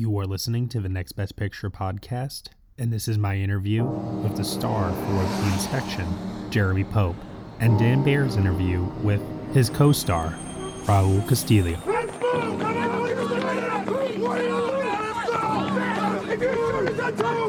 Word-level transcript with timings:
You 0.00 0.16
are 0.20 0.26
listening 0.26 0.68
to 0.68 0.80
the 0.80 0.88
Next 0.88 1.14
Best 1.16 1.34
Picture 1.34 1.70
podcast, 1.70 2.50
and 2.78 2.92
this 2.92 3.08
is 3.08 3.18
my 3.18 3.34
interview 3.34 3.82
with 3.82 4.36
the 4.36 4.44
star 4.44 4.92
for 4.92 5.42
The 5.42 5.52
Inspection, 5.54 6.06
Jeremy 6.52 6.84
Pope, 6.84 7.16
and 7.58 7.76
Dan 7.80 8.04
Baer's 8.04 8.36
interview 8.36 8.84
with 9.02 9.20
his 9.52 9.68
co 9.68 9.90
star, 9.90 10.28
Raul 10.84 11.28
Castillo. 11.28 11.76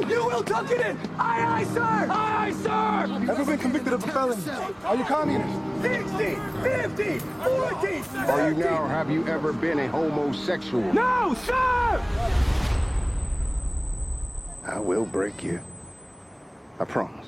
You 0.09 0.25
will 0.25 0.43
tuck 0.43 0.71
it 0.71 0.81
in! 0.81 0.97
Aye, 1.19 1.45
aye, 1.45 1.63
sir! 1.65 1.81
Aye, 1.83 2.07
aye, 2.09 2.51
sir! 2.63 3.31
Ever 3.31 3.45
been 3.45 3.59
convicted 3.59 3.93
of 3.93 4.03
a 4.03 4.07
felony? 4.07 4.41
Are 4.85 4.95
you 4.95 5.03
communist? 5.03 5.83
60, 5.83 6.35
50, 6.63 7.19
40, 7.19 8.17
Are 8.17 8.49
you 8.49 8.55
now 8.55 8.85
or 8.85 8.87
have 8.87 9.11
you 9.11 9.27
ever 9.27 9.53
been 9.53 9.77
a 9.77 9.87
homosexual? 9.89 10.91
No, 10.93 11.35
sir! 11.45 11.88
Break 15.11 15.43
you. 15.43 15.59
I 16.79 16.85
promise. 16.85 17.27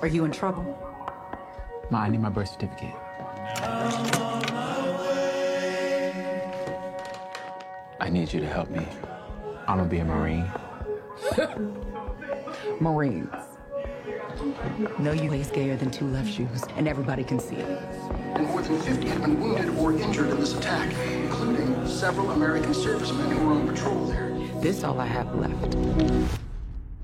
Are 0.00 0.08
you 0.08 0.24
in 0.24 0.30
trouble? 0.30 0.64
Ma, 1.90 2.00
I 2.00 2.08
need 2.08 2.20
my 2.20 2.28
birth 2.28 2.48
certificate. 2.48 2.94
I 8.00 8.08
need 8.10 8.32
you 8.32 8.40
to 8.40 8.46
help 8.46 8.70
me. 8.70 8.86
I'm 9.66 9.78
gonna 9.78 9.88
be 9.88 9.98
a 9.98 10.04
Marine. 10.04 10.50
Marines. 12.80 13.47
No, 14.98 15.12
you 15.12 15.32
ain't 15.32 15.46
scared 15.46 15.80
than 15.80 15.90
two 15.90 16.06
left 16.06 16.30
shoes, 16.32 16.64
and 16.76 16.86
everybody 16.88 17.24
can 17.24 17.38
see 17.40 17.56
it. 17.56 17.68
and 18.34 18.46
more 18.46 18.62
than 18.62 18.78
50 18.80 19.08
have 19.08 19.22
been 19.22 19.40
wounded 19.40 19.68
or 19.76 19.92
injured 19.92 20.30
in 20.30 20.38
this 20.38 20.56
attack, 20.56 20.92
including 21.24 21.86
several 21.86 22.30
American 22.30 22.72
servicemen 22.74 23.30
who 23.30 23.46
were 23.46 23.52
on 23.54 23.66
patrol 23.68 24.06
there. 24.06 24.30
This 24.60 24.84
all 24.84 25.00
I 25.00 25.06
have 25.06 25.34
left 25.34 25.74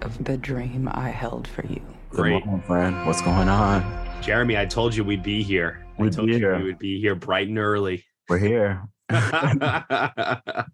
of 0.02 0.22
the 0.24 0.36
dream 0.36 0.88
I 0.92 1.08
held 1.08 1.48
for 1.48 1.66
you. 1.66 1.80
Great. 2.10 2.40
Good 2.42 2.46
morning, 2.46 2.66
friend. 2.66 3.06
What's 3.06 3.22
going 3.22 3.48
on? 3.48 3.82
Jeremy, 4.22 4.58
I 4.58 4.66
told 4.66 4.94
you 4.94 5.02
we'd 5.04 5.22
be 5.22 5.42
here. 5.42 5.84
I 5.98 6.02
We'd 6.02 6.12
told 6.12 6.26
be 6.28 6.34
you 6.34 6.38
here. 6.38 6.56
we 6.58 6.64
would 6.64 6.78
be 6.78 7.00
here 7.00 7.14
bright 7.14 7.48
and 7.48 7.58
early. 7.58 8.04
We're 8.28 8.38
here. 8.38 8.82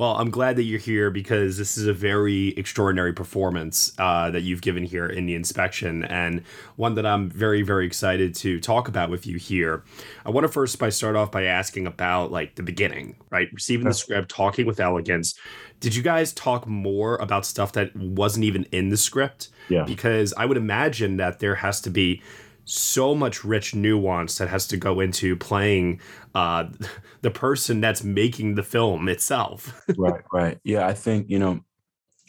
well, 0.00 0.16
I'm 0.16 0.30
glad 0.30 0.56
that 0.56 0.62
you're 0.62 0.78
here 0.78 1.10
because 1.10 1.58
this 1.58 1.76
is 1.76 1.86
a 1.86 1.92
very 1.92 2.56
extraordinary 2.56 3.12
performance 3.12 3.92
uh, 3.98 4.30
that 4.30 4.40
you've 4.40 4.62
given 4.62 4.82
here 4.82 5.04
in 5.04 5.26
the 5.26 5.34
inspection, 5.34 6.04
and 6.04 6.42
one 6.76 6.94
that 6.94 7.04
I'm 7.04 7.28
very, 7.28 7.60
very 7.60 7.84
excited 7.84 8.34
to 8.36 8.60
talk 8.60 8.88
about 8.88 9.10
with 9.10 9.26
you 9.26 9.36
here. 9.36 9.84
I 10.24 10.30
want 10.30 10.44
to 10.44 10.48
first 10.48 10.78
by 10.78 10.88
start 10.88 11.16
off 11.16 11.30
by 11.30 11.44
asking 11.44 11.86
about 11.86 12.32
like 12.32 12.54
the 12.54 12.62
beginning, 12.62 13.16
right? 13.28 13.50
Receiving 13.52 13.88
the 13.88 13.92
script, 13.92 14.30
talking 14.30 14.64
with 14.64 14.80
Elegance. 14.80 15.34
Did 15.80 15.94
you 15.94 16.02
guys 16.02 16.32
talk 16.32 16.66
more 16.66 17.16
about 17.16 17.44
stuff 17.44 17.72
that 17.72 17.94
wasn't 17.94 18.46
even 18.46 18.64
in 18.72 18.88
the 18.88 18.96
script? 18.96 19.50
Yeah. 19.68 19.84
Because 19.84 20.32
I 20.34 20.46
would 20.46 20.56
imagine 20.56 21.18
that 21.18 21.40
there 21.40 21.56
has 21.56 21.78
to 21.82 21.90
be 21.90 22.22
so 22.70 23.14
much 23.14 23.44
rich 23.44 23.74
nuance 23.74 24.38
that 24.38 24.48
has 24.48 24.66
to 24.68 24.76
go 24.76 25.00
into 25.00 25.36
playing 25.36 26.00
uh, 26.34 26.66
the 27.22 27.30
person 27.30 27.80
that's 27.80 28.04
making 28.04 28.54
the 28.54 28.62
film 28.62 29.08
itself. 29.08 29.82
right, 29.96 30.22
right. 30.32 30.58
Yeah, 30.64 30.86
I 30.86 30.94
think, 30.94 31.28
you 31.28 31.38
know, 31.38 31.60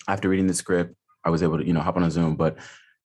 after 0.08 0.30
reading 0.30 0.48
the 0.48 0.54
script, 0.54 0.96
I 1.24 1.30
was 1.30 1.44
able 1.44 1.60
to, 1.60 1.66
you 1.66 1.74
know, 1.74 1.82
hop 1.82 1.98
on 1.98 2.04
a 2.04 2.12
Zoom, 2.12 2.36
but 2.36 2.58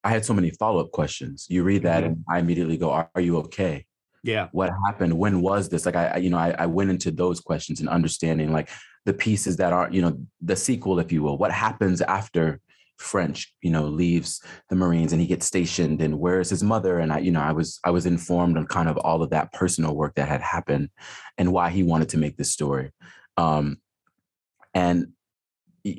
I 0.02 0.10
had 0.10 0.24
so 0.24 0.32
many 0.32 0.50
follow-up 0.50 0.92
questions. 0.92 1.46
You 1.50 1.62
read 1.62 1.82
that 1.82 2.04
and 2.04 2.24
I 2.28 2.38
immediately 2.38 2.76
go, 2.76 2.90
Are, 2.90 3.10
are 3.14 3.20
you 3.20 3.38
okay? 3.38 3.84
yeah. 4.26 4.48
What 4.52 4.70
happened? 4.84 5.16
When 5.16 5.40
was 5.40 5.68
this? 5.68 5.86
Like 5.86 5.96
I, 5.96 6.06
I 6.06 6.16
you 6.16 6.30
know, 6.30 6.38
I, 6.38 6.50
I 6.58 6.66
went 6.66 6.90
into 6.90 7.10
those 7.10 7.40
questions 7.40 7.80
and 7.80 7.88
understanding 7.88 8.52
like 8.52 8.68
the 9.04 9.12
pieces 9.12 9.56
that 9.58 9.72
are, 9.72 9.88
you 9.90 10.02
know, 10.02 10.18
the 10.40 10.56
sequel, 10.56 10.98
if 10.98 11.12
you 11.12 11.22
will. 11.22 11.38
What 11.38 11.52
happens 11.52 12.00
after 12.02 12.60
French, 12.98 13.52
you 13.60 13.70
know, 13.70 13.84
leaves 13.84 14.42
the 14.68 14.76
Marines 14.76 15.12
and 15.12 15.20
he 15.20 15.26
gets 15.26 15.46
stationed 15.46 16.00
and 16.00 16.18
where 16.18 16.40
is 16.40 16.50
his 16.50 16.62
mother? 16.62 16.98
And 16.98 17.12
I, 17.12 17.18
you 17.18 17.30
know, 17.30 17.40
I 17.40 17.52
was 17.52 17.78
I 17.84 17.90
was 17.90 18.06
informed 18.06 18.56
on 18.56 18.66
kind 18.66 18.88
of 18.88 18.96
all 18.98 19.22
of 19.22 19.30
that 19.30 19.52
personal 19.52 19.94
work 19.94 20.14
that 20.16 20.28
had 20.28 20.40
happened 20.40 20.90
and 21.38 21.52
why 21.52 21.70
he 21.70 21.82
wanted 21.82 22.08
to 22.10 22.18
make 22.18 22.36
this 22.36 22.52
story. 22.52 22.92
Um, 23.36 23.78
and 24.74 25.08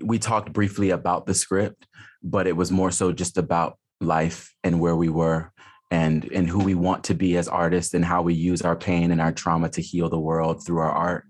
we 0.03 0.19
talked 0.19 0.51
briefly 0.53 0.89
about 0.89 1.25
the 1.25 1.33
script, 1.33 1.87
but 2.21 2.47
it 2.47 2.55
was 2.55 2.71
more 2.71 2.91
so 2.91 3.11
just 3.11 3.37
about 3.37 3.77
life 4.01 4.53
and 4.63 4.79
where 4.79 4.95
we 4.95 5.09
were 5.09 5.51
and 5.89 6.29
and 6.31 6.49
who 6.49 6.59
we 6.59 6.75
want 6.75 7.05
to 7.05 7.13
be 7.13 7.37
as 7.37 7.47
artists 7.47 7.93
and 7.93 8.03
how 8.03 8.21
we 8.21 8.33
use 8.33 8.61
our 8.61 8.75
pain 8.75 9.11
and 9.11 9.21
our 9.21 9.31
trauma 9.31 9.69
to 9.69 9.81
heal 9.81 10.09
the 10.09 10.19
world 10.19 10.65
through 10.65 10.79
our 10.79 10.91
art. 10.91 11.25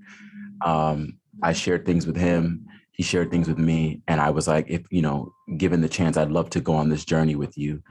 Um, 0.66 1.20
I 1.44 1.54
shared 1.54 1.86
things 1.86 2.08
with 2.08 2.18
him. 2.18 2.66
He 2.98 3.04
shared 3.04 3.32
things 3.32 3.48
with 3.48 3.60
me, 3.60 4.02
and 4.08 4.20
I 4.20 4.32
was 4.32 4.48
like, 4.48 4.66
if 4.68 4.82
you 4.90 5.02
know, 5.02 5.34
given 5.58 5.82
the 5.82 5.90
chance, 5.90 6.18
I'd 6.18 6.32
love 6.32 6.50
to 6.52 6.60
go 6.60 6.74
on 6.74 6.90
this 6.90 7.06
journey 7.06 7.36
with 7.36 7.58
you. 7.58 7.82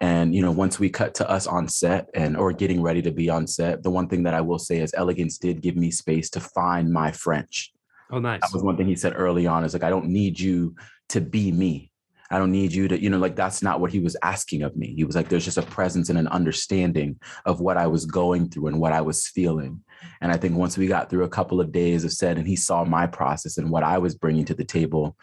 And 0.00 0.34
you 0.34 0.42
know, 0.42 0.50
once 0.50 0.78
we 0.78 0.90
cut 0.90 1.14
to 1.14 1.30
us 1.30 1.46
on 1.46 1.68
set 1.68 2.08
and 2.14 2.36
or 2.36 2.52
getting 2.52 2.82
ready 2.82 3.00
to 3.02 3.12
be 3.12 3.30
on 3.30 3.46
set, 3.46 3.82
the 3.82 3.90
one 3.90 4.08
thing 4.08 4.24
that 4.24 4.34
I 4.34 4.40
will 4.40 4.58
say 4.58 4.80
is 4.80 4.92
Elegance 4.94 5.38
did 5.38 5.62
give 5.62 5.76
me 5.76 5.90
space 5.90 6.28
to 6.30 6.40
find 6.40 6.92
my 6.92 7.12
French. 7.12 7.72
Oh, 8.10 8.18
nice. 8.18 8.40
That 8.40 8.50
was 8.52 8.62
one 8.62 8.76
thing 8.76 8.86
he 8.86 8.96
said 8.96 9.14
early 9.16 9.46
on 9.46 9.64
is 9.64 9.72
like, 9.72 9.82
I 9.82 9.90
don't 9.90 10.08
need 10.08 10.38
you 10.38 10.76
to 11.10 11.20
be 11.20 11.50
me. 11.50 11.90
I 12.30 12.38
don't 12.38 12.50
need 12.52 12.72
you 12.72 12.88
to, 12.88 13.00
you 13.00 13.08
know, 13.08 13.18
like 13.18 13.36
that's 13.36 13.62
not 13.62 13.80
what 13.80 13.92
he 13.92 14.00
was 14.00 14.16
asking 14.22 14.62
of 14.62 14.76
me. 14.76 14.94
He 14.94 15.04
was 15.04 15.14
like, 15.14 15.28
there's 15.28 15.44
just 15.44 15.58
a 15.58 15.62
presence 15.62 16.08
and 16.08 16.18
an 16.18 16.28
understanding 16.28 17.20
of 17.44 17.60
what 17.60 17.76
I 17.76 17.86
was 17.86 18.04
going 18.04 18.48
through 18.50 18.66
and 18.66 18.80
what 18.80 18.92
I 18.92 19.00
was 19.00 19.28
feeling. 19.28 19.80
And 20.20 20.32
I 20.32 20.36
think 20.36 20.56
once 20.56 20.78
we 20.78 20.86
got 20.86 21.10
through 21.10 21.24
a 21.24 21.28
couple 21.28 21.60
of 21.60 21.72
days 21.72 22.04
of 22.04 22.12
set 22.12 22.38
and 22.38 22.46
he 22.46 22.56
saw 22.56 22.84
my 22.84 23.06
process 23.06 23.58
and 23.58 23.70
what 23.70 23.82
I 23.82 23.98
was 23.98 24.14
bringing 24.14 24.44
to 24.46 24.54
the 24.54 24.64
table, 24.64 25.16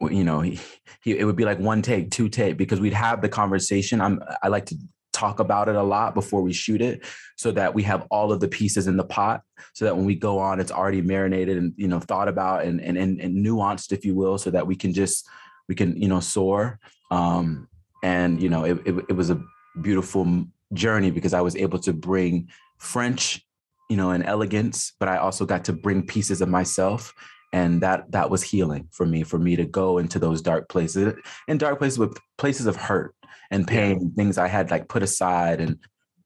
you 0.00 0.24
know, 0.24 0.40
he, 0.40 0.60
he 1.02 1.18
it 1.18 1.24
would 1.24 1.36
be 1.36 1.44
like 1.44 1.58
one 1.58 1.82
take, 1.82 2.10
two 2.10 2.28
take, 2.28 2.56
because 2.56 2.80
we'd 2.80 2.92
have 2.92 3.20
the 3.20 3.28
conversation. 3.28 4.00
I'm 4.00 4.20
I 4.42 4.48
like 4.48 4.66
to 4.66 4.76
talk 5.18 5.40
about 5.40 5.68
it 5.68 5.74
a 5.74 5.82
lot 5.82 6.14
before 6.14 6.42
we 6.42 6.52
shoot 6.52 6.80
it 6.80 7.04
so 7.36 7.50
that 7.50 7.74
we 7.74 7.82
have 7.82 8.06
all 8.08 8.30
of 8.30 8.38
the 8.38 8.46
pieces 8.46 8.86
in 8.86 8.96
the 8.96 9.04
pot 9.04 9.42
so 9.74 9.84
that 9.84 9.96
when 9.96 10.04
we 10.04 10.14
go 10.14 10.38
on 10.38 10.60
it's 10.60 10.70
already 10.70 11.02
marinated 11.02 11.56
and 11.56 11.72
you 11.76 11.88
know 11.88 11.98
thought 11.98 12.28
about 12.28 12.64
and 12.64 12.80
and 12.80 12.96
and, 12.96 13.20
and 13.20 13.44
nuanced 13.44 13.90
if 13.90 14.04
you 14.04 14.14
will 14.14 14.38
so 14.38 14.48
that 14.48 14.64
we 14.64 14.76
can 14.76 14.92
just 14.92 15.26
we 15.68 15.74
can 15.74 16.00
you 16.00 16.06
know 16.06 16.20
soar 16.20 16.78
um 17.10 17.68
and 18.04 18.40
you 18.40 18.48
know 18.48 18.64
it, 18.64 18.78
it, 18.86 18.94
it 19.08 19.12
was 19.12 19.30
a 19.30 19.42
beautiful 19.82 20.46
journey 20.72 21.10
because 21.10 21.34
i 21.34 21.40
was 21.40 21.56
able 21.56 21.80
to 21.80 21.92
bring 21.92 22.48
french 22.78 23.44
you 23.88 23.96
know 23.96 24.10
and 24.10 24.24
elegance 24.24 24.92
but 25.00 25.08
i 25.08 25.16
also 25.16 25.44
got 25.44 25.64
to 25.64 25.72
bring 25.72 26.06
pieces 26.06 26.40
of 26.40 26.48
myself 26.48 27.14
and 27.52 27.82
that 27.82 28.10
that 28.12 28.28
was 28.28 28.42
healing 28.42 28.88
for 28.92 29.06
me 29.06 29.22
for 29.22 29.38
me 29.38 29.56
to 29.56 29.64
go 29.64 29.98
into 29.98 30.18
those 30.18 30.42
dark 30.42 30.68
places 30.68 31.14
in 31.46 31.58
dark 31.58 31.78
places 31.78 31.98
with 31.98 32.16
places 32.36 32.66
of 32.66 32.76
hurt 32.76 33.14
and 33.50 33.66
pain 33.66 34.12
things 34.16 34.38
i 34.38 34.48
had 34.48 34.70
like 34.70 34.88
put 34.88 35.02
aside 35.02 35.60
and 35.60 35.78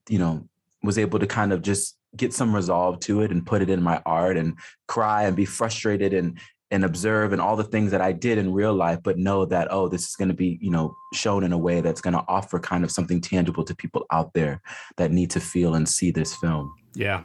you 0.08 0.18
know 0.18 0.46
was 0.82 0.98
able 0.98 1.18
to 1.18 1.26
kind 1.26 1.52
of 1.52 1.62
just 1.62 1.96
get 2.16 2.34
some 2.34 2.54
resolve 2.54 2.98
to 3.00 3.22
it 3.22 3.30
and 3.30 3.46
put 3.46 3.62
it 3.62 3.70
in 3.70 3.82
my 3.82 4.02
art 4.04 4.36
and 4.36 4.58
cry 4.88 5.24
and 5.24 5.36
be 5.36 5.44
frustrated 5.44 6.12
and 6.12 6.38
and 6.72 6.86
observe 6.86 7.34
and 7.34 7.42
all 7.42 7.54
the 7.54 7.62
things 7.62 7.90
that 7.90 8.00
I 8.00 8.12
did 8.12 8.38
in 8.38 8.50
real 8.50 8.72
life, 8.72 9.00
but 9.02 9.18
know 9.18 9.44
that, 9.44 9.68
oh, 9.70 9.88
this 9.88 10.08
is 10.08 10.16
going 10.16 10.28
to 10.28 10.34
be, 10.34 10.58
you 10.62 10.70
know, 10.70 10.96
shown 11.12 11.44
in 11.44 11.52
a 11.52 11.58
way 11.58 11.82
that's 11.82 12.00
going 12.00 12.14
to 12.14 12.24
offer 12.28 12.58
kind 12.58 12.82
of 12.82 12.90
something 12.90 13.20
tangible 13.20 13.62
to 13.64 13.76
people 13.76 14.06
out 14.10 14.32
there 14.32 14.62
that 14.96 15.12
need 15.12 15.30
to 15.32 15.40
feel 15.40 15.74
and 15.74 15.86
see 15.86 16.10
this 16.10 16.34
film. 16.34 16.74
Yeah. 16.94 17.24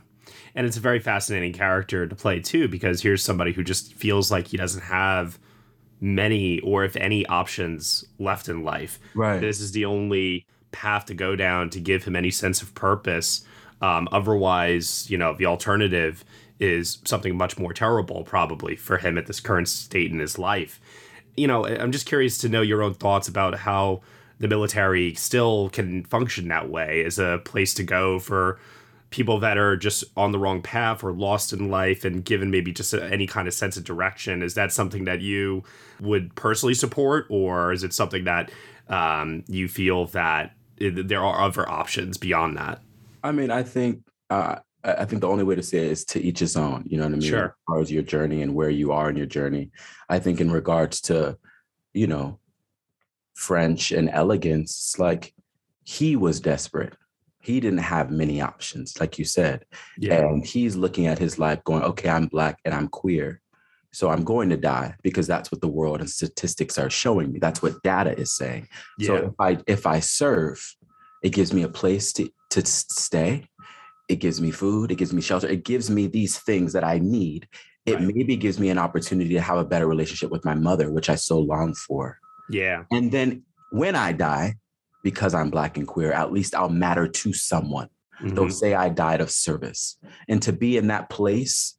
And 0.57 0.65
it's 0.65 0.75
a 0.75 0.81
very 0.81 0.99
fascinating 0.99 1.53
character 1.53 2.07
to 2.07 2.15
play 2.15 2.39
too, 2.39 2.67
because 2.67 3.03
here's 3.03 3.23
somebody 3.23 3.53
who 3.53 3.63
just 3.63 3.93
feels 3.93 4.31
like 4.31 4.47
he 4.47 4.57
doesn't 4.57 4.81
have 4.81 5.37
many 6.01 6.59
or 6.61 6.83
if 6.83 6.95
any 6.95 7.27
options 7.27 8.03
left 8.17 8.49
in 8.49 8.63
life. 8.63 8.99
Right. 9.13 9.39
This 9.39 9.61
is 9.61 9.71
the 9.71 9.85
only 9.85 10.47
path 10.71 11.05
to 11.05 11.13
go 11.13 11.35
down 11.35 11.69
to 11.69 11.79
give 11.79 12.05
him 12.05 12.15
any 12.15 12.31
sense 12.31 12.63
of 12.63 12.73
purpose. 12.73 13.45
Um, 13.81 14.09
otherwise, 14.11 15.07
you 15.11 15.17
know, 15.19 15.35
the 15.35 15.45
alternative 15.45 16.25
is 16.59 16.97
something 17.05 17.37
much 17.37 17.59
more 17.59 17.71
terrible, 17.71 18.23
probably, 18.23 18.75
for 18.75 18.97
him 18.97 19.15
at 19.15 19.27
this 19.27 19.39
current 19.39 19.67
state 19.67 20.11
in 20.11 20.17
his 20.17 20.39
life. 20.39 20.81
You 21.35 21.45
know, 21.45 21.67
I'm 21.67 21.91
just 21.91 22.07
curious 22.07 22.39
to 22.39 22.49
know 22.49 22.63
your 22.63 22.81
own 22.81 22.95
thoughts 22.95 23.27
about 23.27 23.59
how 23.59 24.01
the 24.39 24.47
military 24.47 25.13
still 25.13 25.69
can 25.69 26.03
function 26.05 26.47
that 26.47 26.67
way 26.67 27.05
as 27.05 27.19
a 27.19 27.41
place 27.45 27.75
to 27.75 27.83
go 27.83 28.17
for 28.17 28.59
people 29.09 29.39
that 29.39 29.57
are 29.57 29.77
just 29.77 30.03
on 30.17 30.31
the 30.31 30.39
wrong 30.39 30.61
path 30.61 31.03
or 31.03 31.13
lost 31.13 31.53
in 31.53 31.69
life 31.69 32.03
and 32.03 32.25
given 32.25 32.51
maybe 32.51 32.71
just 32.73 32.93
a, 32.93 33.03
any 33.05 33.25
kind 33.25 33.47
of 33.47 33.53
sense 33.53 33.77
of 33.77 33.83
direction. 33.83 34.43
Is 34.43 34.53
that 34.55 34.71
something 34.71 35.05
that 35.05 35.21
you 35.21 35.63
would 36.01 36.35
personally 36.35 36.73
support, 36.73 37.25
or 37.29 37.71
is 37.71 37.83
it 37.83 37.93
something 37.93 38.25
that 38.25 38.51
um, 38.89 39.43
you 39.47 39.67
feel 39.67 40.07
that 40.07 40.53
there 40.79 41.23
are 41.23 41.41
other 41.41 41.67
options 41.69 42.17
beyond 42.17 42.57
that? 42.57 42.81
I 43.23 43.31
mean, 43.31 43.49
I 43.49 43.63
think 43.63 44.03
uh, 44.29 44.57
I 44.83 45.05
think 45.05 45.21
the 45.21 45.27
only 45.27 45.43
way 45.43 45.55
to 45.55 45.63
say 45.63 45.79
it 45.79 45.91
is 45.91 46.05
to 46.05 46.21
each 46.21 46.39
his 46.39 46.55
own. 46.55 46.83
You 46.85 46.97
know 46.97 47.03
what 47.03 47.13
I 47.13 47.17
mean? 47.17 47.29
Sure. 47.29 47.45
As 47.45 47.51
far 47.67 47.79
as 47.79 47.91
your 47.91 48.03
journey 48.03 48.41
and 48.41 48.53
where 48.53 48.69
you 48.69 48.91
are 48.91 49.09
in 49.09 49.17
your 49.17 49.25
journey, 49.25 49.71
I 50.07 50.19
think 50.19 50.39
in 50.39 50.51
regards 50.51 51.01
to, 51.01 51.37
you 51.93 52.07
know, 52.07 52.39
French 53.33 53.91
and 53.91 54.09
elegance, 54.09 54.95
like 54.97 55.33
he 55.83 56.15
was 56.15 56.39
desperate. 56.39 56.93
He 57.47 57.59
didn't 57.59 57.79
have 57.79 58.11
many 58.11 58.41
options, 58.41 58.99
like 58.99 59.17
you 59.17 59.25
said. 59.25 59.65
Yeah. 59.97 60.19
And 60.19 60.45
he's 60.45 60.75
looking 60.75 61.07
at 61.07 61.17
his 61.17 61.39
life 61.39 61.63
going, 61.63 61.83
okay, 61.83 62.09
I'm 62.09 62.27
black 62.27 62.59
and 62.65 62.73
I'm 62.73 62.87
queer. 62.87 63.41
So 63.91 64.09
I'm 64.09 64.23
going 64.23 64.49
to 64.49 64.57
die 64.57 64.95
because 65.01 65.27
that's 65.27 65.51
what 65.51 65.61
the 65.61 65.67
world 65.67 66.01
and 66.01 66.09
statistics 66.09 66.77
are 66.77 66.89
showing 66.89 67.31
me. 67.31 67.39
That's 67.39 67.61
what 67.61 67.81
data 67.83 68.17
is 68.19 68.31
saying. 68.35 68.67
Yeah. 68.97 69.07
So 69.07 69.15
if 69.15 69.33
I 69.39 69.57
if 69.65 69.87
I 69.87 69.99
serve, 70.01 70.59
it 71.23 71.29
gives 71.29 71.53
me 71.53 71.63
a 71.63 71.69
place 71.69 72.13
to 72.13 72.29
to 72.51 72.65
stay 72.65 73.47
it 74.07 74.17
gives 74.17 74.39
me 74.39 74.51
food, 74.51 74.91
it 74.91 74.95
gives 74.95 75.13
me 75.13 75.21
shelter, 75.21 75.47
it 75.47 75.63
gives 75.65 75.89
me 75.89 76.07
these 76.07 76.37
things 76.39 76.73
that 76.73 76.83
I 76.83 76.99
need. 76.99 77.47
It 77.85 77.95
Right. 77.95 78.15
maybe 78.15 78.35
gives 78.35 78.59
me 78.59 78.69
an 78.69 78.77
opportunity 78.77 79.33
to 79.33 79.41
have 79.41 79.57
a 79.57 79.65
better 79.65 79.87
relationship 79.87 80.29
with 80.29 80.45
my 80.45 80.53
mother, 80.53 80.91
which 80.91 81.09
I 81.09 81.15
so 81.15 81.39
long 81.39 81.73
for. 81.73 82.19
Yeah. 82.49 82.83
And 82.91 83.11
then 83.11 83.43
when 83.71 83.95
I 83.95 84.11
die, 84.13 84.55
because 85.07 85.33
I'm 85.33 85.49
black 85.49 85.77
and 85.77 85.87
queer, 85.87 86.11
at 86.11 86.33
least 86.33 86.53
I'll 86.53 86.67
matter 86.67 87.07
to 87.07 87.31
someone. 87.31 87.87
They'll 88.19 88.47
Mhm. 88.47 88.51
say 88.51 88.73
I 88.73 88.89
died 88.89 89.21
of 89.21 89.31
service. 89.31 89.95
And 90.27 90.41
to 90.41 90.51
be 90.51 90.75
in 90.75 90.87
that 90.87 91.09
place 91.09 91.75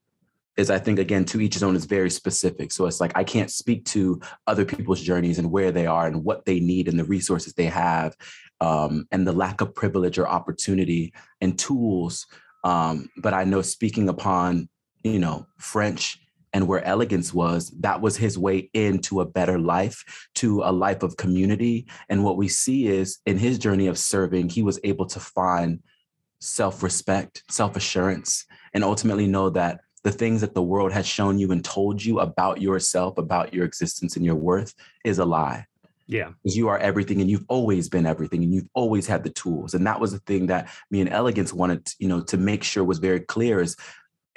is, 0.57 0.71
I 0.71 0.79
think, 0.79 0.99
again, 0.99 1.27
to 1.27 1.39
each 1.43 1.53
his 1.53 1.63
own 1.63 1.77
is 1.77 1.85
very 1.85 2.09
specific. 2.09 2.73
So 2.73 2.87
it's 2.87 3.03
like 3.03 3.13
I 3.15 3.25
can't 3.25 3.51
speak 3.51 3.85
to 3.97 4.19
other 4.47 4.65
people's 4.65 5.03
journeys 5.03 5.39
and 5.39 5.51
where 5.51 5.71
they 5.71 5.85
are 5.85 6.07
and 6.07 6.25
what 6.25 6.47
they 6.47 6.59
need 6.59 6.89
and 6.89 6.99
the 6.99 7.05
resources 7.05 7.53
they 7.53 7.67
have 7.67 8.17
um, 8.63 9.07
and 9.13 9.27
the 9.27 9.33
lack 9.45 9.61
of 9.61 9.75
privilege 9.75 10.19
or 10.19 10.27
opportunity 10.27 11.13
and 11.43 11.59
tools. 11.59 12.27
Um, 12.65 13.11
but 13.19 13.35
I 13.35 13.45
know 13.45 13.61
speaking 13.61 14.09
upon, 14.09 14.71
you 15.05 15.19
know, 15.19 15.47
French 15.59 16.19
and 16.53 16.67
where 16.67 16.85
elegance 16.85 17.33
was, 17.35 17.71
that 17.81 18.01
was 18.01 18.17
his 18.17 18.39
way 18.39 18.71
into 18.75 19.21
a 19.21 19.27
better 19.27 19.59
life, 19.59 20.29
to 20.37 20.63
a 20.65 20.73
life 20.73 21.03
of 21.03 21.17
community. 21.17 21.87
And 22.09 22.25
what 22.25 22.37
we 22.37 22.49
see 22.49 22.89
is 22.89 23.19
in 23.27 23.39
his 23.39 23.59
journey 23.59 23.87
of 23.87 23.99
serving, 23.99 24.49
he 24.49 24.63
was 24.63 24.79
able 24.85 25.07
to 25.07 25.21
find 25.21 25.81
self 26.41 26.83
respect, 26.83 27.43
self 27.51 27.77
assurance, 27.77 28.45
and 28.75 28.85
ultimately 28.85 29.27
know 29.27 29.51
that 29.51 29.81
the 30.05 30.13
things 30.13 30.41
that 30.41 30.55
the 30.55 30.63
world 30.63 30.93
has 30.93 31.07
shown 31.07 31.39
you 31.39 31.51
and 31.51 31.65
told 31.65 32.03
you 32.05 32.21
about 32.21 32.63
yourself, 32.63 33.19
about 33.19 33.53
your 33.53 33.65
existence 33.65 34.17
and 34.17 34.25
your 34.25 34.37
worth 34.37 34.73
is 35.05 35.19
a 35.19 35.25
lie 35.25 35.67
Yeah. 36.07 36.31
because 36.43 36.57
you 36.57 36.69
are 36.69 36.79
everything 36.79 37.21
and 37.21 37.29
you've 37.29 37.45
always 37.49 37.89
been 37.89 38.07
everything 38.07 38.45
and 38.45 38.55
you've 38.55 38.69
always 38.75 39.07
had 39.09 39.25
the 39.25 39.31
tools 39.31 39.75
and 39.75 39.87
that 39.87 40.01
was 40.01 40.13
the 40.13 40.21
thing 40.21 40.47
that 40.47 40.69
me 40.91 41.01
and 41.01 41.11
elegance 41.11 41.53
wanted 41.53 41.85
to, 41.87 41.97
you 41.99 42.09
know 42.09 42.23
to 42.23 42.37
make 42.37 42.63
sure 42.63 42.85
was 42.85 42.99
very 43.01 43.21
clear 43.21 43.61
is 43.61 43.77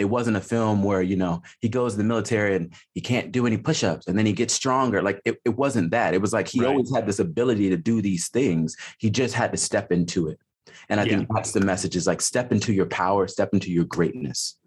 it 0.01 0.05
wasn't 0.09 0.35
a 0.35 0.41
film 0.41 0.83
where 0.83 1.01
you 1.01 1.15
know 1.15 1.41
he 1.59 1.69
goes 1.69 1.93
to 1.93 1.97
the 1.99 2.03
military 2.03 2.55
and 2.55 2.73
he 2.93 3.01
can't 3.01 3.31
do 3.31 3.45
any 3.45 3.57
push-ups 3.57 4.07
and 4.07 4.17
then 4.17 4.25
he 4.25 4.33
gets 4.33 4.53
stronger 4.53 5.01
like 5.01 5.21
it, 5.23 5.39
it 5.45 5.55
wasn't 5.55 5.91
that 5.91 6.13
it 6.13 6.21
was 6.21 6.33
like 6.33 6.47
he 6.47 6.59
Right. 6.59 6.69
always 6.69 6.93
had 6.93 7.05
this 7.05 7.19
ability 7.19 7.69
to 7.69 7.77
do 7.77 8.01
these 8.01 8.27
things 8.29 8.75
he 8.97 9.09
just 9.09 9.35
had 9.35 9.51
to 9.51 9.57
step 9.57 9.91
into 9.91 10.27
it 10.27 10.39
and 10.89 10.99
i 10.99 11.05
think 11.05 11.27
that's 11.33 11.51
the 11.51 11.61
message 11.61 11.95
is 11.95 12.07
like 12.07 12.19
step 12.21 12.51
into 12.51 12.73
your 12.73 12.87
power 12.87 13.27
step 13.27 13.49
into 13.53 13.71
your 13.71 13.85
greatness 13.85 14.57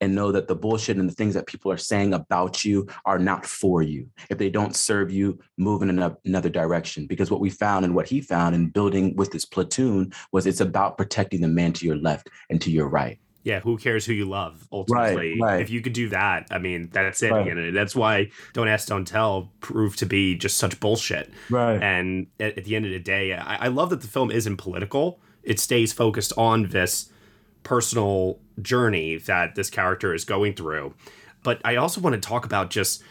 and 0.00 0.14
know 0.14 0.32
that 0.32 0.48
the 0.48 0.54
bullshit 0.54 0.96
and 0.96 1.08
the 1.08 1.14
things 1.14 1.34
that 1.34 1.46
people 1.46 1.70
are 1.70 1.76
saying 1.76 2.14
about 2.14 2.64
you 2.64 2.86
are 3.04 3.18
not 3.18 3.46
for 3.46 3.80
you. 3.80 4.08
If 4.28 4.38
they 4.38 4.50
don't 4.50 4.74
serve 4.74 5.10
you, 5.10 5.38
move 5.56 5.82
in 5.82 5.98
another 6.26 6.50
direction. 6.50 7.06
Because 7.06 7.30
what 7.30 7.40
we 7.40 7.48
found 7.48 7.84
and 7.84 7.94
what 7.94 8.08
he 8.08 8.20
found 8.20 8.54
in 8.54 8.68
building 8.68 9.14
with 9.16 9.30
this 9.30 9.44
platoon 9.44 10.12
was 10.32 10.46
it's 10.46 10.60
about 10.60 10.98
protecting 10.98 11.40
the 11.40 11.48
man 11.48 11.72
to 11.74 11.86
your 11.86 11.96
left 11.96 12.28
and 12.50 12.60
to 12.62 12.70
your 12.70 12.88
right. 12.88 13.18
Yeah, 13.44 13.60
who 13.60 13.76
cares 13.76 14.06
who 14.06 14.14
you 14.14 14.24
love? 14.24 14.66
Ultimately, 14.72 15.38
right. 15.40 15.60
if 15.60 15.68
you 15.68 15.82
could 15.82 15.92
do 15.92 16.08
that, 16.08 16.48
I 16.50 16.58
mean, 16.58 16.88
that's 16.90 17.22
it. 17.22 17.30
Right. 17.30 17.72
That's 17.72 17.94
why 17.94 18.30
"Don't 18.54 18.68
Ask, 18.68 18.88
Don't 18.88 19.06
Tell" 19.06 19.52
proved 19.60 19.98
to 19.98 20.06
be 20.06 20.34
just 20.34 20.56
such 20.56 20.80
bullshit. 20.80 21.30
Right. 21.50 21.80
And 21.80 22.28
at, 22.40 22.58
at 22.58 22.64
the 22.64 22.74
end 22.74 22.86
of 22.86 22.92
the 22.92 22.98
day, 22.98 23.34
I, 23.34 23.66
I 23.66 23.68
love 23.68 23.90
that 23.90 24.00
the 24.00 24.08
film 24.08 24.30
isn't 24.30 24.56
political. 24.56 25.20
It 25.42 25.60
stays 25.60 25.92
focused 25.92 26.32
on 26.38 26.68
this 26.68 27.10
personal 27.64 28.38
journey 28.62 29.16
that 29.16 29.54
this 29.54 29.68
character 29.68 30.14
is 30.14 30.24
going 30.24 30.54
through. 30.54 30.94
But 31.42 31.60
I 31.64 31.76
also 31.76 32.00
want 32.00 32.14
to 32.14 32.20
talk 32.20 32.46
about 32.46 32.70
just 32.70 33.02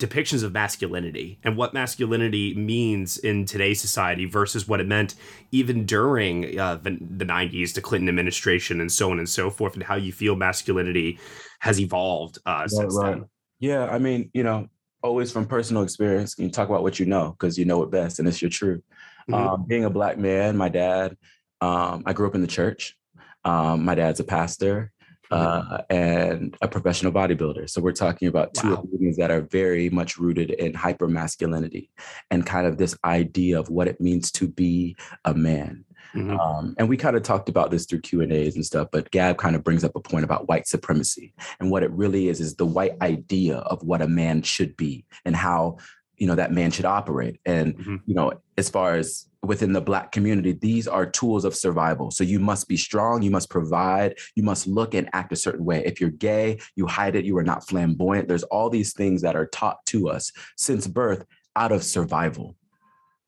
depictions 0.00 0.42
of 0.42 0.52
masculinity 0.52 1.38
and 1.44 1.56
what 1.56 1.74
masculinity 1.74 2.54
means 2.54 3.18
in 3.18 3.44
today's 3.44 3.80
society 3.80 4.24
versus 4.24 4.66
what 4.66 4.80
it 4.80 4.86
meant 4.86 5.14
even 5.52 5.84
during 5.84 6.58
uh, 6.58 6.76
the, 6.76 6.98
the 7.00 7.24
90s, 7.24 7.74
the 7.74 7.80
Clinton 7.80 8.08
administration, 8.08 8.80
and 8.80 8.90
so 8.90 9.10
on 9.10 9.18
and 9.18 9.28
so 9.28 9.50
forth, 9.50 9.74
and 9.74 9.82
how 9.82 9.94
you 9.94 10.12
feel 10.12 10.34
masculinity 10.34 11.18
has 11.60 11.78
evolved 11.78 12.38
uh, 12.46 12.66
since 12.66 12.98
then. 12.98 13.26
Yeah, 13.60 13.86
I 13.86 13.98
mean, 13.98 14.30
you 14.32 14.42
know, 14.42 14.68
always 15.02 15.30
from 15.30 15.46
personal 15.46 15.82
experience, 15.82 16.34
you 16.38 16.50
talk 16.50 16.68
about 16.68 16.82
what 16.82 16.98
you 16.98 17.06
know 17.06 17.36
because 17.38 17.58
you 17.58 17.66
know 17.66 17.82
it 17.82 17.90
best 17.90 18.18
and 18.18 18.26
it's 18.26 18.40
your 18.40 18.50
truth. 18.50 18.82
Mhm. 19.28 19.34
Um, 19.34 19.66
being 19.66 19.84
a 19.84 19.90
black 19.90 20.18
man, 20.18 20.56
my 20.56 20.70
dad, 20.70 21.16
um, 21.60 22.02
I 22.06 22.14
grew 22.14 22.26
up 22.26 22.34
in 22.34 22.40
the 22.40 22.46
church. 22.46 22.96
Um, 23.44 23.84
my 23.84 23.94
dad's 23.94 24.20
a 24.20 24.24
pastor 24.24 24.92
uh, 25.30 25.78
and 25.90 26.56
a 26.60 26.68
professional 26.68 27.12
bodybuilder. 27.12 27.68
So 27.70 27.80
we're 27.80 27.92
talking 27.92 28.28
about 28.28 28.54
two 28.54 28.70
Wow. 28.70 28.84
things 28.98 29.16
that 29.16 29.30
are 29.30 29.42
very 29.42 29.88
much 29.90 30.18
rooted 30.18 30.50
in 30.50 30.74
hyper 30.74 31.08
masculinity 31.08 31.90
and 32.30 32.44
kind 32.44 32.66
of 32.66 32.78
this 32.78 32.96
idea 33.04 33.58
of 33.58 33.68
what 33.70 33.88
it 33.88 34.00
means 34.00 34.30
to 34.32 34.48
be 34.48 34.96
a 35.24 35.34
man. 35.34 35.84
Mhm. 36.14 36.38
Um, 36.40 36.74
and 36.78 36.88
we 36.88 36.96
kind 36.96 37.16
of 37.16 37.22
talked 37.22 37.48
about 37.48 37.70
this 37.70 37.86
through 37.86 38.00
Q 38.00 38.20
and 38.22 38.32
A's 38.32 38.56
and 38.56 38.66
stuff, 38.66 38.88
but 38.90 39.10
Gab 39.12 39.38
kind 39.38 39.54
of 39.54 39.62
brings 39.62 39.84
up 39.84 39.92
a 39.94 40.00
point 40.00 40.24
about 40.24 40.48
white 40.48 40.66
supremacy 40.66 41.32
and 41.60 41.70
what 41.70 41.84
it 41.84 41.90
really 41.92 42.28
is 42.28 42.40
is 42.40 42.56
the 42.56 42.66
white 42.66 42.96
idea 43.00 43.58
of 43.58 43.82
what 43.84 44.02
a 44.02 44.08
man 44.08 44.42
should 44.42 44.76
be 44.76 45.04
and 45.24 45.36
how 45.36 45.76
you 46.16 46.26
know 46.26 46.34
that 46.34 46.52
man 46.52 46.70
should 46.72 46.84
operate. 46.84 47.38
And 47.46 47.76
Mhm. 47.78 48.00
you 48.06 48.14
know, 48.14 48.32
as 48.58 48.68
far 48.68 48.94
as 48.96 49.26
within 49.42 49.72
the 49.72 49.80
black 49.80 50.12
community, 50.12 50.52
these 50.52 50.86
are 50.86 51.06
tools 51.06 51.44
of 51.44 51.54
survival. 51.54 52.10
So 52.10 52.24
you 52.24 52.38
must 52.38 52.68
be 52.68 52.76
strong, 52.76 53.22
you 53.22 53.30
must 53.30 53.50
provide, 53.50 54.18
you 54.36 54.42
must 54.42 54.66
look 54.66 54.94
and 54.94 55.08
act 55.12 55.32
a 55.32 55.36
certain 55.36 55.64
way. 55.64 55.82
If 55.84 56.00
you're 56.00 56.10
gay, 56.10 56.58
you 56.76 56.86
hide 56.86 57.16
it, 57.16 57.24
you 57.24 57.36
are 57.38 57.42
not 57.42 57.66
flamboyant. 57.66 58.28
There's 58.28 58.42
all 58.44 58.68
these 58.68 58.92
things 58.92 59.22
that 59.22 59.36
are 59.36 59.46
taught 59.46 59.84
to 59.86 60.08
us 60.08 60.30
since 60.56 60.86
birth 60.86 61.24
out 61.56 61.72
of 61.72 61.82
survival. 61.82 62.56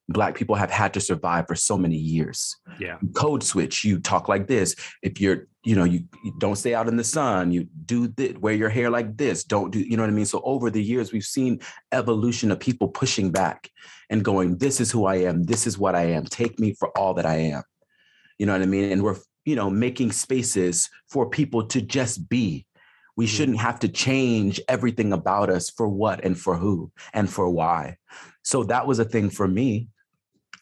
Black 0.09 0.35
people 0.35 0.57
have 0.57 0.71
had 0.71 0.93
to 0.95 1.01
survive 1.01 1.47
for 1.47 1.55
so 1.55 1.79
many 1.79 1.97
years. 1.97 2.57
Yeah. 2.79 2.99
code 3.15 3.43
switch 3.43 3.85
you 3.85 4.01
talk 4.01 4.29
like 4.29 4.47
this. 4.47 4.75
If 5.03 5.21
you're 5.21 5.47
you 5.65 5.77
know 5.77 5.85
you, 5.85 6.05
you 6.25 6.35
don't 6.39 6.57
stay 6.57 6.75
out 6.75 6.89
in 6.89 6.97
the 6.97 7.05
sun 7.05 7.53
you 7.53 7.69
do 7.87 8.09
th- 8.09 8.37
wear 8.39 8.55
your 8.55 8.69
hair 8.69 8.91
like 8.91 9.17
this 9.17 9.45
don't 9.45 9.71
do 9.71 9.79
you 9.79 9.97
know 9.97 10.03
what 10.03 10.11
i 10.11 10.13
mean? 10.13 10.27
So 10.27 10.41
over 10.45 10.71
the 10.71 10.83
years 10.83 11.13
we've 11.13 11.25
seen 11.25 11.61
evolution 11.93 12.51
of 12.51 12.59
people 12.59 12.89
pushing 12.89 13.31
back 13.31 13.71
and 14.11 14.25
going 14.25 14.59
this 14.59 14.81
is 14.81 14.91
who 14.91 15.07
i 15.07 15.17
am. 15.17 15.45
This 15.45 15.67
is 15.67 15.79
what 15.79 15.95
i 15.95 16.03
am. 16.03 16.25
Take 16.25 16.59
me 16.59 16.75
for 16.75 16.97
all 16.99 17.15
that 17.15 17.27
i 17.27 17.37
am. 17.37 17.63
You 18.39 18.47
know 18.47 18.53
what 18.53 18.63
i 18.63 18.67
mean? 18.67 18.91
And 18.91 19.03
we're 19.03 19.17
you 19.45 19.57
know 19.57 19.71
making 19.71 20.13
spaces 20.13 20.89
for 21.09 21.29
people 21.29 21.67
to 21.69 21.81
just 21.81 22.29
be. 22.29 22.67
We 23.17 23.27
mm-hmm. 23.27 23.37
shouldn't 23.37 23.59
have 23.61 23.79
to 23.81 23.89
change 23.89 24.61
everything 24.69 25.13
about 25.13 25.51
us 25.51 25.71
for 25.71 25.87
what 25.87 26.25
and 26.25 26.39
for 26.39 26.57
who 26.57 26.91
and 27.13 27.31
for 27.31 27.49
why 27.49 27.99
so 28.43 28.65
that 28.65 28.87
was 28.87 28.99
a 28.99 29.05
thing 29.05 29.31
for 29.31 29.49
me 29.49 29.89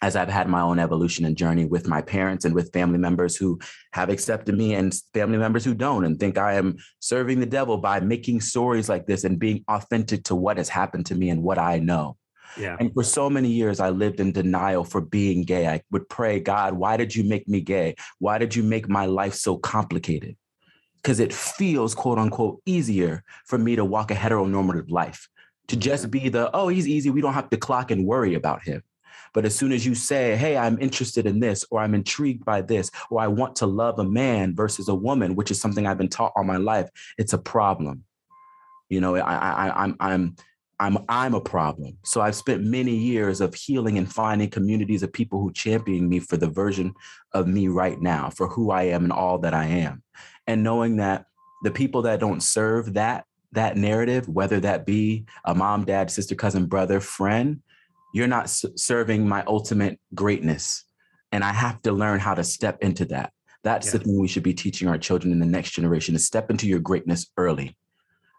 as 0.02 0.16
I've 0.16 0.28
had 0.28 0.48
my 0.48 0.62
own 0.62 0.78
evolution 0.78 1.24
and 1.24 1.36
journey 1.36 1.66
with 1.66 1.86
my 1.86 2.00
parents 2.00 2.44
and 2.44 2.54
with 2.54 2.72
family 2.72 2.98
members 2.98 3.36
who 3.36 3.58
have 3.92 4.08
accepted 4.08 4.56
me 4.56 4.74
and 4.74 4.94
family 5.12 5.36
members 5.36 5.64
who 5.64 5.74
don't 5.74 6.04
and 6.04 6.18
think 6.18 6.38
I 6.38 6.54
am 6.54 6.76
serving 7.00 7.40
the 7.40 7.46
devil 7.46 7.76
by 7.76 8.00
making 8.00 8.40
stories 8.40 8.88
like 8.88 9.06
this 9.06 9.24
and 9.24 9.38
being 9.38 9.62
authentic 9.68 10.24
to 10.24 10.34
what 10.34 10.56
has 10.56 10.68
happened 10.68 11.06
to 11.06 11.14
me 11.14 11.28
and 11.28 11.42
what 11.42 11.58
I 11.58 11.78
know. 11.78 12.16
Yeah. 12.56 12.76
And 12.80 12.92
for 12.94 13.04
so 13.04 13.30
many 13.30 13.48
years, 13.48 13.78
I 13.78 13.90
lived 13.90 14.20
in 14.20 14.32
denial 14.32 14.84
for 14.84 15.00
being 15.00 15.44
gay. 15.44 15.68
I 15.68 15.82
would 15.90 16.08
pray, 16.08 16.40
God, 16.40 16.74
why 16.74 16.96
did 16.96 17.14
you 17.14 17.22
make 17.24 17.46
me 17.46 17.60
gay? 17.60 17.94
Why 18.18 18.38
did 18.38 18.56
you 18.56 18.62
make 18.62 18.88
my 18.88 19.06
life 19.06 19.34
so 19.34 19.56
complicated? 19.56 20.36
Because 20.96 21.20
it 21.20 21.32
feels, 21.32 21.94
quote 21.94 22.18
unquote, 22.18 22.60
easier 22.66 23.22
for 23.46 23.58
me 23.58 23.76
to 23.76 23.84
walk 23.84 24.10
a 24.10 24.14
heteronormative 24.14 24.90
life, 24.90 25.28
to 25.70 25.76
just 25.76 26.10
be 26.10 26.28
the, 26.28 26.50
oh, 26.54 26.68
he's 26.68 26.88
easy. 26.88 27.10
We 27.10 27.20
don't 27.20 27.32
have 27.32 27.48
to 27.50 27.56
clock 27.56 27.92
and 27.92 28.04
worry 28.04 28.34
about 28.34 28.62
him. 28.62 28.82
But 29.32 29.44
as 29.44 29.54
soon 29.54 29.70
as 29.70 29.86
you 29.86 29.94
say, 29.94 30.34
hey, 30.34 30.56
I'm 30.56 30.76
interested 30.80 31.26
in 31.26 31.38
this, 31.38 31.64
or 31.70 31.80
I'm 31.80 31.94
intrigued 31.94 32.44
by 32.44 32.62
this, 32.62 32.90
or 33.08 33.20
I 33.20 33.28
want 33.28 33.54
to 33.56 33.66
love 33.66 34.00
a 34.00 34.04
man 34.04 34.56
versus 34.56 34.88
a 34.88 34.94
woman, 34.94 35.36
which 35.36 35.52
is 35.52 35.60
something 35.60 35.86
I've 35.86 35.98
been 35.98 36.08
taught 36.08 36.32
all 36.34 36.42
my 36.42 36.56
life, 36.56 36.90
it's 37.18 37.32
a 37.32 37.38
problem. 37.38 38.02
You 38.88 39.00
know, 39.00 39.14
I, 39.14 39.34
I, 39.34 39.84
I'm, 39.84 39.96
I'm, 40.00 40.36
I'm, 40.80 40.98
I'm 41.08 41.34
a 41.34 41.40
problem. 41.40 41.96
So 42.04 42.20
I've 42.20 42.34
spent 42.34 42.64
many 42.64 42.96
years 42.96 43.40
of 43.40 43.54
healing 43.54 43.96
and 43.98 44.12
finding 44.12 44.50
communities 44.50 45.04
of 45.04 45.12
people 45.12 45.40
who 45.40 45.52
champion 45.52 46.08
me 46.08 46.18
for 46.18 46.36
the 46.36 46.48
version 46.48 46.94
of 47.32 47.46
me 47.46 47.68
right 47.68 48.00
now, 48.00 48.30
for 48.30 48.48
who 48.48 48.72
I 48.72 48.84
am 48.84 49.04
and 49.04 49.12
all 49.12 49.38
that 49.38 49.54
I 49.54 49.66
am. 49.66 50.02
And 50.48 50.64
knowing 50.64 50.96
that 50.96 51.26
the 51.62 51.70
people 51.70 52.02
that 52.02 52.18
don't 52.18 52.42
serve 52.42 52.94
that 52.94 53.26
that 53.52 53.76
narrative, 53.76 54.28
whether 54.28 54.60
that 54.60 54.86
be 54.86 55.24
a 55.44 55.54
mom, 55.54 55.84
dad, 55.84 56.10
sister, 56.10 56.34
cousin, 56.34 56.66
brother, 56.66 57.00
friend, 57.00 57.62
you're 58.14 58.26
not 58.26 58.48
serving 58.48 59.28
my 59.28 59.44
ultimate 59.46 59.98
greatness. 60.14 60.84
And 61.32 61.44
I 61.44 61.52
have 61.52 61.80
to 61.82 61.92
learn 61.92 62.20
how 62.20 62.34
to 62.34 62.44
step 62.44 62.78
into 62.80 63.04
that. 63.06 63.32
That's 63.62 63.86
yeah. 63.86 63.92
the 63.92 63.98
thing 64.00 64.20
we 64.20 64.28
should 64.28 64.42
be 64.42 64.54
teaching 64.54 64.88
our 64.88 64.98
children 64.98 65.32
in 65.32 65.38
the 65.38 65.46
next 65.46 65.72
generation 65.72 66.14
is 66.14 66.26
step 66.26 66.50
into 66.50 66.66
your 66.66 66.80
greatness 66.80 67.30
early. 67.36 67.76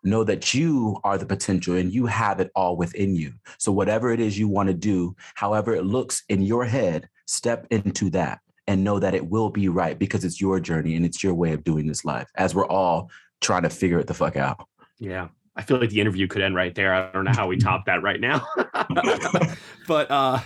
Know 0.04 0.24
that 0.24 0.54
you 0.54 1.00
are 1.04 1.18
the 1.18 1.28
potential 1.28 1.76
and 1.76 1.94
you 1.94 2.08
have 2.08 2.40
it 2.40 2.50
all 2.56 2.76
within 2.76 3.16
you. 3.16 3.34
So, 3.60 3.72
whatever 3.72 4.12
it 4.12 4.20
is 4.20 4.38
you 4.38 4.48
want 4.48 4.68
to 4.68 4.74
do, 4.74 5.16
however 5.36 5.76
it 5.76 5.86
looks 5.86 6.24
in 6.28 6.42
your 6.42 6.66
head, 6.66 7.08
step 7.28 7.68
into 7.70 8.10
that 8.10 8.40
and 8.68 8.84
know 8.84 9.00
that 9.00 9.14
it 9.14 9.28
will 9.28 9.52
be 9.52 9.70
right 9.70 9.98
because 9.98 10.26
it's 10.26 10.42
your 10.42 10.60
journey 10.60 10.96
and 10.96 11.06
it's 11.06 11.24
your 11.24 11.36
way 11.36 11.54
of 11.54 11.64
doing 11.64 11.88
this 11.88 12.04
life 12.04 12.30
as 12.36 12.56
we're 12.56 12.68
all 12.68 13.12
trying 13.42 13.64
to 13.64 13.70
figure 13.70 14.00
it 14.00 14.08
the 14.08 14.14
fuck 14.14 14.36
out. 14.38 14.68
Yeah. 15.02 15.30
I 15.56 15.64
feel 15.64 15.80
like 15.80 15.90
the 15.90 16.00
interview 16.00 16.28
could 16.28 16.42
end 16.42 16.56
right 16.56 16.74
there. 16.74 16.94
I 16.94 17.12
don't 17.12 17.26
know 17.26 17.34
how 17.34 17.48
we 17.48 17.58
top 17.58 17.86
that 17.86 18.02
right 18.02 18.22
now, 18.22 18.48
but 19.88 20.10
uh, 20.10 20.40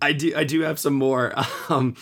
I 0.00 0.12
do. 0.14 0.32
I 0.34 0.44
do 0.44 0.62
have 0.62 0.78
some 0.78 0.94
more. 0.94 1.34
Um, 1.68 1.94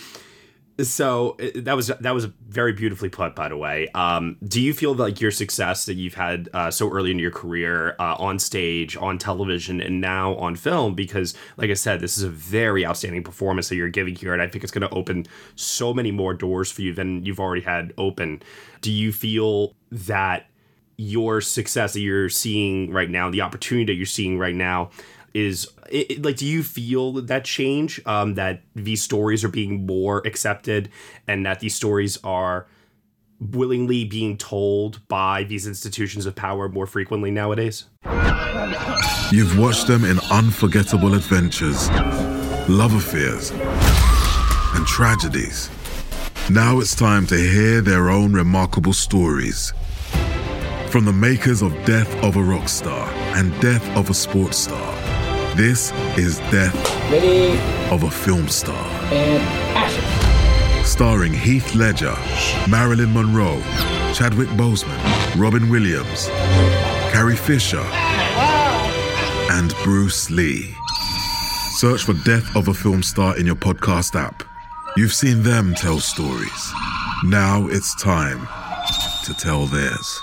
so 0.80 1.36
that 1.56 1.74
was 1.74 1.88
that 1.88 2.14
was 2.14 2.26
very 2.46 2.72
beautifully 2.72 3.08
put, 3.08 3.34
by 3.34 3.48
the 3.48 3.56
way. 3.56 3.88
Um, 3.94 4.36
do 4.46 4.60
you 4.60 4.72
feel 4.72 4.94
like 4.94 5.20
your 5.20 5.32
success 5.32 5.84
that 5.86 5.94
you've 5.94 6.14
had 6.14 6.48
uh, 6.54 6.70
so 6.70 6.88
early 6.90 7.10
in 7.10 7.18
your 7.18 7.32
career 7.32 7.96
uh, 7.98 8.14
on 8.18 8.38
stage, 8.38 8.96
on 8.96 9.18
television, 9.18 9.80
and 9.80 10.00
now 10.00 10.36
on 10.36 10.54
film? 10.54 10.94
Because, 10.94 11.34
like 11.56 11.70
I 11.70 11.74
said, 11.74 12.00
this 12.00 12.16
is 12.16 12.22
a 12.22 12.30
very 12.30 12.86
outstanding 12.86 13.24
performance 13.24 13.68
that 13.68 13.76
you're 13.76 13.88
giving 13.88 14.14
here, 14.14 14.32
and 14.32 14.40
I 14.40 14.46
think 14.46 14.62
it's 14.62 14.72
going 14.72 14.88
to 14.88 14.94
open 14.94 15.26
so 15.56 15.92
many 15.92 16.12
more 16.12 16.32
doors 16.32 16.70
for 16.70 16.82
you 16.82 16.94
than 16.94 17.24
you've 17.24 17.40
already 17.40 17.62
had 17.62 17.92
open. 17.98 18.40
Do 18.80 18.92
you 18.92 19.12
feel 19.12 19.74
that 19.90 20.46
your 20.98 21.40
success 21.40 21.92
that 21.94 22.00
you're 22.00 22.28
seeing 22.28 22.90
right 22.90 23.08
now, 23.08 23.30
the 23.30 23.40
opportunity 23.40 23.86
that 23.86 23.94
you're 23.94 24.04
seeing 24.04 24.36
right 24.36 24.54
now, 24.54 24.90
is 25.32 25.68
it, 25.90 26.22
like 26.22 26.36
do 26.36 26.44
you 26.44 26.62
feel 26.62 27.12
that 27.12 27.44
change 27.44 28.00
um, 28.04 28.34
that 28.34 28.62
these 28.74 29.02
stories 29.02 29.44
are 29.44 29.48
being 29.48 29.86
more 29.86 30.18
accepted 30.26 30.90
and 31.26 31.46
that 31.46 31.60
these 31.60 31.74
stories 31.74 32.18
are 32.24 32.66
willingly 33.40 34.04
being 34.04 34.36
told 34.36 35.06
by 35.06 35.44
these 35.44 35.66
institutions 35.66 36.26
of 36.26 36.34
power 36.34 36.68
more 36.68 36.86
frequently 36.86 37.30
nowadays? 37.30 37.84
You've 39.30 39.56
watched 39.56 39.86
them 39.86 40.04
in 40.04 40.18
unforgettable 40.30 41.14
adventures 41.14 41.88
love 42.68 42.92
affairs 42.92 43.52
and 44.74 44.86
tragedies. 44.86 45.70
Now 46.50 46.80
it's 46.80 46.94
time 46.94 47.26
to 47.28 47.36
hear 47.36 47.80
their 47.80 48.10
own 48.10 48.32
remarkable 48.32 48.92
stories 48.92 49.72
from 50.88 51.04
the 51.04 51.12
makers 51.12 51.62
of 51.62 51.72
Death 51.84 52.12
of 52.24 52.36
a 52.36 52.42
Rock 52.42 52.68
Star 52.68 53.08
and 53.36 53.52
Death 53.60 53.86
of 53.96 54.10
a 54.10 54.14
Sports 54.14 54.56
Star, 54.56 54.94
this 55.54 55.92
is 56.16 56.38
Death 56.50 56.74
Ready. 57.10 57.58
of 57.92 58.04
a 58.04 58.10
Film 58.10 58.48
Star. 58.48 58.86
And 59.12 59.42
action. 59.76 60.84
Starring 60.84 61.32
Heath 61.32 61.74
Ledger, 61.74 62.16
Marilyn 62.68 63.12
Monroe, 63.12 63.60
Chadwick 64.14 64.48
Boseman, 64.50 64.98
Robin 65.40 65.68
Williams, 65.68 66.28
Carrie 67.12 67.36
Fisher, 67.36 67.84
and 69.50 69.74
Bruce 69.84 70.30
Lee. 70.30 70.74
Search 71.76 72.04
for 72.04 72.14
Death 72.24 72.56
of 72.56 72.68
a 72.68 72.74
Film 72.74 73.02
Star 73.02 73.36
in 73.38 73.46
your 73.46 73.56
podcast 73.56 74.18
app. 74.18 74.42
You've 74.96 75.12
seen 75.12 75.42
them 75.42 75.74
tell 75.74 76.00
stories. 76.00 76.72
Now 77.24 77.66
it's 77.68 77.94
time 78.02 78.48
to 79.24 79.34
tell 79.34 79.66
theirs. 79.66 80.22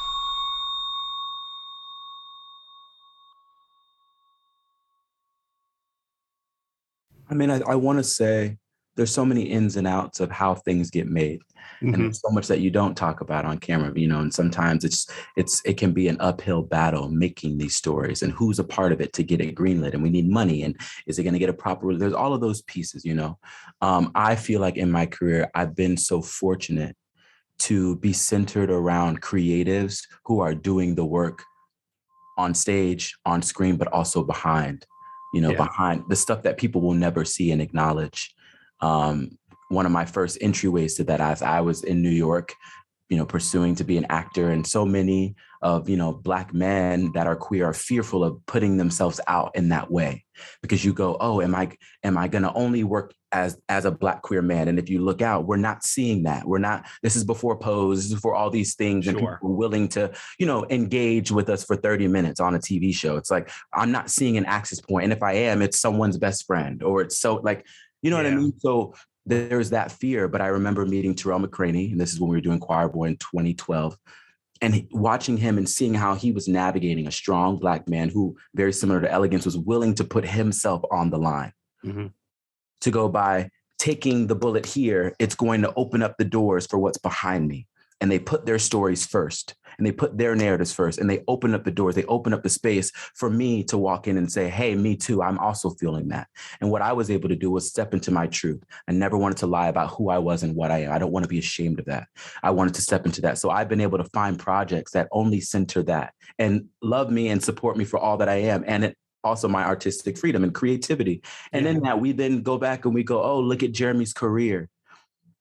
I 7.29 7.33
mean, 7.33 7.49
I, 7.49 7.61
I 7.67 7.75
want 7.75 7.99
to 7.99 8.03
say 8.03 8.57
there's 8.95 9.13
so 9.13 9.25
many 9.25 9.43
ins 9.43 9.75
and 9.75 9.87
outs 9.87 10.19
of 10.19 10.31
how 10.31 10.55
things 10.55 10.89
get 10.89 11.07
made. 11.07 11.41
Mm-hmm. 11.81 11.93
And 11.93 12.03
there's 12.05 12.21
so 12.21 12.29
much 12.29 12.47
that 12.47 12.61
you 12.61 12.71
don't 12.71 12.95
talk 12.95 13.21
about 13.21 13.43
on 13.43 13.57
camera, 13.57 13.91
you 13.95 14.07
know, 14.07 14.19
and 14.19 14.33
sometimes 14.33 14.85
it's 14.85 15.07
it's 15.35 15.61
it 15.65 15.77
can 15.77 15.91
be 15.91 16.07
an 16.07 16.17
uphill 16.19 16.61
battle 16.61 17.09
making 17.09 17.57
these 17.57 17.75
stories 17.75 18.23
and 18.23 18.31
who's 18.31 18.59
a 18.59 18.63
part 18.63 18.91
of 18.91 19.01
it 19.01 19.11
to 19.13 19.23
get 19.23 19.41
it 19.41 19.55
greenlit. 19.55 19.93
And 19.93 20.03
we 20.03 20.09
need 20.09 20.29
money. 20.29 20.63
And 20.63 20.79
is 21.05 21.19
it 21.19 21.23
going 21.23 21.33
to 21.33 21.39
get 21.39 21.49
a 21.49 21.53
proper 21.53 21.95
there's 21.95 22.13
all 22.13 22.33
of 22.33 22.41
those 22.41 22.61
pieces, 22.63 23.03
you 23.03 23.13
know. 23.13 23.37
Um, 23.81 24.11
I 24.15 24.35
feel 24.35 24.61
like 24.61 24.77
in 24.77 24.91
my 24.91 25.05
career, 25.05 25.49
I've 25.53 25.75
been 25.75 25.97
so 25.97 26.21
fortunate 26.21 26.95
to 27.57 27.97
be 27.97 28.13
centered 28.13 28.69
around 28.69 29.21
creatives 29.21 30.01
who 30.25 30.39
are 30.39 30.53
doing 30.53 30.95
the 30.95 31.05
work 31.05 31.41
on 32.37 32.53
stage, 32.53 33.15
on 33.25 33.41
screen, 33.41 33.77
but 33.77 33.87
also 33.89 34.23
behind 34.23 34.85
you 35.35 35.41
know, 35.41 35.51
yeah. 35.51 35.57
behind 35.57 36.01
the 36.07 36.15
stuff 36.15 36.43
that 36.43 36.55
people 36.55 36.79
will 36.79 36.93
never 36.93 37.25
see 37.25 37.51
and 37.51 37.61
acknowledge. 37.61 38.33
Um, 38.79 39.37
one 39.67 39.85
of 39.85 39.91
my 39.91 40.05
first 40.05 40.39
entryways 40.39 40.95
to 40.95 41.03
that, 41.03 41.19
as 41.19 41.41
I 41.41 41.59
was 41.59 41.83
in 41.83 42.01
New 42.01 42.09
York, 42.09 42.53
you 43.09 43.17
know, 43.17 43.25
pursuing 43.25 43.75
to 43.75 43.83
be 43.83 43.97
an 43.97 44.05
actor, 44.09 44.51
and 44.51 44.65
so 44.65 44.85
many 44.85 45.35
of 45.65 45.89
you 45.89 45.97
know 45.97 46.13
black 46.13 46.53
men 46.53 47.11
that 47.13 47.25
are 47.25 47.35
queer 47.35 47.65
are 47.65 47.73
fearful 47.73 48.23
of 48.23 48.39
putting 48.45 48.77
themselves 48.77 49.19
out 49.27 49.55
in 49.55 49.69
that 49.69 49.89
way 49.89 50.23
because 50.61 50.85
you 50.85 50.93
go, 50.93 51.17
oh, 51.19 51.41
am 51.41 51.55
I 51.55 51.71
am 52.03 52.19
I 52.19 52.27
going 52.27 52.43
to 52.43 52.53
only 52.53 52.83
work 52.83 53.15
as 53.31 53.59
as 53.67 53.85
a 53.85 53.91
black 53.91 54.21
queer 54.21 54.43
man? 54.43 54.67
And 54.67 54.77
if 54.77 54.91
you 54.91 55.03
look 55.03 55.23
out, 55.23 55.47
we're 55.47 55.57
not 55.57 55.83
seeing 55.83 56.23
that. 56.23 56.45
We're 56.45 56.59
not. 56.59 56.85
This 57.01 57.15
is 57.15 57.23
before 57.23 57.57
pose. 57.57 57.97
This 57.97 58.05
is 58.05 58.13
before 58.13 58.35
all 58.35 58.51
these 58.51 58.75
things, 58.75 59.05
sure. 59.05 59.11
and 59.11 59.19
people 59.19 59.33
are 59.33 59.39
willing 59.41 59.87
to 59.89 60.13
you 60.37 60.45
know 60.45 60.67
engage 60.69 61.31
with 61.31 61.49
us 61.49 61.65
for 61.65 61.75
thirty 61.75 62.07
minutes 62.07 62.39
on 62.39 62.53
a 62.53 62.59
TV 62.59 62.93
show. 62.93 63.17
It's 63.17 63.31
like 63.31 63.49
I'm 63.73 63.91
not 63.91 64.11
seeing 64.11 64.37
an 64.37 64.45
access 64.45 64.79
point, 64.79 65.05
and 65.05 65.13
if 65.13 65.23
I 65.23 65.33
am, 65.33 65.63
it's 65.63 65.79
someone's 65.79 66.19
best 66.19 66.45
friend, 66.45 66.83
or 66.83 67.01
it's 67.01 67.17
so 67.17 67.37
like 67.37 67.65
you 68.03 68.11
know 68.11 68.17
yeah. 68.21 68.29
what 68.29 68.33
I 68.33 68.35
mean. 68.35 68.53
So 68.59 68.93
there's 69.25 69.71
that 69.71 69.91
fear. 69.91 70.27
But 70.27 70.41
I 70.41 70.47
remember 70.47 70.85
meeting 70.85 71.15
Tarell 71.15 71.39
McCraney, 71.39 71.91
and 71.91 71.99
this 71.99 72.13
is 72.13 72.19
when 72.19 72.29
we 72.29 72.37
were 72.37 72.41
doing 72.41 72.59
Choir 72.59 72.87
Boy 72.87 73.05
in 73.05 73.17
2012 73.17 73.97
and 74.61 74.87
watching 74.91 75.37
him 75.37 75.57
and 75.57 75.67
seeing 75.67 75.93
how 75.93 76.15
he 76.15 76.31
was 76.31 76.47
navigating 76.47 77.07
a 77.07 77.11
strong 77.11 77.57
black 77.57 77.89
man 77.89 78.09
who 78.09 78.35
very 78.55 78.71
similar 78.71 79.01
to 79.01 79.11
elegance 79.11 79.45
was 79.45 79.57
willing 79.57 79.93
to 79.95 80.03
put 80.03 80.25
himself 80.25 80.81
on 80.91 81.09
the 81.09 81.17
line 81.17 81.51
mm-hmm 81.85 82.07
to 82.85 82.91
go 82.91 83.09
by 83.09 83.49
taking 83.79 84.27
the 84.27 84.35
bullet 84.35 84.65
here, 84.65 85.13
it's 85.19 85.35
going 85.35 85.61
to 85.61 85.73
open 85.75 86.01
up 86.01 86.17
the 86.17 86.23
doors 86.23 86.65
for 86.65 86.77
what's 86.77 86.97
behind 86.97 87.47
me. 87.47 87.67
And 88.01 88.11
they 88.11 88.19
put 88.19 88.45
their 88.45 88.59
stories 88.59 89.05
first 89.05 89.55
and 89.77 89.85
they 89.85 89.91
put 89.91 90.17
their 90.17 90.35
narratives 90.35 90.73
first 90.73 90.99
and 90.99 91.09
they 91.09 91.23
open 91.27 91.53
up 91.53 91.63
the 91.63 91.71
doors, 91.71 91.95
they 91.95 92.03
open 92.05 92.33
up 92.33 92.43
the 92.43 92.49
space 92.49 92.91
for 93.15 93.29
me 93.29 93.63
to 93.65 93.77
walk 93.77 94.07
in 94.07 94.17
and 94.17 94.31
say, 94.31 94.49
Hey, 94.49 94.75
me 94.75 94.95
too. 94.95 95.21
I'm 95.21 95.39
also 95.39 95.71
feeling 95.71 96.09
that. 96.09 96.27
And 96.61 96.69
what 96.71 96.81
I 96.81 96.93
was 96.93 97.09
able 97.09 97.29
to 97.29 97.35
do 97.35 97.51
was 97.51 97.69
step 97.69 97.93
into 97.93 98.11
my 98.11 98.27
truth. 98.27 98.63
I 98.87 98.91
never 98.91 99.17
wanted 99.17 99.37
to 99.39 99.47
lie 99.47 99.67
about 99.67 99.91
who 99.91 100.09
I 100.09 100.17
was 100.17 100.43
and 100.43 100.55
what 100.55 100.71
I 100.71 100.79
am. 100.79 100.91
I 100.91 100.99
don't 100.99 101.11
want 101.11 101.23
to 101.23 101.29
be 101.29 101.39
ashamed 101.39 101.79
of 101.79 101.85
that. 101.85 102.07
I 102.43 102.51
wanted 102.51 102.73
to 102.75 102.81
step 102.81 103.05
into 103.05 103.21
that. 103.21 103.37
So 103.37 103.49
I've 103.49 103.69
been 103.69 103.81
able 103.81 103.97
to 103.97 104.05
find 104.05 104.37
projects 104.37 104.91
that 104.91 105.07
only 105.11 105.41
center 105.41 105.83
that 105.83 106.13
and 106.39 106.65
love 106.81 107.11
me 107.11 107.29
and 107.29 107.43
support 107.43 107.77
me 107.77 107.85
for 107.85 107.97
all 107.97 108.17
that 108.17 108.29
I 108.29 108.35
am. 108.35 108.63
And 108.67 108.85
it 108.85 108.97
also 109.25 109.47
my 109.47 109.65
artistic 109.65 110.17
freedom 110.17 110.43
and 110.43 110.53
creativity. 110.53 111.21
And 111.51 111.65
yeah. 111.65 111.73
then 111.73 111.81
that 111.83 111.99
we 111.99 112.11
then 112.11 112.43
go 112.43 112.57
back 112.57 112.85
and 112.85 112.93
we 112.93 113.03
go, 113.03 113.21
oh, 113.21 113.39
look 113.39 113.63
at 113.63 113.71
Jeremy's 113.71 114.13
career. 114.13 114.69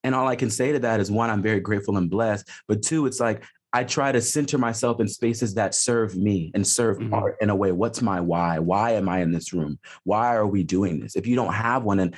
And 0.04 0.14
all 0.14 0.28
I 0.28 0.36
can 0.36 0.50
say 0.50 0.70
to 0.72 0.78
that 0.80 1.00
is 1.00 1.10
one, 1.10 1.30
I'm 1.30 1.42
very 1.42 1.60
grateful 1.60 1.96
and 1.96 2.08
blessed. 2.08 2.48
But 2.68 2.82
two, 2.82 3.06
it's 3.06 3.18
like 3.18 3.42
I 3.72 3.82
try 3.82 4.12
to 4.12 4.20
center 4.20 4.56
myself 4.56 5.00
in 5.00 5.08
spaces 5.08 5.54
that 5.54 5.74
serve 5.74 6.16
me 6.16 6.52
and 6.54 6.64
serve 6.64 6.98
mm-hmm. 6.98 7.12
art 7.12 7.36
in 7.40 7.50
a 7.50 7.56
way. 7.56 7.72
What's 7.72 8.00
my 8.00 8.20
why? 8.20 8.60
Why 8.60 8.92
am 8.92 9.08
I 9.08 9.20
in 9.22 9.32
this 9.32 9.52
room? 9.52 9.80
Why 10.04 10.36
are 10.36 10.46
we 10.46 10.62
doing 10.62 11.00
this? 11.00 11.16
If 11.16 11.26
you 11.26 11.34
don't 11.34 11.52
have 11.52 11.82
one, 11.82 11.98
and 11.98 12.14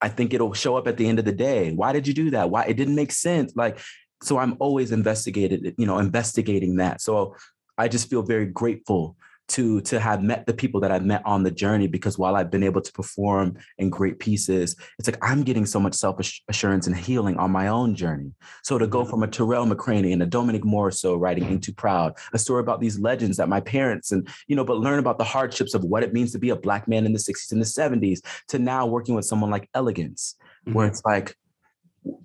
I 0.00 0.08
think 0.08 0.32
it'll 0.32 0.54
show 0.54 0.76
up 0.76 0.86
at 0.86 0.96
the 0.96 1.08
end 1.08 1.18
of 1.18 1.24
the 1.24 1.32
day. 1.32 1.72
Why 1.72 1.92
did 1.92 2.06
you 2.06 2.14
do 2.14 2.30
that? 2.30 2.50
Why 2.50 2.64
it 2.64 2.76
didn't 2.76 2.94
make 2.94 3.10
sense? 3.10 3.56
Like, 3.56 3.80
so 4.22 4.38
I'm 4.38 4.56
always 4.60 4.92
investigated, 4.92 5.74
you 5.78 5.86
know, 5.86 5.98
investigating 5.98 6.76
that. 6.76 7.00
So 7.00 7.34
I 7.76 7.88
just 7.88 8.08
feel 8.08 8.22
very 8.22 8.46
grateful 8.46 9.16
to 9.50 9.80
to 9.82 9.98
have 9.98 10.22
met 10.22 10.46
the 10.46 10.54
people 10.54 10.80
that 10.80 10.90
I've 10.90 11.04
met 11.04 11.22
on 11.26 11.42
the 11.42 11.50
journey 11.50 11.86
because 11.86 12.16
while 12.16 12.36
I've 12.36 12.50
been 12.50 12.62
able 12.62 12.80
to 12.80 12.92
perform 12.92 13.58
in 13.78 13.90
great 13.90 14.18
pieces, 14.18 14.76
it's 14.98 15.08
like 15.08 15.18
I'm 15.22 15.42
getting 15.42 15.66
so 15.66 15.80
much 15.80 15.94
self 15.94 16.18
assurance 16.48 16.86
and 16.86 16.96
healing 16.96 17.36
on 17.36 17.50
my 17.50 17.68
own 17.68 17.94
journey. 17.94 18.32
So 18.62 18.78
to 18.78 18.86
go 18.86 19.00
mm-hmm. 19.00 19.10
from 19.10 19.22
a 19.22 19.28
Tarell 19.28 19.66
McCraney 19.66 20.12
and 20.12 20.22
a 20.22 20.26
Dominique 20.26 20.64
Morisseau 20.64 21.20
writing 21.20 21.44
Ain't 21.44 21.64
Too 21.64 21.72
Proud, 21.72 22.16
a 22.32 22.38
story 22.38 22.60
about 22.60 22.80
these 22.80 22.98
legends 22.98 23.36
that 23.36 23.48
my 23.48 23.60
parents 23.60 24.12
and 24.12 24.28
you 24.46 24.56
know, 24.56 24.64
but 24.64 24.78
learn 24.78 24.98
about 24.98 25.18
the 25.18 25.24
hardships 25.24 25.74
of 25.74 25.84
what 25.84 26.02
it 26.02 26.12
means 26.12 26.32
to 26.32 26.38
be 26.38 26.50
a 26.50 26.56
black 26.56 26.86
man 26.86 27.04
in 27.04 27.12
the 27.12 27.18
60s 27.18 27.52
and 27.52 27.60
the 27.60 27.66
70s, 27.66 28.20
to 28.48 28.58
now 28.58 28.86
working 28.86 29.14
with 29.14 29.24
someone 29.24 29.50
like 29.50 29.68
Elegance, 29.74 30.36
mm-hmm. 30.64 30.74
where 30.74 30.86
it's 30.86 31.02
like 31.04 31.36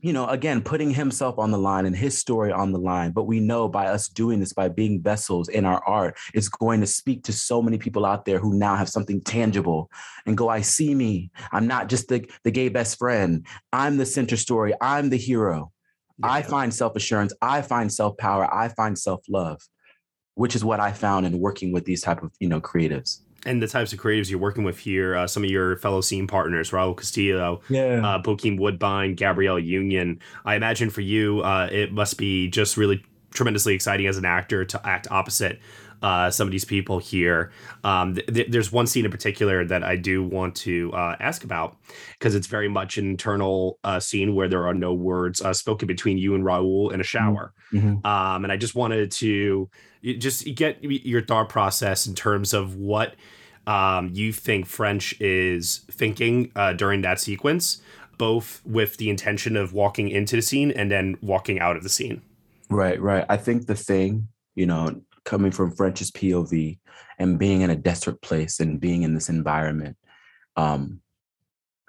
you 0.01 0.13
know, 0.13 0.27
again, 0.27 0.62
putting 0.62 0.91
himself 0.91 1.38
on 1.38 1.51
the 1.51 1.58
line 1.58 1.86
and 1.86 1.96
his 1.96 2.17
story 2.17 2.51
on 2.51 2.72
the 2.72 2.79
line. 2.79 3.12
But 3.12 3.24
we 3.24 3.39
know 3.39 3.67
by 3.67 3.88
us 3.88 4.08
doing 4.08 4.39
this, 4.39 4.53
by 4.53 4.70
being 4.70 5.01
vessels 5.01 5.50
in 5.50 5.65
our 5.65 5.84
art, 5.86 6.17
it's 6.34 6.48
going 6.48 6.79
to 6.82 6.88
speak 6.88 7.24
to 7.24 7.34
so 7.34 7.62
many 7.62 7.77
people 7.77 8.05
out 8.05 8.25
there 8.25 8.39
who 8.39 8.58
now 8.58 8.75
have 8.75 8.88
something 8.88 9.20
tangible 9.22 9.89
and 10.25 10.38
go, 10.38 10.48
I 10.48 10.62
see 10.62 10.96
me. 10.96 11.32
I'm 11.51 11.67
not 11.67 11.89
just 11.89 12.08
the, 12.08 12.25
the 12.44 12.51
gay 12.51 12.70
best 12.70 12.98
friend. 12.98 13.46
I'm 13.74 13.98
the 13.98 14.05
center 14.05 14.38
story. 14.38 14.74
I'm 14.79 15.10
the 15.10 15.17
hero. 15.17 15.72
Yeah. 16.20 16.32
I 16.32 16.41
find 16.41 16.74
self 16.74 16.96
assurance. 16.96 17.34
I 17.41 17.62
find 17.62 17.91
self 17.91 18.15
power. 18.17 18.51
I 18.53 18.70
find 18.70 18.98
self 18.98 19.22
love, 19.27 19.60
which 20.36 20.55
is 20.55 20.63
what 20.63 20.79
I 20.79 20.94
found 20.94 21.25
in 21.25 21.39
working 21.39 21.74
with 21.74 21.84
these 21.84 22.01
type 22.01 22.24
of, 22.24 22.32
you 22.39 22.48
know, 22.48 22.62
creatives 22.62 23.25
and 23.45 23.61
the 23.61 23.67
types 23.67 23.93
of 23.93 23.99
creatives 23.99 24.29
you're 24.29 24.39
working 24.39 24.63
with 24.63 24.77
here, 24.77 25.15
uh, 25.15 25.27
some 25.27 25.43
of 25.43 25.49
your 25.49 25.77
fellow 25.77 26.01
scene 26.01 26.27
partners, 26.27 26.71
Raul 26.71 26.95
Castillo, 26.97 27.61
yeah. 27.69 28.01
uh, 28.05 28.21
Bokeem 28.21 28.59
Woodbine, 28.59 29.15
Gabrielle 29.15 29.59
Union. 29.59 30.19
I 30.45 30.55
imagine 30.55 30.89
for 30.89 31.01
you, 31.01 31.41
uh, 31.41 31.69
it 31.71 31.91
must 31.91 32.17
be 32.17 32.47
just 32.49 32.77
really 32.77 33.03
tremendously 33.31 33.73
exciting 33.73 34.07
as 34.07 34.17
an 34.17 34.25
actor 34.25 34.65
to 34.65 34.87
act 34.87 35.07
opposite 35.11 35.59
uh, 36.01 36.29
some 36.29 36.47
of 36.47 36.51
these 36.51 36.65
people 36.65 36.99
here. 36.99 37.51
Um, 37.83 38.15
th- 38.15 38.47
there's 38.49 38.71
one 38.71 38.87
scene 38.87 39.05
in 39.05 39.11
particular 39.11 39.65
that 39.65 39.83
I 39.83 39.95
do 39.95 40.23
want 40.23 40.55
to 40.57 40.91
uh, 40.93 41.15
ask 41.19 41.43
about 41.43 41.77
because 42.13 42.35
it's 42.35 42.47
very 42.47 42.69
much 42.69 42.97
an 42.97 43.09
internal 43.09 43.79
uh, 43.83 43.99
scene 43.99 44.35
where 44.35 44.47
there 44.47 44.67
are 44.67 44.73
no 44.73 44.93
words 44.93 45.41
uh, 45.41 45.53
spoken 45.53 45.87
between 45.87 46.17
you 46.17 46.35
and 46.35 46.43
Raul 46.43 46.91
in 46.93 47.01
a 47.01 47.03
shower. 47.03 47.53
Mm-hmm. 47.73 48.05
Um, 48.05 48.43
and 48.43 48.51
I 48.51 48.57
just 48.57 48.75
wanted 48.75 49.11
to 49.13 49.69
just 50.13 50.45
get 50.55 50.83
your 50.83 51.21
thought 51.21 51.50
process 51.50 52.05
in 52.05 52.15
terms 52.15 52.53
of 52.53 52.75
what 52.75 53.15
um, 53.67 54.12
you 54.13 54.31
think 54.31 54.67
French 54.67 55.19
is 55.19 55.79
thinking 55.91 56.51
uh, 56.55 56.74
during 56.74 57.01
that 57.01 57.19
sequence, 57.19 57.81
both 58.17 58.62
with 58.65 58.97
the 58.97 59.09
intention 59.09 59.57
of 59.57 59.74
walking 59.74 60.09
into 60.09 60.35
the 60.35 60.41
scene 60.41 60.71
and 60.71 60.91
then 60.91 61.17
walking 61.21 61.59
out 61.59 61.75
of 61.75 61.83
the 61.83 61.89
scene. 61.89 62.21
Right, 62.69 63.00
right. 63.01 63.25
I 63.29 63.38
think 63.38 63.65
the 63.65 63.75
thing, 63.75 64.27
you 64.55 64.65
know, 64.65 65.01
coming 65.24 65.51
from 65.51 65.71
French's 65.71 66.12
POV 66.12 66.79
and 67.17 67.39
being 67.39 67.62
in 67.62 67.69
a 67.69 67.75
desperate 67.75 68.21
place 68.21 68.59
and 68.59 68.79
being 68.79 69.03
in 69.03 69.13
this 69.13 69.29
environment, 69.29 69.97
um, 70.55 71.01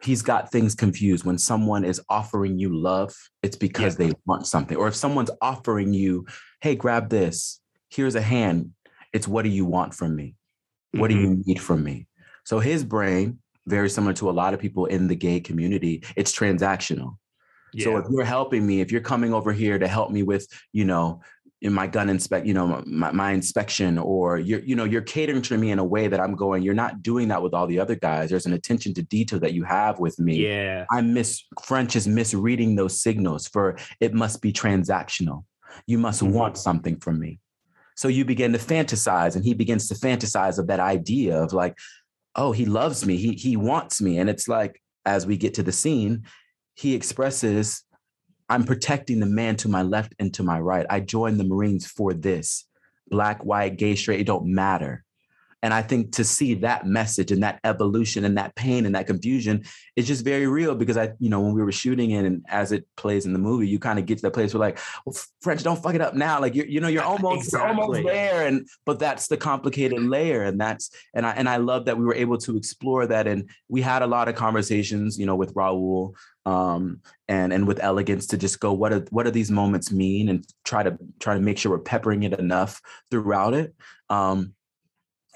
he's 0.03 0.23
got 0.23 0.51
things 0.51 0.75
confused. 0.75 1.25
When 1.25 1.39
someone 1.39 1.85
is 1.85 2.01
offering 2.09 2.59
you 2.59 2.75
love, 2.75 3.15
it's 3.43 3.57
because 3.57 3.99
yeah. 3.99 4.07
they 4.07 4.13
want 4.27 4.47
something. 4.47 4.77
Or 4.77 4.89
if 4.89 4.95
someone's 4.95 5.31
offering 5.41 5.93
you, 5.93 6.27
hey, 6.61 6.75
grab 6.75 7.09
this, 7.09 7.61
here's 7.91 8.15
a 8.15 8.21
hand, 8.21 8.73
it's 9.13 9.29
what 9.29 9.43
do 9.43 9.49
you 9.49 9.65
want 9.65 9.95
from 9.95 10.15
me? 10.15 10.35
What 10.93 11.11
mm-hmm. 11.11 11.19
do 11.19 11.23
you 11.23 11.31
mm-hmm. 11.31 11.43
need 11.47 11.61
from 11.61 11.85
me? 11.85 12.07
So 12.45 12.59
his 12.59 12.85
brain, 12.85 13.39
very 13.67 13.91
similar 13.91 14.13
to 14.15 14.31
a 14.31 14.33
lot 14.33 14.55
of 14.55 14.61
people 14.61 14.87
in 14.87 15.09
the 15.09 15.17
gay 15.17 15.41
community, 15.41 16.05
it's 16.17 16.37
transactional. 16.37 17.17
Yeah. 17.73 17.85
So 17.85 17.97
if 17.99 18.07
you're 18.11 18.25
helping 18.25 18.67
me, 18.67 18.81
if 18.81 18.93
you're 18.93 19.01
coming 19.01 19.35
over 19.35 19.53
here 19.53 19.79
to 19.79 19.89
help 19.89 20.11
me 20.11 20.23
with, 20.23 20.47
you 20.73 20.85
know, 20.85 21.21
in 21.63 21.73
my 21.73 21.87
gun 21.87 22.09
inspect, 22.09 22.47
you 22.47 22.55
know, 22.55 22.83
my, 22.87 23.11
my, 23.11 23.33
inspection, 23.33 23.99
or 23.99 24.39
you're, 24.39 24.61
you 24.61 24.77
know, 24.77 24.85
you're 24.85 25.03
catering 25.03 25.43
to 25.43 25.57
me 25.57 25.71
in 25.71 25.79
a 25.79 25.85
way 25.85 26.07
that 26.07 26.21
I'm 26.21 26.35
going, 26.35 26.63
you're 26.63 26.75
not 26.75 27.03
doing 27.03 27.29
that 27.29 27.43
with 27.43 27.55
all 27.55 27.67
the 27.67 27.81
other 27.81 27.95
guys. 27.95 28.31
There's 28.31 28.47
an 28.47 28.53
attention 28.53 28.93
to 28.95 29.03
detail 29.03 29.41
that 29.41 29.55
you 29.55 29.65
have 29.65 29.99
with 29.99 30.19
me. 30.19 30.47
Yeah. 30.47 30.85
I 30.91 31.01
miss 31.01 31.43
French 31.65 31.97
is 31.97 32.07
misreading 32.07 32.77
those 32.77 33.01
signals 33.01 33.49
for 33.49 33.79
it 34.01 34.13
must 34.13 34.43
be 34.43 34.53
transactional. 34.53 35.45
You 35.87 35.99
must 35.99 36.23
mm-hmm. 36.23 36.35
want 36.35 36.59
something 36.59 36.99
from 37.01 37.19
me. 37.19 37.41
So 37.97 38.09
you 38.09 38.25
begin 38.25 38.53
to 38.53 38.59
fantasize, 38.59 39.37
and 39.37 39.45
he 39.45 39.55
begins 39.55 39.89
to 39.89 39.95
fantasize 39.95 40.59
of 40.59 40.67
that 40.67 40.81
idea 40.81 41.43
of 41.43 41.53
like, 41.53 41.77
oh, 42.35 42.53
he 42.53 42.67
loves 42.67 43.07
me, 43.07 43.17
he 43.17 43.33
he 43.33 43.57
wants 43.57 44.01
me. 44.01 44.19
And 44.19 44.29
it's 44.29 44.47
like, 44.49 44.83
as 45.07 45.27
we 45.27 45.37
get 45.37 45.55
to 45.55 45.63
the 45.63 45.73
scene, 45.73 46.25
he 46.75 46.95
expresses, 46.95 47.83
I'm 48.49 48.65
protecting 48.65 49.21
the 49.21 49.27
man 49.27 49.57
to 49.57 49.69
my 49.69 49.83
left 49.83 50.15
and 50.19 50.33
to 50.35 50.43
my 50.43 50.61
right. 50.61 50.85
I 50.91 51.01
joined 51.01 51.41
the 51.41 51.45
Marines 51.45 51.87
for 51.87 52.13
this. 52.13 52.69
Black, 53.09 53.45
white, 53.45 53.77
gay, 53.77 53.95
straight, 53.95 54.21
it 54.21 54.27
don't 54.27 54.47
matter. 54.47 55.05
And 55.63 55.73
I 55.73 55.83
think 55.83 56.13
to 56.13 56.25
see 56.25 56.55
that 56.55 56.87
message 56.87 57.33
and 57.33 57.43
that 57.43 57.61
evolution 57.65 58.25
and 58.25 58.37
that 58.39 58.55
pain 58.55 58.87
and 58.87 58.95
that 58.95 59.07
confusion 59.07 59.65
is 59.97 60.07
just 60.07 60.25
very 60.25 60.47
real 60.47 60.75
because 60.75 60.97
I, 60.97 61.13
you 61.19 61.29
know, 61.31 61.41
when 61.41 61.55
we 61.55 61.63
were 61.63 61.73
shooting 61.73 62.11
it 62.11 62.25
and 62.25 62.45
as 62.49 62.73
it 62.73 62.87
plays 62.97 63.27
in 63.27 63.33
the 63.33 63.39
movie, 63.39 63.67
you 63.67 63.79
kind 63.79 63.99
of 63.99 64.07
get 64.07 64.19
to 64.19 64.23
that 64.23 64.33
place 64.33 64.53
where 64.53 64.61
like, 64.61 64.79
well, 65.05 65.17
French, 65.41 65.63
don't 65.63 65.83
fuck 65.83 65.95
it 65.95 66.01
up 66.01 66.15
now. 66.15 66.41
Like 66.41 66.55
you're, 66.55 66.67
you 66.67 66.81
know, 66.81 66.89
you're 66.89 67.03
almost, 67.15 67.47
exactly. 67.47 67.75
you're 67.75 67.83
almost 67.83 68.05
there. 68.05 68.47
And 68.47 68.69
but 68.85 68.99
that's 68.99 69.29
the 69.29 69.37
complicated 69.37 70.01
layer. 70.03 70.43
And 70.43 70.61
that's 70.61 70.91
and 71.15 71.27
I 71.27 71.33
and 71.33 71.49
I 71.49 71.57
love 71.57 71.87
that 71.87 71.99
we 71.99 72.05
were 72.05 72.15
able 72.15 72.39
to 72.39 72.57
explore 72.57 73.07
that. 73.07 73.27
And 73.27 73.51
we 73.69 73.81
had 73.81 74.03
a 74.03 74.07
lot 74.07 74.29
of 74.29 74.35
conversations, 74.35 75.19
you 75.19 75.27
know, 75.27 75.37
with 75.37 75.55
Raul 75.55 76.15
um, 76.47 77.01
and 77.29 77.53
and 77.53 77.67
with 77.67 77.83
elegance 77.83 78.29
to 78.29 78.39
just 78.39 78.61
go 78.61 78.73
what 78.73 78.93
are 78.93 79.05
what 79.11 79.25
do 79.25 79.33
these 79.33 79.51
moments 79.51 79.91
mean 79.91 80.29
and 80.29 80.47
try 80.65 80.83
to 80.83 80.97
try 81.19 81.35
to 81.35 81.41
make 81.41 81.59
sure 81.59 81.73
we're 81.73 81.79
peppering 81.79 82.23
it 82.23 82.39
enough 82.39 82.81
throughout 83.11 83.53
it 83.53 83.75
um, 84.09 84.55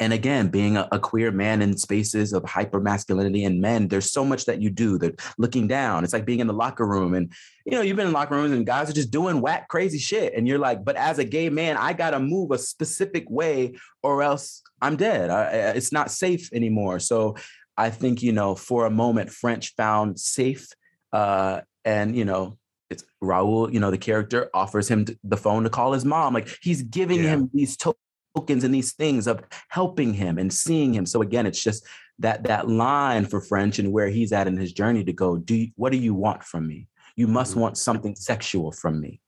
and 0.00 0.12
again 0.12 0.48
being 0.48 0.76
a, 0.76 0.88
a, 0.90 0.98
queer 0.98 1.30
man 1.30 1.62
in 1.62 1.76
spaces 1.76 2.32
of 2.32 2.42
hyper 2.44 2.80
masculinity 2.80 3.44
and 3.44 3.60
men 3.60 3.86
there's 3.86 4.10
so 4.10 4.24
much 4.24 4.46
that 4.46 4.60
you 4.60 4.70
do. 4.70 4.98
That 4.98 5.20
looking 5.38 5.68
down. 5.68 6.02
It's 6.02 6.12
like 6.12 6.24
being 6.24 6.40
in 6.40 6.46
the 6.46 6.52
locker 6.52 6.86
room 6.86 7.14
and 7.14 7.32
you 7.64 7.72
know 7.72 7.82
you've 7.82 7.96
been 7.96 8.06
in 8.06 8.12
locker 8.12 8.34
rooms 8.34 8.52
and 8.52 8.66
guys 8.66 8.90
are 8.90 8.94
just 8.94 9.10
doing 9.10 9.40
whack 9.40 9.68
crazy 9.68 9.98
shit. 9.98 10.34
And 10.34 10.48
you're 10.48 10.58
like 10.58 10.84
but 10.84 10.96
as 10.96 11.18
a 11.18 11.24
gay 11.24 11.50
man 11.50 11.76
i 11.76 11.92
gotta 11.92 12.18
move 12.18 12.50
a 12.50 12.58
specific 12.58 13.28
way 13.28 13.74
or 14.02 14.22
else 14.22 14.62
i'm 14.80 14.96
dead. 14.96 15.30
I, 15.30 15.72
it's 15.76 15.92
not 15.92 16.10
safe 16.10 16.52
anymore. 16.52 16.98
So 16.98 17.36
i 17.76 17.90
think 17.90 18.22
you 18.22 18.32
know 18.32 18.54
for 18.54 18.86
a 18.86 18.90
moment 18.90 19.30
french 19.30 19.74
found 19.76 20.18
safe 20.18 20.68
uh, 21.12 21.60
and 21.84 22.16
you 22.16 22.24
know 22.24 22.58
it's 22.90 23.04
Raul, 23.22 23.72
you 23.72 23.78
know, 23.78 23.92
the 23.92 23.98
character 23.98 24.50
offers 24.52 24.88
him 24.88 25.06
the 25.22 25.36
phone 25.36 25.62
to 25.62 25.70
call 25.70 25.92
his 25.92 26.04
mom. 26.04 26.34
Like 26.34 26.48
he's 26.60 26.82
giving 26.82 27.22
yeah. 27.22 27.30
him 27.30 27.50
these 27.54 27.76
to- 27.78 27.94
tokens 28.36 28.64
and 28.64 28.74
these 28.74 28.92
things 28.92 29.26
of 29.26 29.42
helping 29.68 30.14
him 30.14 30.38
and 30.38 30.52
seeing 30.52 30.92
him. 30.92 31.06
So 31.06 31.22
again, 31.22 31.46
it's 31.46 31.62
just 31.62 31.86
that 32.18 32.44
that 32.44 32.68
line 32.68 33.26
for 33.26 33.40
French 33.40 33.78
and 33.78 33.92
where 33.92 34.08
he's 34.08 34.32
at 34.32 34.46
in 34.46 34.56
his 34.56 34.72
journey 34.72 35.04
to 35.04 35.12
go. 35.12 35.36
Do 35.36 35.54
you, 35.54 35.68
what 35.76 35.92
do 35.92 35.98
you 35.98 36.14
want 36.14 36.44
from 36.44 36.66
me? 36.66 36.86
You 37.16 37.26
must 37.26 37.52
mm-hmm. 37.52 37.60
want 37.60 37.78
something 37.78 38.14
sexual 38.14 38.72
from 38.72 39.00
me. 39.00 39.20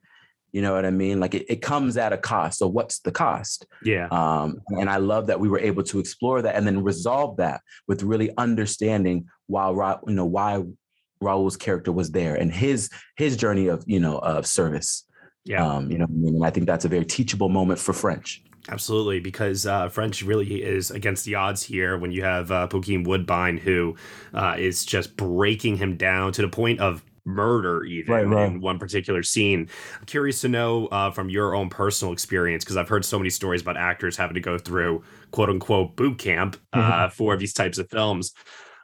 You 0.52 0.60
know 0.60 0.74
what 0.74 0.84
I 0.84 0.90
mean? 0.90 1.18
Like 1.18 1.34
it, 1.34 1.46
it 1.48 1.62
comes 1.62 1.96
at 1.96 2.12
a 2.12 2.18
cost. 2.18 2.58
So 2.58 2.68
what's 2.68 2.98
the 3.00 3.10
cost? 3.10 3.66
Yeah. 3.82 4.08
Um, 4.10 4.60
and 4.68 4.90
I 4.90 4.98
love 4.98 5.26
that 5.28 5.40
we 5.40 5.48
were 5.48 5.58
able 5.58 5.82
to 5.84 5.98
explore 5.98 6.42
that 6.42 6.54
and 6.54 6.66
then 6.66 6.82
resolve 6.82 7.38
that 7.38 7.62
with 7.88 8.02
really 8.02 8.30
understanding 8.36 9.26
why 9.46 9.70
you 10.06 10.14
know 10.14 10.26
why 10.26 10.62
Raul's 11.22 11.56
character 11.56 11.90
was 11.90 12.10
there 12.10 12.34
and 12.34 12.52
his 12.52 12.90
his 13.16 13.36
journey 13.36 13.68
of 13.68 13.82
you 13.86 14.00
know 14.00 14.18
of 14.18 14.46
service. 14.46 15.04
Yeah. 15.44 15.66
Um, 15.66 15.90
you 15.90 15.98
know, 15.98 16.04
I 16.04 16.08
mean? 16.08 16.34
and 16.36 16.44
I 16.44 16.50
think 16.50 16.66
that's 16.66 16.84
a 16.84 16.88
very 16.88 17.04
teachable 17.04 17.48
moment 17.48 17.78
for 17.78 17.92
French. 17.92 18.42
Absolutely, 18.68 19.18
because 19.18 19.66
uh, 19.66 19.88
French 19.88 20.22
really 20.22 20.62
is 20.62 20.92
against 20.92 21.24
the 21.24 21.34
odds 21.34 21.64
here 21.64 21.98
when 21.98 22.12
you 22.12 22.22
have 22.22 22.52
uh, 22.52 22.68
Bokeem 22.68 23.04
Woodbine, 23.04 23.56
who 23.56 23.96
uh, 24.34 24.54
is 24.56 24.84
just 24.84 25.16
breaking 25.16 25.76
him 25.76 25.96
down 25.96 26.32
to 26.32 26.42
the 26.42 26.48
point 26.48 26.78
of 26.78 27.02
murder, 27.24 27.84
even 27.84 28.14
right, 28.14 28.26
right. 28.26 28.46
in 28.46 28.60
one 28.60 28.78
particular 28.78 29.22
scene. 29.22 29.68
I'm 29.98 30.06
curious 30.06 30.40
to 30.42 30.48
know 30.48 30.86
uh, 30.86 31.10
from 31.10 31.28
your 31.28 31.56
own 31.56 31.70
personal 31.70 32.12
experience, 32.12 32.64
because 32.64 32.76
I've 32.76 32.88
heard 32.88 33.04
so 33.04 33.18
many 33.18 33.30
stories 33.30 33.62
about 33.62 33.76
actors 33.76 34.16
having 34.16 34.34
to 34.34 34.40
go 34.40 34.58
through 34.58 35.02
quote 35.32 35.50
unquote 35.50 35.96
boot 35.96 36.18
camp 36.18 36.56
uh, 36.72 36.78
mm-hmm. 36.78 37.10
for 37.10 37.36
these 37.36 37.52
types 37.52 37.78
of 37.78 37.90
films. 37.90 38.32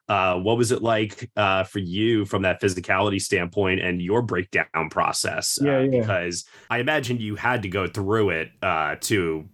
Uh, 0.08 0.38
what 0.38 0.56
was 0.56 0.72
it 0.72 0.82
like 0.82 1.30
uh, 1.36 1.64
for 1.64 1.80
you 1.80 2.24
from 2.24 2.42
that 2.42 2.62
physicality 2.62 3.20
standpoint 3.20 3.80
and 3.80 4.00
your 4.00 4.22
breakdown 4.22 4.88
process? 4.90 5.58
Uh, 5.60 5.66
yeah, 5.66 5.80
yeah. 5.80 6.00
Because 6.00 6.44
I 6.70 6.78
imagine 6.78 7.18
you 7.18 7.36
had 7.36 7.62
to 7.62 7.68
go 7.68 7.86
through 7.86 8.30
it 8.30 8.50
uh, 8.62 8.96
to 9.02 9.48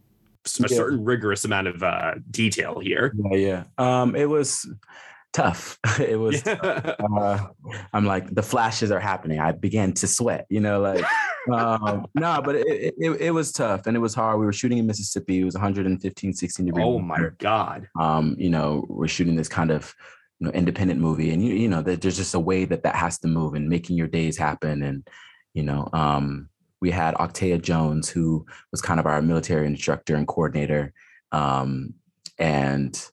a 0.46 0.62
yeah. 0.62 0.66
certain 0.76 1.04
rigorous 1.04 1.44
amount 1.44 1.66
of 1.66 1.82
uh, 1.82 2.14
detail 2.30 2.78
here. 2.78 3.14
Yeah, 3.32 3.36
yeah. 3.36 3.64
Um, 3.78 4.14
it 4.14 4.28
was 4.28 4.68
tough. 5.32 5.78
it 6.00 6.18
was. 6.18 6.42
Yeah. 6.46 6.94
Uh, 7.14 7.46
I'm 7.92 8.04
like 8.06 8.34
the 8.34 8.42
flashes 8.42 8.90
are 8.90 8.98
happening. 8.98 9.38
I 9.38 9.52
began 9.52 9.92
to 9.94 10.06
sweat. 10.06 10.46
You 10.48 10.60
know, 10.60 10.80
like 10.80 11.04
um, 11.52 12.06
no, 12.14 12.40
but 12.42 12.56
it, 12.56 12.94
it, 12.98 13.20
it 13.20 13.30
was 13.30 13.52
tough 13.52 13.86
and 13.86 13.96
it 13.96 14.00
was 14.00 14.14
hard. 14.14 14.40
We 14.40 14.46
were 14.46 14.52
shooting 14.52 14.78
in 14.78 14.86
Mississippi. 14.86 15.40
It 15.40 15.44
was 15.44 15.54
115, 15.54 16.32
16 16.32 16.66
degrees. 16.66 16.84
Oh 16.84 16.98
my 16.98 17.28
god. 17.38 17.88
Um, 17.98 18.34
you 18.38 18.50
know, 18.50 18.86
we're 18.88 19.08
shooting 19.08 19.36
this 19.36 19.48
kind 19.48 19.70
of 19.70 19.94
you 20.40 20.46
know 20.46 20.52
independent 20.52 21.00
movie 21.00 21.30
and 21.30 21.44
you 21.44 21.54
you 21.54 21.68
know 21.68 21.82
there's 21.82 22.16
just 22.16 22.34
a 22.34 22.40
way 22.40 22.64
that 22.64 22.82
that 22.82 22.94
has 22.94 23.18
to 23.18 23.28
move 23.28 23.54
and 23.54 23.68
making 23.68 23.96
your 23.96 24.08
days 24.08 24.36
happen 24.36 24.82
and 24.82 25.06
you 25.52 25.62
know 25.62 25.88
um 25.92 26.48
we 26.80 26.90
had 26.90 27.14
Octavia 27.14 27.58
Jones 27.58 28.08
who 28.08 28.44
was 28.70 28.82
kind 28.82 29.00
of 29.00 29.06
our 29.06 29.22
military 29.22 29.66
instructor 29.66 30.16
and 30.16 30.28
coordinator 30.28 30.92
um 31.32 31.94
and 32.38 33.10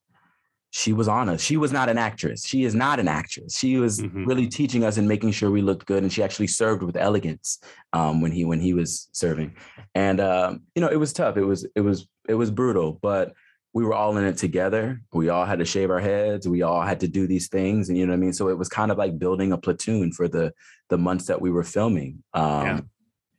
she 0.72 0.94
was 0.94 1.10
on 1.10 1.28
us. 1.28 1.42
She 1.42 1.58
was 1.58 1.74
not 1.74 1.90
an 1.90 1.98
actress. 1.98 2.46
She 2.46 2.64
is 2.64 2.74
not 2.74 3.00
an 3.00 3.10
actress. 3.10 3.58
She 3.58 3.76
was 3.78 4.00
mm-hmm. 4.00 4.24
really 4.24 4.48
teaching 4.48 4.86
us 4.86 4.98
and 4.98 5.06
making 5.06 5.32
sure 5.32 5.52
we 5.52 5.62
looked 5.62 5.86
good. 5.86 6.02
And 6.02 6.12
she 6.12 6.24
actually 6.24 6.48
served 6.48 6.82
with 6.82 6.96
elegance 6.96 7.60
um, 7.92 8.22
when 8.22 8.32
he 8.32 8.46
when 8.46 8.62
he 8.62 8.74
was 8.74 9.10
serving. 9.12 9.56
And 9.96 10.22
um, 10.22 10.62
you 10.74 10.82
know, 10.82 10.88
it 10.88 10.96
was 10.96 11.12
tough. 11.12 11.36
It 11.36 11.44
was 11.44 11.68
it 11.76 11.82
was 11.82 12.08
it 12.28 12.36
was 12.36 12.52
brutal, 12.52 12.98
but 13.02 13.34
we 13.74 13.86
were 13.86 13.94
all 13.94 14.18
in 14.18 14.26
it 14.26 14.38
together. 14.38 15.02
We 15.14 15.30
all 15.30 15.46
had 15.46 15.60
to 15.60 15.66
shave 15.66 15.90
our 15.90 16.00
heads. 16.00 16.48
We 16.48 16.62
all 16.62 16.82
had 16.82 17.00
to 17.02 17.08
do 17.08 17.28
these 17.28 17.48
things, 17.48 17.90
and 17.90 17.98
you 17.98 18.06
know 18.06 18.12
what 18.12 18.18
I 18.18 18.22
mean. 18.22 18.34
So 18.34 18.50
it 18.50 18.58
was 18.58 18.70
kind 18.70 18.92
of 18.92 18.98
like 18.98 19.18
building 19.18 19.52
a 19.52 19.58
platoon 19.58 20.12
for 20.12 20.28
the 20.28 20.54
the 20.90 20.98
months 20.98 21.26
that 21.28 21.42
we 21.42 21.52
were 21.52 21.64
filming. 21.64 22.24
Um, 22.34 22.66
yeah 22.66 22.82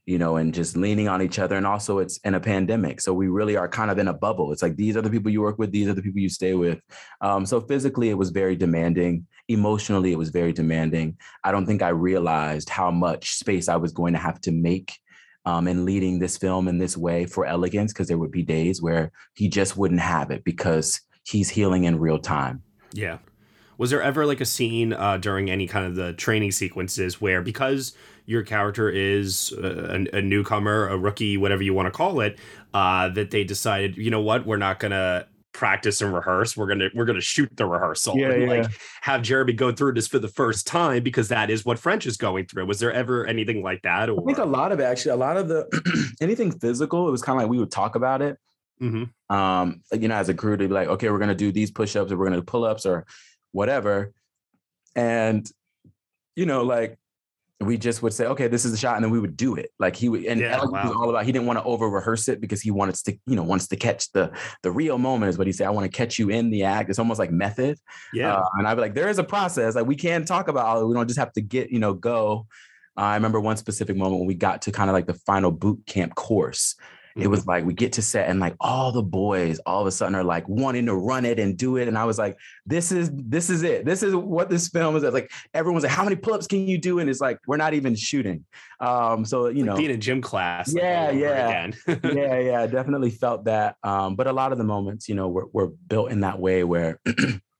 you 0.04 0.18
know, 0.18 0.36
and 0.36 0.52
just 0.52 0.76
leaning 0.76 1.08
on 1.08 1.22
each 1.22 1.38
other. 1.38 1.56
And 1.56 1.66
also, 1.66 1.98
it's 1.98 2.18
in 2.18 2.34
a 2.34 2.40
pandemic. 2.40 3.00
So 3.00 3.14
we 3.14 3.28
really 3.28 3.56
are 3.56 3.68
kind 3.68 3.90
of 3.90 3.98
in 3.98 4.08
a 4.08 4.12
bubble. 4.12 4.52
It's 4.52 4.62
like 4.62 4.76
these 4.76 4.96
are 4.96 5.00
the 5.00 5.10
people 5.10 5.30
you 5.30 5.40
work 5.40 5.58
with, 5.58 5.70
these 5.70 5.88
are 5.88 5.94
the 5.94 6.02
people 6.02 6.20
you 6.20 6.28
stay 6.28 6.54
with. 6.54 6.80
Um, 7.20 7.46
so 7.46 7.60
physically, 7.60 8.10
it 8.10 8.18
was 8.18 8.30
very 8.30 8.56
demanding. 8.56 9.26
Emotionally, 9.48 10.12
it 10.12 10.18
was 10.18 10.30
very 10.30 10.52
demanding. 10.52 11.18
I 11.44 11.52
don't 11.52 11.66
think 11.66 11.82
I 11.82 11.90
realized 11.90 12.68
how 12.68 12.90
much 12.90 13.34
space 13.34 13.68
I 13.68 13.76
was 13.76 13.92
going 13.92 14.12
to 14.14 14.18
have 14.18 14.40
to 14.42 14.52
make 14.52 14.92
um, 15.44 15.66
in 15.68 15.84
leading 15.84 16.18
this 16.18 16.36
film 16.36 16.68
in 16.68 16.78
this 16.78 16.96
way 16.96 17.26
for 17.26 17.44
elegance, 17.46 17.92
because 17.92 18.08
there 18.08 18.18
would 18.18 18.30
be 18.30 18.42
days 18.42 18.80
where 18.80 19.12
he 19.34 19.48
just 19.48 19.76
wouldn't 19.76 20.00
have 20.00 20.30
it 20.30 20.44
because 20.44 21.00
he's 21.24 21.50
healing 21.50 21.84
in 21.84 21.98
real 21.98 22.18
time. 22.18 22.62
Yeah. 22.92 23.18
Was 23.78 23.90
there 23.90 24.02
ever 24.02 24.26
like 24.26 24.40
a 24.40 24.44
scene 24.44 24.92
uh, 24.92 25.16
during 25.16 25.50
any 25.50 25.66
kind 25.66 25.86
of 25.86 25.96
the 25.96 26.12
training 26.12 26.52
sequences 26.52 27.20
where 27.20 27.42
because 27.42 27.94
your 28.26 28.42
character 28.42 28.88
is 28.88 29.52
a, 29.52 30.06
a 30.12 30.22
newcomer, 30.22 30.86
a 30.88 30.96
rookie, 30.96 31.36
whatever 31.36 31.62
you 31.62 31.74
want 31.74 31.86
to 31.86 31.90
call 31.90 32.20
it, 32.20 32.38
uh, 32.74 33.08
that 33.08 33.30
they 33.32 33.42
decided, 33.42 33.96
you 33.96 34.10
know 34.10 34.20
what, 34.20 34.46
we're 34.46 34.56
not 34.56 34.78
gonna 34.78 35.26
practice 35.52 36.00
and 36.00 36.12
rehearse. 36.12 36.56
We're 36.56 36.66
gonna 36.66 36.88
we're 36.94 37.04
gonna 37.04 37.20
shoot 37.20 37.50
the 37.56 37.66
rehearsal 37.66 38.16
yeah, 38.16 38.30
and 38.30 38.42
yeah. 38.42 38.48
like 38.48 38.70
have 39.02 39.22
Jeremy 39.22 39.52
go 39.52 39.72
through 39.72 39.94
this 39.94 40.08
for 40.08 40.18
the 40.18 40.28
first 40.28 40.66
time 40.66 41.02
because 41.02 41.28
that 41.28 41.50
is 41.50 41.64
what 41.64 41.78
French 41.78 42.06
is 42.06 42.16
going 42.16 42.46
through. 42.46 42.66
Was 42.66 42.78
there 42.78 42.92
ever 42.92 43.26
anything 43.26 43.62
like 43.62 43.82
that? 43.82 44.08
Or? 44.08 44.20
I 44.20 44.24
think 44.24 44.38
a 44.38 44.44
lot 44.44 44.72
of 44.72 44.80
it 44.80 44.84
actually, 44.84 45.12
a 45.12 45.16
lot 45.16 45.36
of 45.36 45.48
the 45.48 46.14
anything 46.20 46.52
physical, 46.58 47.08
it 47.08 47.10
was 47.10 47.22
kind 47.22 47.38
of 47.38 47.42
like 47.44 47.50
we 47.50 47.58
would 47.58 47.70
talk 47.70 47.94
about 47.94 48.22
it. 48.22 48.38
Mm-hmm. 48.80 49.34
Um, 49.34 49.82
you 49.92 50.08
know, 50.08 50.16
as 50.16 50.28
a 50.28 50.34
crew 50.34 50.56
to 50.56 50.68
be 50.68 50.74
like, 50.74 50.88
okay, 50.88 51.10
we're 51.10 51.18
gonna 51.18 51.34
do 51.34 51.52
these 51.52 51.70
push-ups 51.70 52.10
or 52.10 52.16
we're 52.16 52.26
gonna 52.26 52.36
do 52.36 52.42
pull-ups 52.42 52.86
or 52.86 53.06
whatever. 53.52 54.12
And 54.96 55.48
you 56.34 56.46
know, 56.46 56.62
like 56.62 56.98
we 57.66 57.78
just 57.78 58.02
would 58.02 58.12
say, 58.12 58.26
okay, 58.26 58.48
this 58.48 58.64
is 58.64 58.72
the 58.72 58.78
shot, 58.78 58.96
and 58.96 59.04
then 59.04 59.10
we 59.10 59.20
would 59.20 59.36
do 59.36 59.54
it. 59.56 59.70
Like 59.78 59.96
he 59.96 60.08
would, 60.08 60.24
and 60.24 60.40
yeah, 60.40 60.58
wow. 60.64 60.84
was 60.84 60.96
all 60.96 61.10
about. 61.10 61.24
He 61.24 61.32
didn't 61.32 61.46
want 61.46 61.58
to 61.58 61.64
over 61.64 61.88
rehearse 61.88 62.28
it 62.28 62.40
because 62.40 62.60
he 62.60 62.70
wanted 62.70 62.94
to, 62.96 63.18
you 63.26 63.36
know, 63.36 63.42
wants 63.42 63.68
to 63.68 63.76
catch 63.76 64.10
the 64.12 64.32
the 64.62 64.70
real 64.70 64.98
moment. 64.98 65.30
Is 65.30 65.38
what 65.38 65.46
he 65.46 65.52
said. 65.52 65.66
I 65.66 65.70
want 65.70 65.90
to 65.90 65.96
catch 65.96 66.18
you 66.18 66.30
in 66.30 66.50
the 66.50 66.64
act. 66.64 66.90
It's 66.90 66.98
almost 66.98 67.18
like 67.18 67.30
method. 67.30 67.78
Yeah. 68.12 68.34
Uh, 68.34 68.44
and 68.58 68.66
I'd 68.66 68.74
be 68.74 68.80
like, 68.80 68.94
there 68.94 69.08
is 69.08 69.18
a 69.18 69.24
process. 69.24 69.74
Like 69.74 69.86
we 69.86 69.96
can 69.96 70.24
talk 70.24 70.48
about 70.48 70.66
all. 70.66 70.86
We 70.86 70.94
don't 70.94 71.08
just 71.08 71.18
have 71.18 71.32
to 71.34 71.40
get, 71.40 71.70
you 71.70 71.78
know, 71.78 71.94
go. 71.94 72.46
Uh, 72.96 73.00
I 73.00 73.14
remember 73.14 73.40
one 73.40 73.56
specific 73.56 73.96
moment 73.96 74.18
when 74.18 74.28
we 74.28 74.34
got 74.34 74.62
to 74.62 74.72
kind 74.72 74.90
of 74.90 74.94
like 74.94 75.06
the 75.06 75.14
final 75.14 75.50
boot 75.50 75.82
camp 75.86 76.14
course. 76.14 76.76
It 77.16 77.28
was 77.28 77.46
like 77.46 77.64
we 77.64 77.74
get 77.74 77.92
to 77.94 78.02
set 78.02 78.28
and 78.28 78.40
like 78.40 78.54
all 78.60 78.92
the 78.92 79.02
boys 79.02 79.58
all 79.66 79.80
of 79.80 79.86
a 79.86 79.90
sudden 79.90 80.14
are 80.14 80.24
like 80.24 80.48
wanting 80.48 80.86
to 80.86 80.94
run 80.94 81.24
it 81.24 81.38
and 81.38 81.56
do 81.56 81.76
it. 81.76 81.88
And 81.88 81.98
I 81.98 82.04
was 82.04 82.18
like, 82.18 82.38
this 82.66 82.92
is 82.92 83.10
this 83.12 83.50
is 83.50 83.62
it. 83.62 83.84
This 83.84 84.02
is 84.02 84.14
what 84.14 84.48
this 84.48 84.68
film 84.68 84.96
is. 84.96 85.02
Like 85.02 85.30
everyone's 85.54 85.84
like, 85.84 85.92
how 85.92 86.04
many 86.04 86.16
pull-ups 86.16 86.46
can 86.46 86.66
you 86.66 86.78
do? 86.78 86.98
And 86.98 87.10
it's 87.10 87.20
like 87.20 87.38
we're 87.46 87.56
not 87.56 87.74
even 87.74 87.94
shooting. 87.94 88.44
Um, 88.80 89.24
so 89.24 89.48
you 89.48 89.58
like 89.58 89.66
know, 89.66 89.76
being 89.76 89.90
in 89.90 90.00
gym 90.00 90.22
class. 90.22 90.72
Yeah, 90.74 91.06
like, 91.06 91.18
yeah, 91.18 91.70
yeah, 92.04 92.38
yeah. 92.38 92.66
Definitely 92.66 93.10
felt 93.10 93.44
that. 93.44 93.76
Um, 93.82 94.16
but 94.16 94.26
a 94.26 94.32
lot 94.32 94.52
of 94.52 94.58
the 94.58 94.64
moments, 94.64 95.08
you 95.08 95.14
know, 95.14 95.28
were, 95.28 95.48
were 95.52 95.68
built 95.68 96.10
in 96.10 96.20
that 96.20 96.38
way 96.38 96.64
where 96.64 97.00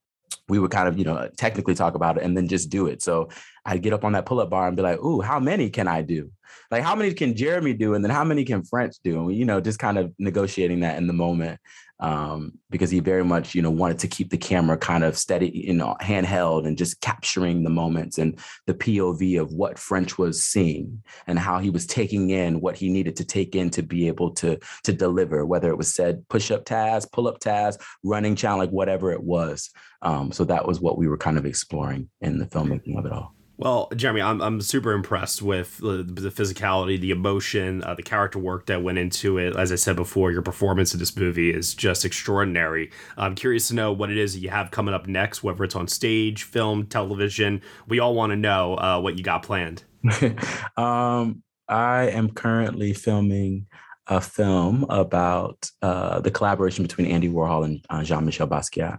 we 0.49 0.59
would 0.59 0.71
kind 0.71 0.89
of, 0.89 0.99
you 0.99 1.05
know, 1.05 1.29
technically 1.37 1.75
talk 1.75 1.95
about 1.95 2.17
it 2.17 2.25
and 2.25 2.37
then 2.37 2.49
just 2.49 2.69
do 2.71 2.87
it. 2.87 3.03
So 3.03 3.29
I'd 3.65 3.83
get 3.83 3.93
up 3.93 4.05
on 4.05 4.13
that 4.13 4.27
pull-up 4.27 4.51
bar 4.51 4.67
and 4.67 4.77
be 4.77 4.83
like, 4.83 4.99
"Ooh, 4.99 5.21
how 5.21 5.39
many 5.39 5.71
can 5.71 5.89
I 5.89 6.03
do? 6.03 6.31
Like, 6.71 6.83
how 6.83 6.95
many 6.95 7.15
can 7.15 7.37
Jeremy 7.37 7.75
do? 7.75 7.95
And 7.95 8.05
then 8.05 8.11
how 8.11 8.25
many 8.25 8.45
can 8.45 8.65
French 8.65 8.97
do?" 9.05 9.29
And, 9.29 9.37
you 9.37 9.45
know, 9.45 9.61
just 9.61 9.79
kind 9.79 9.99
of 9.99 10.13
negotiating 10.19 10.81
that 10.81 10.99
in 10.99 11.07
the 11.07 11.13
moment 11.13 11.61
um, 12.03 12.59
because 12.69 12.91
he 12.91 12.99
very 12.99 13.25
much, 13.25 13.55
you 13.55 13.62
know, 13.62 13.71
wanted 13.71 14.01
to 14.01 14.09
keep 14.09 14.31
the 14.31 14.37
camera 14.37 14.77
kind 14.77 15.05
of 15.05 15.17
steady, 15.17 15.51
you 15.55 15.73
know, 15.73 15.97
handheld 16.03 16.67
and 16.67 16.77
just 16.77 17.01
capturing 17.01 17.62
the 17.62 17.71
moments 17.71 18.19
and 18.19 18.41
the 18.67 18.75
POV 18.75 19.41
of 19.41 19.53
what 19.53 19.79
French 19.79 20.19
was 20.19 20.43
seeing 20.43 21.01
and 21.29 21.38
how 21.38 21.61
he 21.61 21.71
was 21.71 21.87
taking 21.87 22.31
in 22.31 22.61
what 22.61 22.77
he 22.77 22.88
needed 22.88 23.15
to 23.17 23.25
take 23.25 23.55
in 23.55 23.71
to 23.71 23.83
be 23.85 24.09
able 24.09 24.33
to 24.33 24.59
to 24.83 24.93
deliver, 24.93 25.47
whether 25.47 25.71
it 25.71 25.79
was 25.79 25.95
said 25.95 26.29
push-up 26.29 26.65
task, 26.65 27.11
pull-up 27.12 27.38
task, 27.38 27.81
running 28.03 28.35
challenge, 28.35 28.59
like 28.59 28.71
whatever 28.71 29.12
it 29.12 29.23
was. 29.23 29.71
Um, 30.03 30.33
so 30.33 30.45
that 30.45 30.67
was 30.67 30.81
what 30.81 30.99
we 30.99 31.07
were 31.07 31.17
kind 31.17 31.38
of 31.38 31.47
exploring 31.47 32.11
in 32.21 32.38
the 32.38 32.47
filmmaking 32.47 32.99
of 32.99 33.07
it 33.07 33.12
all. 33.12 33.33
Well, 33.62 33.88
Jeremy, 33.94 34.22
I'm, 34.22 34.42
I'm 34.42 34.61
super 34.61 34.90
impressed 34.90 35.40
with 35.40 35.79
the, 35.79 36.03
the 36.03 36.31
physicality, 36.31 37.01
the 37.01 37.12
emotion, 37.12 37.85
uh, 37.85 37.94
the 37.94 38.03
character 38.03 38.40
work 38.40 38.66
that 38.66 38.83
went 38.83 38.98
into 38.98 39.38
it. 39.38 39.55
As 39.55 39.70
I 39.70 39.77
said 39.77 39.94
before, 39.94 40.33
your 40.33 40.42
performance 40.42 40.92
in 40.94 40.98
this 40.98 41.16
movie 41.16 41.51
is 41.51 41.72
just 41.72 42.05
extraordinary. 42.05 42.90
I'm 43.16 43.37
curious 43.37 43.68
to 43.68 43.77
know 43.77 43.92
what 43.92 44.11
it 44.11 44.18
is 44.18 44.35
that 44.35 44.40
you 44.40 44.48
have 44.48 44.72
coming 44.72 44.94
up 44.94 45.07
next, 45.07 45.44
whether 45.44 45.62
it's 45.62 45.77
on 45.77 45.87
stage, 45.87 46.42
film, 46.42 46.87
television. 46.87 47.62
We 47.87 48.01
all 48.01 48.16
want 48.16 48.31
to 48.31 48.37
know 48.37 48.75
uh, 48.75 49.01
what 49.01 49.16
you 49.16 49.22
got 49.22 49.44
planned. 49.44 49.85
um, 50.77 51.44
I 51.68 52.09
am 52.09 52.31
currently 52.31 52.92
filming 52.94 53.68
a 54.09 54.20
film 54.20 54.87
about 54.88 55.70
uh, 55.83 56.18
the 56.18 56.33
collaboration 56.33 56.83
between 56.83 57.07
Andy 57.07 57.29
Warhol 57.29 57.64
and 57.64 57.87
uh, 57.88 58.03
Jean 58.03 58.25
Michel 58.25 58.48
Basquiat. 58.48 58.98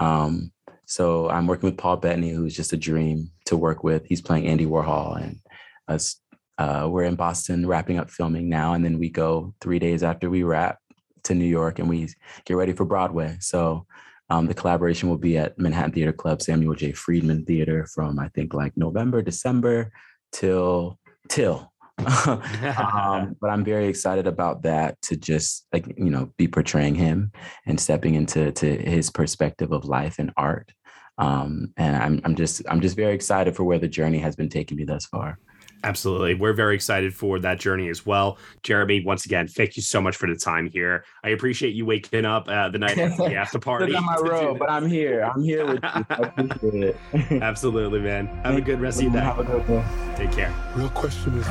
Um, 0.00 0.50
so 0.90 1.30
I'm 1.30 1.46
working 1.46 1.68
with 1.68 1.78
Paul 1.78 1.98
Bettany, 1.98 2.30
who's 2.30 2.56
just 2.56 2.72
a 2.72 2.76
dream 2.76 3.30
to 3.44 3.56
work 3.56 3.84
with. 3.84 4.04
He's 4.06 4.20
playing 4.20 4.48
Andy 4.48 4.66
Warhol, 4.66 5.22
and 5.22 5.38
us. 5.86 6.16
Uh, 6.58 6.88
we're 6.90 7.04
in 7.04 7.14
Boston 7.14 7.64
wrapping 7.64 7.96
up 7.96 8.10
filming 8.10 8.48
now, 8.48 8.74
and 8.74 8.84
then 8.84 8.98
we 8.98 9.08
go 9.08 9.54
three 9.60 9.78
days 9.78 10.02
after 10.02 10.28
we 10.28 10.42
wrap 10.42 10.78
to 11.22 11.34
New 11.36 11.46
York, 11.46 11.78
and 11.78 11.88
we 11.88 12.08
get 12.44 12.56
ready 12.56 12.72
for 12.72 12.84
Broadway. 12.84 13.36
So 13.38 13.86
um, 14.30 14.48
the 14.48 14.54
collaboration 14.54 15.08
will 15.08 15.16
be 15.16 15.38
at 15.38 15.56
Manhattan 15.60 15.92
Theater 15.92 16.12
Club, 16.12 16.42
Samuel 16.42 16.74
J. 16.74 16.90
Friedman 16.90 17.44
Theater, 17.44 17.86
from 17.94 18.18
I 18.18 18.26
think 18.30 18.52
like 18.52 18.76
November, 18.76 19.22
December 19.22 19.92
till 20.32 20.98
till. 21.28 21.72
um, 22.26 23.36
but 23.40 23.50
I'm 23.50 23.64
very 23.64 23.86
excited 23.86 24.26
about 24.26 24.62
that 24.62 25.00
to 25.02 25.16
just 25.16 25.68
like 25.72 25.86
you 25.96 26.10
know 26.10 26.32
be 26.36 26.48
portraying 26.48 26.96
him 26.96 27.30
and 27.64 27.78
stepping 27.78 28.16
into 28.16 28.50
to 28.50 28.76
his 28.76 29.08
perspective 29.08 29.70
of 29.70 29.84
life 29.84 30.18
and 30.18 30.32
art 30.36 30.72
um, 31.20 31.72
and 31.76 31.96
I'm, 31.96 32.20
I'm 32.24 32.34
just 32.34 32.62
I'm 32.68 32.80
just 32.80 32.96
very 32.96 33.14
excited 33.14 33.54
for 33.54 33.64
where 33.64 33.78
the 33.78 33.88
journey 33.88 34.18
has 34.18 34.34
been 34.34 34.48
taking 34.48 34.76
me 34.78 34.84
thus 34.84 35.04
far. 35.06 35.38
Absolutely. 35.82 36.34
We're 36.34 36.52
very 36.52 36.74
excited 36.74 37.14
for 37.14 37.38
that 37.38 37.58
journey 37.58 37.88
as 37.88 38.04
well. 38.04 38.36
Jeremy, 38.62 39.02
once 39.02 39.24
again, 39.24 39.48
thank 39.48 39.76
you 39.76 39.82
so 39.82 40.00
much 40.00 40.16
for 40.16 40.28
the 40.28 40.36
time 40.36 40.68
here. 40.68 41.04
I 41.24 41.30
appreciate 41.30 41.74
you 41.74 41.86
waking 41.86 42.26
up 42.26 42.48
uh, 42.48 42.68
the 42.68 42.78
night 42.78 42.98
after 42.98 43.28
the 43.28 43.34
after 43.34 43.58
party. 43.70 43.94
on 43.94 44.04
my 44.04 44.16
road, 44.20 44.58
but 44.58 44.70
I'm 44.70 44.86
here. 44.86 45.22
I'm 45.22 45.42
here 45.42 45.66
with 45.66 45.82
you. 45.82 45.90
I 46.10 46.32
appreciate 46.36 46.84
it. 46.84 46.96
Absolutely, 47.42 48.00
man. 48.00 48.26
Have 48.26 48.44
thank 48.44 48.58
a 48.58 48.62
good 48.62 48.80
rest 48.80 49.00
you. 49.00 49.08
of 49.08 49.14
your 49.14 49.22
day. 49.22 49.26
Have 49.26 49.38
a 49.38 49.44
good 49.44 49.66
day. 49.66 49.84
Take 50.16 50.32
care. 50.32 50.54
Real 50.74 50.90
question 50.90 51.38
is, 51.38 51.46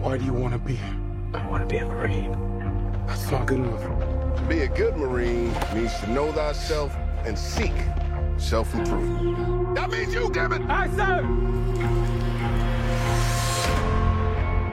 why 0.00 0.18
do 0.18 0.24
you 0.24 0.34
want 0.34 0.52
to 0.52 0.58
be 0.58 0.74
here? 0.76 1.00
I 1.34 1.46
want 1.46 1.66
to 1.66 1.66
be 1.66 1.78
a 1.78 1.86
Marine. 1.86 2.32
That's 3.06 3.30
not 3.30 3.46
good 3.46 3.60
enough. 3.60 3.82
To 4.36 4.42
be 4.48 4.60
a 4.60 4.68
good 4.68 4.96
Marine 4.96 5.54
means 5.74 5.94
to 6.00 6.10
know 6.10 6.32
thyself 6.32 6.94
and 7.24 7.38
seek 7.38 7.72
self-improvement. 8.38 9.74
That 9.74 9.90
means 9.90 10.12
you, 10.14 10.30
damn 10.30 10.52
it! 10.52 10.62
Aye, 10.68 10.88
sir! 10.96 11.22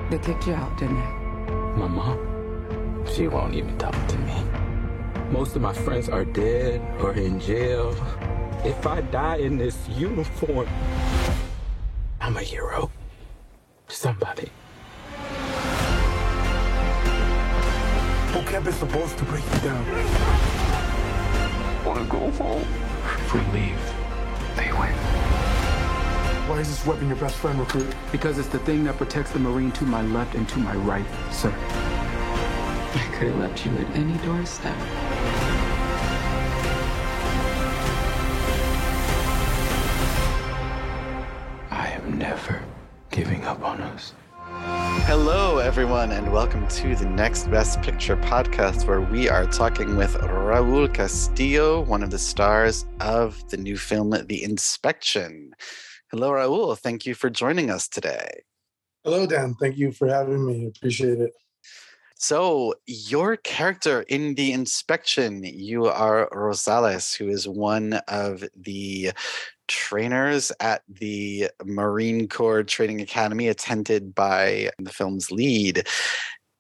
They 0.10 0.18
kicked 0.18 0.48
you 0.48 0.54
out, 0.54 0.78
didn't 0.78 0.96
they? 0.96 1.20
My 1.80 1.88
mom, 1.88 3.06
she 3.14 3.28
won't 3.28 3.54
even 3.54 3.78
talk 3.78 3.96
to 4.08 4.18
me. 4.18 4.44
Most 5.32 5.56
of 5.56 5.62
my 5.62 5.74
friends 5.74 6.10
are 6.10 6.26
dead 6.26 6.82
or 7.00 7.14
in 7.14 7.40
jail. 7.40 7.96
If 8.66 8.88
I 8.88 9.02
die 9.02 9.38
in 9.38 9.58
this 9.58 9.88
uniform, 9.88 10.68
I'm 12.20 12.36
a 12.36 12.42
hero. 12.42 12.90
Somebody. 13.88 14.50
Boot 18.34 18.46
camp 18.48 18.68
is 18.68 18.76
supposed 18.76 19.18
to 19.18 19.26
break 19.26 19.44
you 19.54 19.60
down. 19.60 19.86
Wanna 21.86 22.06
go 22.06 22.32
home? 22.32 22.89
If 23.30 23.36
we 23.36 23.60
leave, 23.60 23.94
they 24.56 24.72
win. 24.72 24.92
Why 26.50 26.62
is 26.62 26.68
this 26.68 26.84
weapon 26.84 27.10
your 27.10 27.18
best 27.18 27.36
friend, 27.36 27.60
recruit? 27.60 27.94
Because 28.12 28.40
it's 28.40 28.48
the 28.48 28.58
thing 28.58 28.84
that 28.86 28.98
protects 28.98 29.30
the 29.30 29.38
Marine 29.38 29.72
to 29.74 29.84
my 29.84 30.02
left 30.02 30.34
and 30.34 30.50
to 30.50 30.58
my 30.58 30.76
right, 30.78 31.06
sir. 31.32 31.54
I 31.56 33.08
could 33.14 33.28
have 33.28 33.38
left 33.38 33.64
you 33.68 33.78
at 33.78 33.96
any 33.96 34.18
doorstep. 34.26 34.76
Everyone, 45.90 46.12
and 46.12 46.32
welcome 46.32 46.68
to 46.68 46.96
the 46.96 47.06
Next 47.08 47.50
Best 47.50 47.82
Picture 47.82 48.16
podcast, 48.16 48.86
where 48.86 49.02
we 49.02 49.28
are 49.28 49.48
talking 49.48 49.96
with 49.96 50.14
Raul 50.18 50.94
Castillo, 50.94 51.82
one 51.82 52.04
of 52.04 52.12
the 52.12 52.20
stars 52.20 52.86
of 53.00 53.50
the 53.50 53.58
new 53.58 53.76
film, 53.76 54.12
The 54.12 54.44
Inspection. 54.44 55.52
Hello, 56.12 56.30
Raul. 56.30 56.78
Thank 56.78 57.08
you 57.08 57.16
for 57.16 57.32
joining 57.32 57.72
us 57.72 57.88
today. 57.88 58.44
Hello, 59.04 59.26
Dan. 59.26 59.56
Thank 59.60 59.80
you 59.80 59.92
for 59.92 60.08
having 60.08 60.46
me. 60.46 60.68
Appreciate 60.68 61.22
it. 61.22 61.32
So, 62.14 62.76
your 62.86 63.38
character 63.38 64.04
in 64.04 64.36
the 64.36 64.52
inspection, 64.52 65.44
you 65.44 65.86
are 65.86 66.30
Rosales, 66.32 67.18
who 67.18 67.30
is 67.30 67.48
one 67.48 67.94
of 68.08 68.44
the 68.56 69.12
trainers 69.70 70.52
at 70.60 70.82
the 70.90 71.50
Marine 71.64 72.28
Corps 72.28 72.64
Training 72.64 73.00
Academy, 73.00 73.48
attended 73.48 74.14
by 74.14 74.72
the 74.78 74.92
film's 74.92 75.32
lead. 75.32 75.88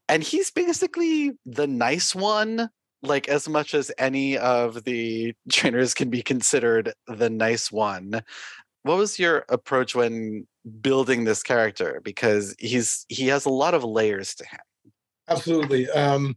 And 0.08 0.24
he's 0.24 0.50
basically 0.50 1.34
the 1.45 1.67
nice 1.67 2.15
one, 2.15 2.69
like 3.04 3.28
as 3.28 3.50
much 3.50 3.74
as 3.74 3.91
any 3.98 4.38
of 4.38 4.86
the 4.86 5.34
trainers 5.52 5.93
can 5.93 6.10
be 6.10 6.22
considered 6.22 6.93
the 7.08 7.30
nice 7.30 7.72
one. 7.72 8.22
What 8.84 8.98
was 8.98 9.19
your 9.19 9.43
approach 9.50 9.93
when 9.93 10.48
building 10.82 11.26
this 11.26 11.43
character? 11.43 12.02
Because 12.04 12.56
he's 12.58 13.06
he 13.10 13.28
has 13.28 13.45
a 13.45 13.50
lot 13.50 13.74
of 13.74 13.84
layers 13.84 14.34
to 14.36 14.45
him. 14.45 14.93
Absolutely. 15.28 15.89
Um, 15.89 16.36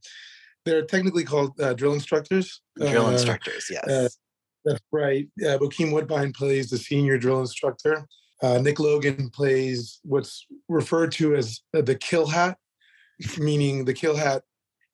they're 0.64 0.84
technically 0.84 1.24
called 1.24 1.58
uh, 1.60 1.74
drill 1.74 1.94
instructors. 1.94 2.60
Drill 2.76 3.06
Uh, 3.06 3.12
instructors, 3.12 3.68
yes. 3.70 3.88
uh, 3.88 4.08
that's 4.64 4.80
right. 4.92 5.28
Uh, 5.40 5.58
Bokeem 5.58 5.92
Woodbine 5.92 6.32
plays 6.32 6.70
the 6.70 6.78
senior 6.78 7.18
drill 7.18 7.40
instructor. 7.40 8.06
Uh, 8.42 8.58
Nick 8.58 8.80
Logan 8.80 9.30
plays 9.30 10.00
what's 10.02 10.46
referred 10.68 11.12
to 11.12 11.36
as 11.36 11.60
the 11.72 11.94
kill 11.94 12.26
hat, 12.26 12.58
meaning 13.38 13.84
the 13.84 13.94
kill 13.94 14.16
hat 14.16 14.42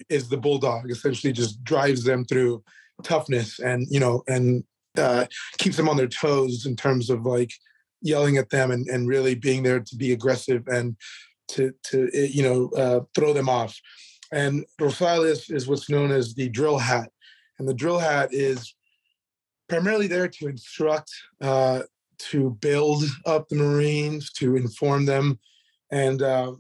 is 0.08 0.28
the 0.28 0.36
bulldog. 0.36 0.90
Essentially, 0.90 1.32
just 1.32 1.62
drives 1.64 2.04
them 2.04 2.24
through 2.24 2.62
toughness 3.02 3.60
and 3.60 3.86
you 3.90 4.00
know 4.00 4.22
and 4.26 4.64
uh, 4.96 5.26
keeps 5.58 5.76
them 5.76 5.88
on 5.88 5.96
their 5.96 6.08
toes 6.08 6.66
in 6.66 6.76
terms 6.76 7.10
of 7.10 7.24
like 7.24 7.52
yelling 8.02 8.36
at 8.36 8.50
them 8.50 8.70
and, 8.70 8.86
and 8.88 9.08
really 9.08 9.34
being 9.34 9.62
there 9.62 9.80
to 9.80 9.96
be 9.96 10.12
aggressive 10.12 10.66
and 10.68 10.96
to 11.48 11.72
to 11.84 12.10
eh, 12.12 12.28
you 12.30 12.42
know 12.42 12.68
uh, 12.76 13.00
throw 13.14 13.32
them 13.32 13.48
off. 13.48 13.78
And 14.30 14.66
Rosales 14.78 15.50
is 15.50 15.66
what's 15.66 15.88
known 15.88 16.10
as 16.10 16.34
the 16.34 16.50
drill 16.50 16.78
hat, 16.78 17.10
and 17.58 17.66
the 17.66 17.74
drill 17.74 17.98
hat 17.98 18.28
is 18.32 18.74
primarily 19.68 20.06
there 20.06 20.28
to 20.28 20.48
instruct, 20.48 21.10
uh, 21.40 21.82
to 22.18 22.50
build 22.60 23.04
up 23.26 23.48
the 23.48 23.56
Marines, 23.56 24.32
to 24.32 24.56
inform 24.56 25.06
them, 25.06 25.38
and 25.90 26.22
uh, 26.22 26.52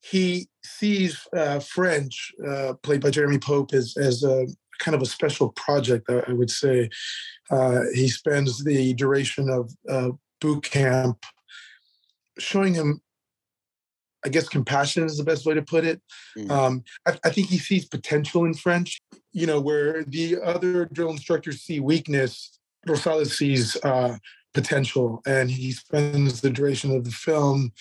he 0.00 0.48
sees 0.64 1.26
uh, 1.36 1.58
French, 1.58 2.32
uh, 2.46 2.74
played 2.82 3.00
by 3.00 3.10
Jeremy 3.10 3.38
Pope, 3.38 3.74
as 3.74 3.96
as 3.96 4.22
a 4.22 4.46
kind 4.78 4.94
of 4.94 5.02
a 5.02 5.06
special 5.06 5.50
project. 5.50 6.08
I, 6.10 6.32
would 6.32 6.50
say 6.50 6.88
uh, 7.50 7.80
he 7.94 8.08
spends 8.08 8.62
the 8.62 8.94
duration 8.94 9.48
of 9.48 9.72
uh, 9.88 10.10
boot 10.40 10.64
camp 10.64 11.24
showing 12.38 12.74
him 12.74 13.00
I 14.26 14.28
guess 14.28 14.48
compassion 14.48 15.04
is 15.04 15.16
the 15.16 15.22
best 15.22 15.46
way 15.46 15.54
to 15.54 15.62
put 15.62 15.84
it. 15.84 16.02
Um, 16.50 16.82
I, 17.06 17.16
I, 17.24 17.30
think 17.30 17.46
he 17.46 17.58
sees 17.58 17.84
potential 17.84 18.44
in 18.44 18.54
French, 18.54 19.00
you 19.32 19.46
know, 19.46 19.60
where 19.60 20.02
the 20.02 20.42
other 20.42 20.86
drill 20.86 21.10
instructors 21.10 21.60
see 21.62 21.78
weakness, 21.78 22.58
Rosales 22.88 23.30
sees 23.30 23.76
uh, 23.84 24.16
potential, 24.52 25.22
and 25.26 25.48
he 25.48 25.70
spends 25.70 26.40
the 26.40 26.50
duration 26.50 26.90
of 26.90 27.04
the 27.04 27.12
film 27.12 27.72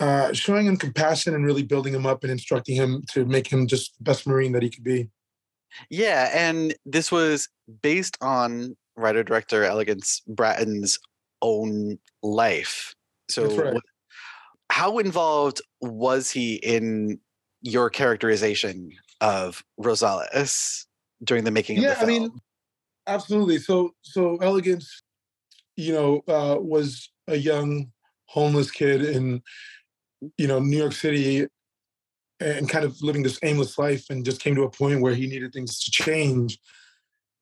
uh, 0.00 0.32
showing 0.32 0.66
him 0.66 0.76
compassion 0.76 1.32
and 1.32 1.46
really 1.46 1.62
building 1.62 1.94
him 1.94 2.06
up 2.06 2.24
and 2.24 2.32
instructing 2.32 2.74
him 2.74 3.04
to 3.12 3.24
make 3.24 3.46
him 3.46 3.68
just 3.68 3.96
the 3.98 4.02
best 4.02 4.26
Marine 4.26 4.50
that 4.50 4.64
he 4.64 4.70
could 4.70 4.82
be. 4.82 5.08
Yeah, 5.90 6.28
and 6.34 6.74
this 6.84 7.12
was 7.12 7.48
based 7.82 8.18
on 8.20 8.76
writer 8.96 9.22
director 9.22 9.62
Elegance 9.62 10.22
Bratton's 10.26 10.98
own 11.40 12.00
life. 12.20 12.96
So, 13.30 13.44
right. 13.44 13.74
what, 13.74 13.84
how 14.70 14.98
involved 14.98 15.60
was 15.80 16.30
he 16.30 16.54
in 16.54 17.20
your 17.62 17.90
characterization 17.90 18.90
of 19.20 19.62
Rosales 19.78 20.86
during 21.24 21.44
the 21.44 21.50
making 21.50 21.78
yeah, 21.78 21.92
of 21.92 22.00
the 22.00 22.06
film? 22.06 22.08
I 22.08 22.18
mean, 22.28 22.40
absolutely. 23.06 23.58
So, 23.58 23.90
so 24.02 24.36
Elegance, 24.36 25.02
you 25.76 25.92
know, 25.92 26.22
uh, 26.28 26.56
was 26.58 27.10
a 27.26 27.36
young 27.36 27.90
homeless 28.26 28.70
kid 28.70 29.02
in, 29.02 29.42
you 30.38 30.46
know, 30.46 30.60
New 30.60 30.78
York 30.78 30.92
City, 30.92 31.46
and 32.38 32.70
kind 32.70 32.86
of 32.86 33.02
living 33.02 33.22
this 33.22 33.38
aimless 33.42 33.78
life, 33.78 34.06
and 34.08 34.24
just 34.24 34.40
came 34.40 34.54
to 34.54 34.62
a 34.62 34.70
point 34.70 35.02
where 35.02 35.14
he 35.14 35.26
needed 35.26 35.52
things 35.52 35.78
to 35.80 35.90
change, 35.90 36.58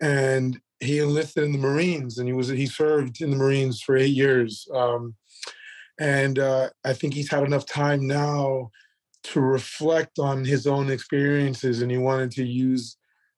and 0.01 0.59
he 0.81 0.99
enlisted 0.99 1.45
in 1.45 1.53
the 1.53 1.59
Marines, 1.59 2.19
and 2.19 2.27
he 2.27 2.33
was 2.33 2.49
he 2.49 2.67
served 2.67 3.21
in 3.21 3.31
the 3.31 3.37
Marines 3.37 3.81
for 3.81 3.97
eight 3.97 4.15
years. 4.15 4.67
Um, 4.75 5.15
and 5.99 6.39
uh, 6.39 6.71
I 6.85 6.93
think 6.93 7.15
he's 7.15 7.31
had 7.31 7.45
enough 7.45 7.67
time 7.67 8.07
now 8.07 8.71
to 9.25 9.41
reflect 9.41 10.19
on 10.19 10.45
his 10.45 10.67
own 10.67 10.91
experiences, 10.91 11.83
and 11.83 11.91
he 11.91 11.99
wanted 11.99 12.31
to 12.33 12.45
use 12.45 12.97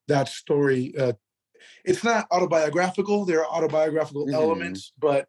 that 0.09 0.29
story. 0.29 0.95
Uh, 0.99 1.15
it's 1.85 2.05
not 2.05 2.27
autobiographical; 2.31 3.25
there 3.25 3.41
are 3.41 3.51
autobiographical 3.51 4.27
Mhm. 4.27 4.35
elements, 4.35 4.93
but 4.99 5.29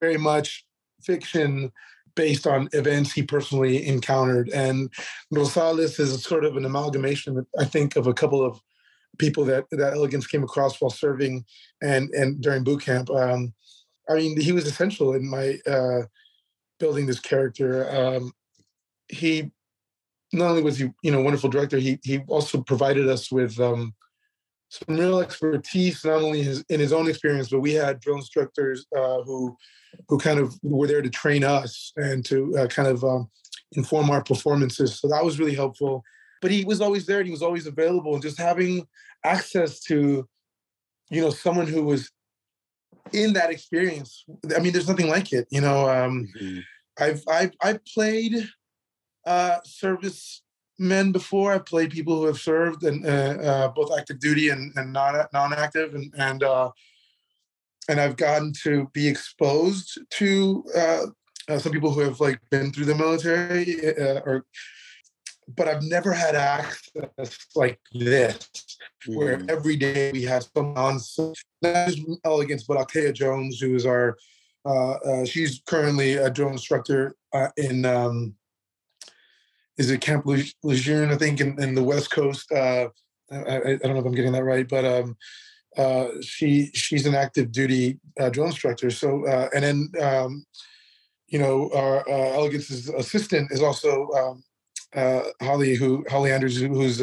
very 0.00 0.16
much 0.16 0.66
fiction 1.02 1.72
based 2.14 2.46
on 2.46 2.68
events 2.72 3.12
he 3.12 3.22
personally 3.22 3.86
encountered. 3.86 4.48
And 4.48 4.92
Rosales 5.32 6.00
is 6.00 6.22
sort 6.24 6.44
of 6.44 6.56
an 6.56 6.64
amalgamation, 6.64 7.46
I 7.58 7.64
think, 7.64 7.94
of 7.94 8.08
a 8.08 8.14
couple 8.14 8.44
of 8.44 8.60
people 9.18 9.44
that 9.44 9.66
that 9.70 9.94
Elegance 9.94 10.26
came 10.26 10.42
across 10.42 10.80
while 10.80 10.90
serving 10.90 11.44
and 11.80 12.10
and 12.10 12.40
during 12.40 12.64
boot 12.64 12.82
camp. 12.82 13.10
Um, 13.10 13.54
I 14.08 14.14
mean, 14.14 14.40
he 14.40 14.52
was 14.52 14.66
essential 14.66 15.14
in 15.14 15.28
my 15.28 15.58
uh, 15.66 16.02
building 16.78 17.06
this 17.06 17.20
character. 17.20 17.88
Um, 17.90 18.32
he 19.08 19.50
not 20.32 20.50
only 20.50 20.62
was 20.62 20.78
he 20.78 20.90
you 21.02 21.10
know 21.10 21.20
wonderful 21.22 21.50
director, 21.50 21.78
he 21.78 21.98
he 22.02 22.20
also 22.28 22.62
provided 22.62 23.08
us 23.08 23.30
with 23.32 23.58
um, 23.60 23.94
some 24.68 24.96
real 24.96 25.20
expertise, 25.20 26.04
not 26.04 26.22
only 26.22 26.42
his, 26.42 26.62
in 26.68 26.80
his 26.80 26.92
own 26.92 27.08
experience, 27.08 27.48
but 27.48 27.60
we 27.60 27.72
had 27.72 28.00
drill 28.00 28.16
instructors 28.16 28.86
uh, 28.96 29.22
who 29.22 29.56
who 30.08 30.18
kind 30.18 30.38
of 30.38 30.54
were 30.62 30.86
there 30.86 31.00
to 31.00 31.08
train 31.08 31.42
us 31.44 31.92
and 31.96 32.24
to 32.26 32.56
uh, 32.58 32.66
kind 32.66 32.88
of 32.88 33.02
um, 33.04 33.30
inform 33.72 34.10
our 34.10 34.22
performances. 34.22 35.00
So 35.00 35.08
that 35.08 35.24
was 35.24 35.38
really 35.38 35.54
helpful. 35.54 36.04
But 36.42 36.50
he 36.50 36.64
was 36.64 36.80
always 36.80 37.06
there 37.06 37.18
and 37.18 37.26
he 37.26 37.32
was 37.32 37.42
always 37.42 37.66
available, 37.66 38.14
and 38.14 38.22
just 38.22 38.38
having 38.38 38.86
access 39.24 39.80
to 39.80 40.28
you 41.10 41.20
know 41.20 41.30
someone 41.30 41.66
who 41.66 41.82
was 41.82 42.10
in 43.12 43.32
that 43.34 43.50
experience. 43.50 44.24
I 44.56 44.60
mean, 44.60 44.72
there's 44.72 44.88
nothing 44.88 45.08
like 45.08 45.32
it. 45.32 45.46
You 45.50 45.60
know, 45.60 45.88
um, 45.88 46.28
I've 46.98 47.22
I've 47.28 47.52
I've 47.62 47.84
played 47.84 48.48
uh, 49.26 49.58
service 49.64 50.42
men 50.78 51.12
before. 51.12 51.52
I've 51.52 51.66
played 51.66 51.90
people 51.90 52.16
who 52.16 52.26
have 52.26 52.38
served 52.38 52.84
and 52.84 53.04
uh, 53.04 53.08
uh, 53.08 53.68
both 53.68 53.96
active 53.96 54.20
duty 54.20 54.48
and, 54.50 54.72
and 54.76 54.92
non 54.92 55.26
non 55.32 55.52
active, 55.52 55.94
and 55.94 56.12
and 56.16 56.42
uh, 56.42 56.70
and 57.88 58.00
I've 58.00 58.16
gotten 58.16 58.52
to 58.64 58.88
be 58.92 59.08
exposed 59.08 59.98
to 60.10 60.64
uh, 60.76 61.06
uh, 61.48 61.58
some 61.58 61.72
people 61.72 61.92
who 61.92 62.00
have 62.00 62.20
like 62.20 62.40
been 62.50 62.72
through 62.72 62.86
the 62.86 62.94
military 62.94 63.96
uh, 63.96 64.20
or. 64.24 64.44
But 65.56 65.66
I've 65.66 65.82
never 65.82 66.12
had 66.12 66.34
access 66.34 67.46
like 67.56 67.80
this, 67.94 68.50
where 69.06 69.42
every 69.48 69.76
day 69.76 70.12
we 70.12 70.22
have 70.22 70.44
some 70.54 70.76
on 70.76 71.00
not 71.62 71.88
just 71.88 72.00
elegance, 72.24 72.64
but 72.64 72.76
Althea 72.76 73.12
Jones, 73.12 73.60
who 73.60 73.74
is 73.74 73.86
our 73.86 74.16
uh, 74.64 74.94
uh, 74.94 75.24
she's 75.24 75.62
currently 75.66 76.14
a 76.14 76.28
drill 76.28 76.50
instructor 76.50 77.14
uh, 77.32 77.48
in 77.56 77.84
um, 77.84 78.34
is 79.78 79.90
it 79.90 80.00
Camp 80.00 80.26
Lejeune, 80.26 81.10
I 81.10 81.16
think, 81.16 81.40
in, 81.40 81.60
in 81.62 81.74
the 81.74 81.82
West 81.82 82.10
Coast. 82.10 82.50
Uh, 82.50 82.88
I, 83.30 83.56
I, 83.56 83.76
don't 83.76 83.94
know 83.94 84.00
if 84.00 84.06
I'm 84.06 84.14
getting 84.14 84.32
that 84.32 84.44
right, 84.44 84.68
but 84.68 84.84
um, 84.84 85.16
uh, 85.76 86.08
she 86.20 86.70
she's 86.74 87.06
an 87.06 87.14
active 87.14 87.52
duty 87.52 87.98
uh, 88.18 88.28
drill 88.30 88.46
instructor. 88.46 88.90
So 88.90 89.26
uh, 89.26 89.48
and 89.54 89.64
then 89.64 89.92
um, 90.02 90.44
you 91.28 91.38
know 91.38 91.70
our 91.74 92.08
uh, 92.08 92.32
Elegance's 92.34 92.88
assistant 92.88 93.52
is 93.52 93.62
also 93.62 94.08
um, 94.10 94.44
uh, 94.94 95.22
Holly, 95.40 95.76
who 95.76 96.04
Holly 96.10 96.32
Andrews, 96.32 96.58
who- 96.58 96.74
who's 96.74 97.00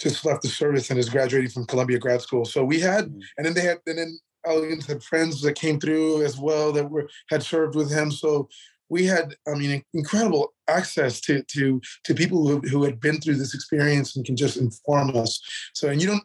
just 0.00 0.24
left 0.24 0.42
the 0.42 0.48
service 0.48 0.90
and 0.90 0.98
is 0.98 1.08
graduating 1.08 1.50
from 1.50 1.66
Columbia 1.66 1.98
Grad 1.98 2.20
School. 2.20 2.44
So 2.44 2.64
we 2.64 2.80
had, 2.80 3.04
and 3.36 3.46
then 3.46 3.54
they 3.54 3.62
had, 3.62 3.78
and 3.86 3.98
then 3.98 4.18
Elegance 4.46 4.86
had 4.86 5.02
friends 5.02 5.40
that 5.42 5.54
came 5.54 5.80
through 5.80 6.22
as 6.22 6.38
well 6.38 6.72
that 6.72 6.90
were 6.90 7.08
had 7.30 7.42
served 7.42 7.74
with 7.74 7.90
him. 7.90 8.10
So 8.10 8.48
we 8.88 9.04
had, 9.04 9.34
I 9.48 9.54
mean, 9.54 9.82
incredible 9.94 10.54
access 10.68 11.20
to 11.22 11.42
to 11.42 11.80
to 12.04 12.14
people 12.14 12.46
who 12.46 12.60
who 12.60 12.84
had 12.84 13.00
been 13.00 13.20
through 13.20 13.36
this 13.36 13.54
experience 13.54 14.16
and 14.16 14.24
can 14.24 14.36
just 14.36 14.56
inform 14.56 15.16
us. 15.16 15.40
So 15.74 15.88
and 15.88 16.00
you 16.00 16.06
don't 16.06 16.24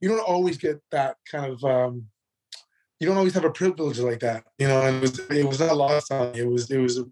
you 0.00 0.08
don't 0.08 0.20
always 0.20 0.58
get 0.58 0.80
that 0.92 1.16
kind 1.30 1.52
of 1.52 1.64
um, 1.64 2.06
you 3.00 3.06
don't 3.06 3.16
always 3.16 3.34
have 3.34 3.44
a 3.44 3.50
privilege 3.50 3.98
like 3.98 4.20
that, 4.20 4.44
you 4.58 4.68
know. 4.68 4.82
And 4.82 4.96
it 4.96 5.00
was 5.00 5.18
it 5.30 5.46
was 5.46 5.60
not 5.60 5.76
lost 5.76 6.12
on 6.12 6.32
me. 6.32 6.40
It 6.40 6.48
was 6.48 6.70
it 6.70 6.78
was 6.78 6.98
a 6.98 7.06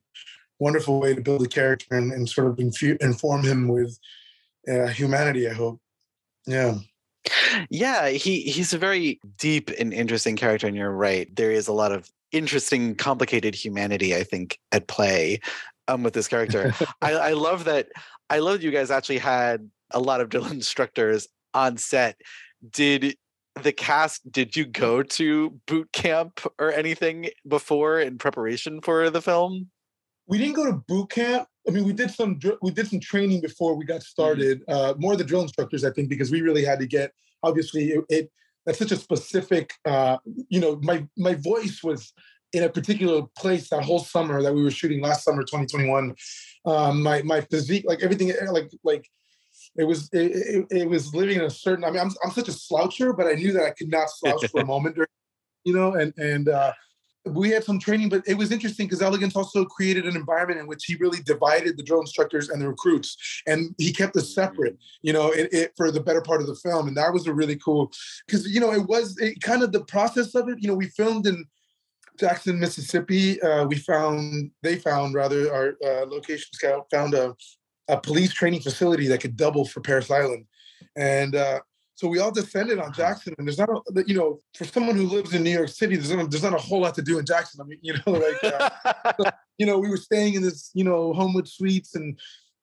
wonderful 0.58 1.00
way 1.00 1.14
to 1.14 1.20
build 1.20 1.42
a 1.42 1.48
character 1.48 1.96
and, 1.96 2.12
and 2.12 2.28
sort 2.28 2.48
of 2.48 2.56
infu- 2.56 3.00
inform 3.00 3.42
him 3.42 3.68
with 3.68 3.98
uh, 4.66 4.88
humanity. 4.88 5.48
I 5.48 5.54
hope. 5.54 5.80
Yeah. 6.46 6.78
Yeah, 7.68 8.08
he 8.08 8.42
he's 8.42 8.72
a 8.72 8.78
very 8.78 9.20
deep 9.36 9.70
and 9.78 9.92
interesting 9.92 10.36
character, 10.36 10.66
and 10.66 10.76
you're 10.76 10.90
right. 10.90 11.34
There 11.34 11.50
is 11.50 11.68
a 11.68 11.72
lot 11.72 11.92
of 11.92 12.10
interesting, 12.32 12.94
complicated 12.94 13.54
humanity, 13.54 14.14
I 14.14 14.22
think, 14.22 14.58
at 14.72 14.86
play 14.86 15.40
um, 15.88 16.02
with 16.02 16.14
this 16.14 16.28
character. 16.28 16.74
I, 17.02 17.12
I 17.12 17.32
love 17.32 17.64
that. 17.64 17.88
I 18.30 18.38
love 18.38 18.54
that 18.54 18.62
you 18.62 18.70
guys 18.70 18.90
actually 18.90 19.18
had 19.18 19.68
a 19.90 20.00
lot 20.00 20.20
of 20.20 20.28
drill 20.30 20.46
instructors 20.46 21.28
on 21.54 21.76
set. 21.76 22.20
Did 22.70 23.16
the 23.62 23.72
cast? 23.72 24.30
Did 24.30 24.56
you 24.56 24.64
go 24.64 25.02
to 25.02 25.58
boot 25.66 25.92
camp 25.92 26.40
or 26.58 26.72
anything 26.72 27.30
before 27.46 28.00
in 28.00 28.18
preparation 28.18 28.80
for 28.80 29.10
the 29.10 29.22
film? 29.22 29.68
We 30.28 30.38
didn't 30.38 30.54
go 30.54 30.66
to 30.66 30.74
boot 30.86 31.10
camp. 31.10 31.48
I 31.66 31.70
mean, 31.70 31.84
we 31.84 31.92
did 31.92 32.10
some 32.10 32.38
we 32.62 32.70
did 32.70 32.88
some 32.88 33.00
training 33.00 33.40
before 33.40 33.74
we 33.74 33.84
got 33.84 34.02
started. 34.02 34.62
Uh, 34.68 34.94
more 34.98 35.16
the 35.16 35.24
drill 35.24 35.42
instructors, 35.42 35.84
I 35.84 35.90
think, 35.90 36.08
because 36.08 36.30
we 36.30 36.42
really 36.42 36.64
had 36.64 36.78
to 36.80 36.86
get. 36.86 37.12
Obviously, 37.42 37.90
it, 37.90 38.04
it 38.08 38.32
that's 38.64 38.78
such 38.78 38.92
a 38.92 38.96
specific. 38.96 39.72
Uh, 39.84 40.18
you 40.48 40.60
know, 40.60 40.78
my 40.82 41.06
my 41.16 41.34
voice 41.34 41.80
was 41.82 42.12
in 42.52 42.62
a 42.62 42.68
particular 42.68 43.22
place 43.36 43.68
that 43.70 43.84
whole 43.84 43.98
summer 43.98 44.42
that 44.42 44.54
we 44.54 44.62
were 44.62 44.70
shooting 44.70 45.02
last 45.02 45.24
summer, 45.24 45.42
2021. 45.42 46.14
Um, 46.66 47.02
my 47.02 47.22
my 47.22 47.40
physique, 47.40 47.84
like 47.86 48.02
everything, 48.02 48.32
like 48.50 48.70
like 48.84 49.08
it 49.76 49.84
was 49.84 50.08
it, 50.12 50.32
it, 50.32 50.66
it, 50.70 50.88
was 50.88 51.14
living 51.14 51.38
in 51.38 51.44
a 51.44 51.50
certain. 51.50 51.84
I 51.84 51.90
mean, 51.90 52.00
I'm 52.00 52.10
I'm 52.24 52.30
such 52.30 52.48
a 52.48 52.52
sloucher, 52.52 53.16
but 53.16 53.26
I 53.26 53.32
knew 53.32 53.52
that 53.52 53.64
I 53.64 53.70
could 53.70 53.90
not 53.90 54.08
slouch 54.10 54.46
for 54.50 54.60
a 54.60 54.66
moment, 54.74 54.96
during, 54.96 55.08
you 55.64 55.74
know, 55.74 55.94
and 55.94 56.12
and. 56.18 56.48
uh 56.48 56.72
we 57.26 57.50
had 57.50 57.64
some 57.64 57.78
training, 57.78 58.08
but 58.08 58.22
it 58.26 58.34
was 58.34 58.52
interesting 58.52 58.86
because 58.86 59.02
Elegance 59.02 59.36
also 59.36 59.64
created 59.64 60.06
an 60.06 60.16
environment 60.16 60.60
in 60.60 60.66
which 60.66 60.84
he 60.84 60.96
really 60.96 61.20
divided 61.22 61.76
the 61.76 61.82
drill 61.82 62.00
instructors 62.00 62.48
and 62.48 62.60
the 62.60 62.68
recruits, 62.68 63.16
and 63.46 63.74
he 63.78 63.92
kept 63.92 64.16
us 64.16 64.34
separate, 64.34 64.78
you 65.02 65.12
know, 65.12 65.30
it, 65.30 65.52
it 65.52 65.72
for 65.76 65.90
the 65.90 66.00
better 66.00 66.20
part 66.20 66.40
of 66.40 66.46
the 66.46 66.54
film, 66.54 66.88
and 66.88 66.96
that 66.96 67.12
was 67.12 67.26
a 67.26 67.32
really 67.32 67.56
cool 67.56 67.90
because 68.26 68.46
you 68.48 68.60
know 68.60 68.72
it 68.72 68.86
was 68.86 69.16
it, 69.18 69.40
kind 69.40 69.62
of 69.62 69.72
the 69.72 69.84
process 69.84 70.34
of 70.34 70.48
it. 70.48 70.58
You 70.60 70.68
know, 70.68 70.74
we 70.74 70.88
filmed 70.88 71.26
in 71.26 71.44
Jackson, 72.18 72.58
Mississippi. 72.58 73.40
Uh, 73.42 73.66
we 73.66 73.76
found 73.76 74.50
they 74.62 74.76
found 74.76 75.14
rather 75.14 75.52
our 75.52 75.76
uh, 75.84 76.06
location 76.06 76.48
scout 76.52 76.86
found 76.90 77.14
a 77.14 77.34
a 77.88 77.98
police 77.98 78.32
training 78.32 78.60
facility 78.60 79.08
that 79.08 79.20
could 79.20 79.36
double 79.36 79.64
for 79.64 79.80
Parris 79.80 80.10
Island, 80.10 80.44
and 80.96 81.34
uh, 81.34 81.60
so 81.98 82.06
we 82.06 82.20
all 82.20 82.30
descended 82.30 82.78
on 82.78 82.92
Jackson, 82.92 83.34
and 83.38 83.48
there's 83.48 83.58
not, 83.58 83.68
a, 83.70 83.82
you 84.06 84.14
know, 84.14 84.38
for 84.54 84.64
someone 84.64 84.94
who 84.94 85.08
lives 85.08 85.34
in 85.34 85.42
New 85.42 85.50
York 85.50 85.68
City, 85.68 85.96
there's 85.96 86.12
not, 86.12 86.30
there's 86.30 86.44
not 86.44 86.54
a 86.54 86.58
whole 86.58 86.82
lot 86.82 86.94
to 86.94 87.02
do 87.02 87.18
in 87.18 87.26
Jackson. 87.26 87.60
I 87.60 87.64
mean, 87.64 87.80
you 87.82 87.94
know, 87.94 88.12
like, 88.12 88.44
uh, 88.44 89.30
you 89.58 89.66
know, 89.66 89.78
we 89.80 89.88
were 89.88 89.96
staying 89.96 90.34
in 90.34 90.42
this, 90.42 90.70
you 90.74 90.84
know, 90.84 91.12
Homewood 91.12 91.48
Suites, 91.48 91.96
and 91.96 92.16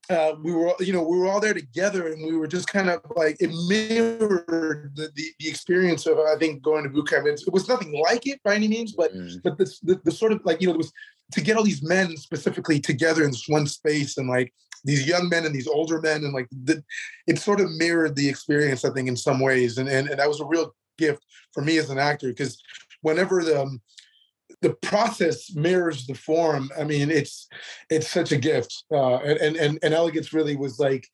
uh, 0.10 0.36
we 0.41 0.54
were, 0.54 0.74
you 0.80 0.93
know, 0.93 1.04
we 1.04 1.17
were 1.17 1.28
all 1.28 1.41
there 1.41 1.54
together, 1.54 2.13
and 2.13 2.26
we 2.26 2.38
were 2.38 2.48
just 2.48 2.69
kind 2.69 2.89
of 2.89 3.02
like 3.17 3.36
it 3.41 3.50
mirrored 3.67 4.93
the, 4.95 5.12
the, 5.15 5.26
the 5.41 5.50
experience 5.50 6.06
of 6.06 6.17
I 6.17 6.38
think 6.38 6.63
going 6.63 6.86
to 6.86 6.89
boot 6.89 7.10
camp. 7.10 7.28
It, 7.28 7.41
it 7.45 7.52
was 7.52 7.67
nothing 7.67 7.91
like 8.02 8.26
it 8.28 8.39
by 8.41 8.56
any 8.56 8.69
means, 8.69 8.93
but 8.93 9.13
mm. 9.13 9.43
but 9.43 9.58
the, 9.58 9.65
the, 9.84 10.02
the 10.06 10.12
sort 10.12 10.32
of 10.32 10.45
like 10.45 10.62
you 10.62 10.67
know, 10.67 10.76
it 10.76 10.78
was 10.78 10.93
to 11.34 11.41
get 11.41 11.58
all 11.58 11.63
these 11.63 11.84
men 11.84 12.15
specifically 12.15 12.80
together 12.80 13.26
in 13.26 13.32
this 13.32 13.50
one 13.50 13.67
space 13.67 14.17
and 14.17 14.30
like 14.30 14.54
these 14.86 15.08
young 15.08 15.28
men 15.28 15.45
and 15.45 15.54
these 15.54 15.67
older 15.67 16.00
men 16.00 16.24
and 16.24 16.34
like 16.34 16.48
the, 16.52 16.82
it 17.28 17.38
sort 17.38 17.60
of 17.60 17.71
mirrored 17.71 18.15
the 18.15 18.30
experience 18.30 18.86
i 18.86 18.89
think 18.91 19.08
in 19.08 19.17
some 19.17 19.39
ways 19.39 19.78
and 19.78 19.89
and, 19.89 20.08
and 20.08 20.19
that 20.19 20.30
was 20.30 20.39
a 20.39 20.45
real 20.45 20.74
gift 20.98 21.26
for 21.54 21.62
me 21.62 21.78
as 21.78 21.89
an 21.89 21.98
actor 21.98 22.30
because 22.30 22.62
whenever 23.02 23.43
the 23.43 23.62
um, 23.62 23.82
the 24.62 24.74
process 24.76 25.54
mirrors 25.54 26.08
the 26.08 26.13
form 26.13 26.69
i 26.80 26.84
mean 26.84 27.12
it's 27.12 27.48
it's 27.89 28.10
such 28.10 28.32
a 28.32 28.38
gift 28.38 28.86
uh, 28.91 29.17
and 29.17 29.58
and 29.58 29.80
and 29.84 29.93
elegance 29.93 30.32
really 30.32 30.56
was 30.56 30.80
like 30.80 31.06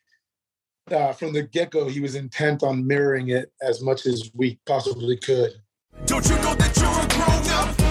uh, 0.91 1.13
from 1.13 1.31
the 1.31 1.43
get-go 1.43 1.87
he 1.87 2.01
was 2.01 2.15
intent 2.15 2.63
on 2.63 2.85
mirroring 2.85 3.29
it 3.29 3.51
as 3.61 3.81
much 3.81 4.05
as 4.05 4.31
we 4.33 4.59
possibly 4.65 5.15
could. 5.15 5.51
Don't 6.05 6.27
you 6.27 6.35
know 6.37 6.55
that 6.55 6.75
you're 6.75 6.89
a 6.89 7.07
grown-up 7.07 7.90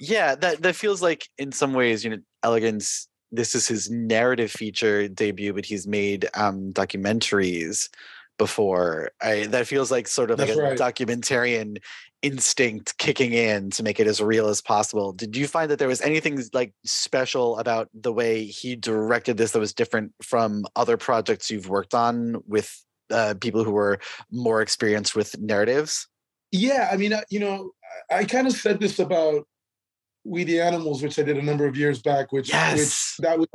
yeah 0.00 0.34
that 0.34 0.62
that 0.62 0.76
feels 0.76 1.02
like 1.02 1.28
in 1.38 1.52
some 1.52 1.72
ways 1.72 2.04
you 2.04 2.10
know 2.10 2.18
elegance 2.42 3.08
this 3.30 3.54
is 3.54 3.66
his 3.66 3.90
narrative 3.90 4.50
feature 4.50 5.08
debut 5.08 5.52
but 5.52 5.64
he's 5.64 5.86
made 5.86 6.28
um 6.34 6.72
documentaries 6.72 7.88
before. 8.38 9.10
I, 9.20 9.46
that 9.48 9.66
feels 9.66 9.90
like 9.90 10.08
sort 10.08 10.30
of 10.30 10.38
That's 10.38 10.50
like 10.50 10.58
a 10.58 10.62
right. 10.62 10.78
documentarian 10.78 11.78
instinct 12.22 12.96
kicking 12.96 13.32
in 13.32 13.70
to 13.70 13.82
make 13.82 14.00
it 14.00 14.06
as 14.06 14.22
real 14.22 14.48
as 14.48 14.62
possible. 14.62 15.12
Did 15.12 15.36
you 15.36 15.46
find 15.46 15.70
that 15.70 15.78
there 15.78 15.88
was 15.88 16.00
anything 16.00 16.42
like 16.54 16.72
special 16.84 17.58
about 17.58 17.88
the 17.92 18.12
way 18.12 18.44
he 18.44 18.76
directed 18.76 19.36
this 19.36 19.52
that 19.52 19.58
was 19.58 19.74
different 19.74 20.12
from 20.22 20.64
other 20.74 20.96
projects 20.96 21.50
you've 21.50 21.68
worked 21.68 21.94
on 21.94 22.42
with 22.46 22.82
uh, 23.10 23.34
people 23.40 23.64
who 23.64 23.72
were 23.72 23.98
more 24.30 24.62
experienced 24.62 25.14
with 25.14 25.38
narratives? 25.38 26.08
Yeah 26.50 26.88
i 26.90 26.96
mean 26.96 27.12
uh, 27.12 27.20
you 27.28 27.40
know 27.40 27.72
i 28.10 28.24
kind 28.24 28.46
of 28.46 28.54
said 28.54 28.80
this 28.80 28.98
about 28.98 29.46
we 30.24 30.44
the 30.44 30.60
Animals, 30.60 31.02
which 31.02 31.18
I 31.18 31.22
did 31.22 31.38
a 31.38 31.42
number 31.42 31.66
of 31.66 31.76
years 31.76 32.02
back, 32.02 32.32
which 32.32 32.50
yes. 32.50 32.78
which 33.18 33.26
that 33.26 33.38
was 33.38 33.48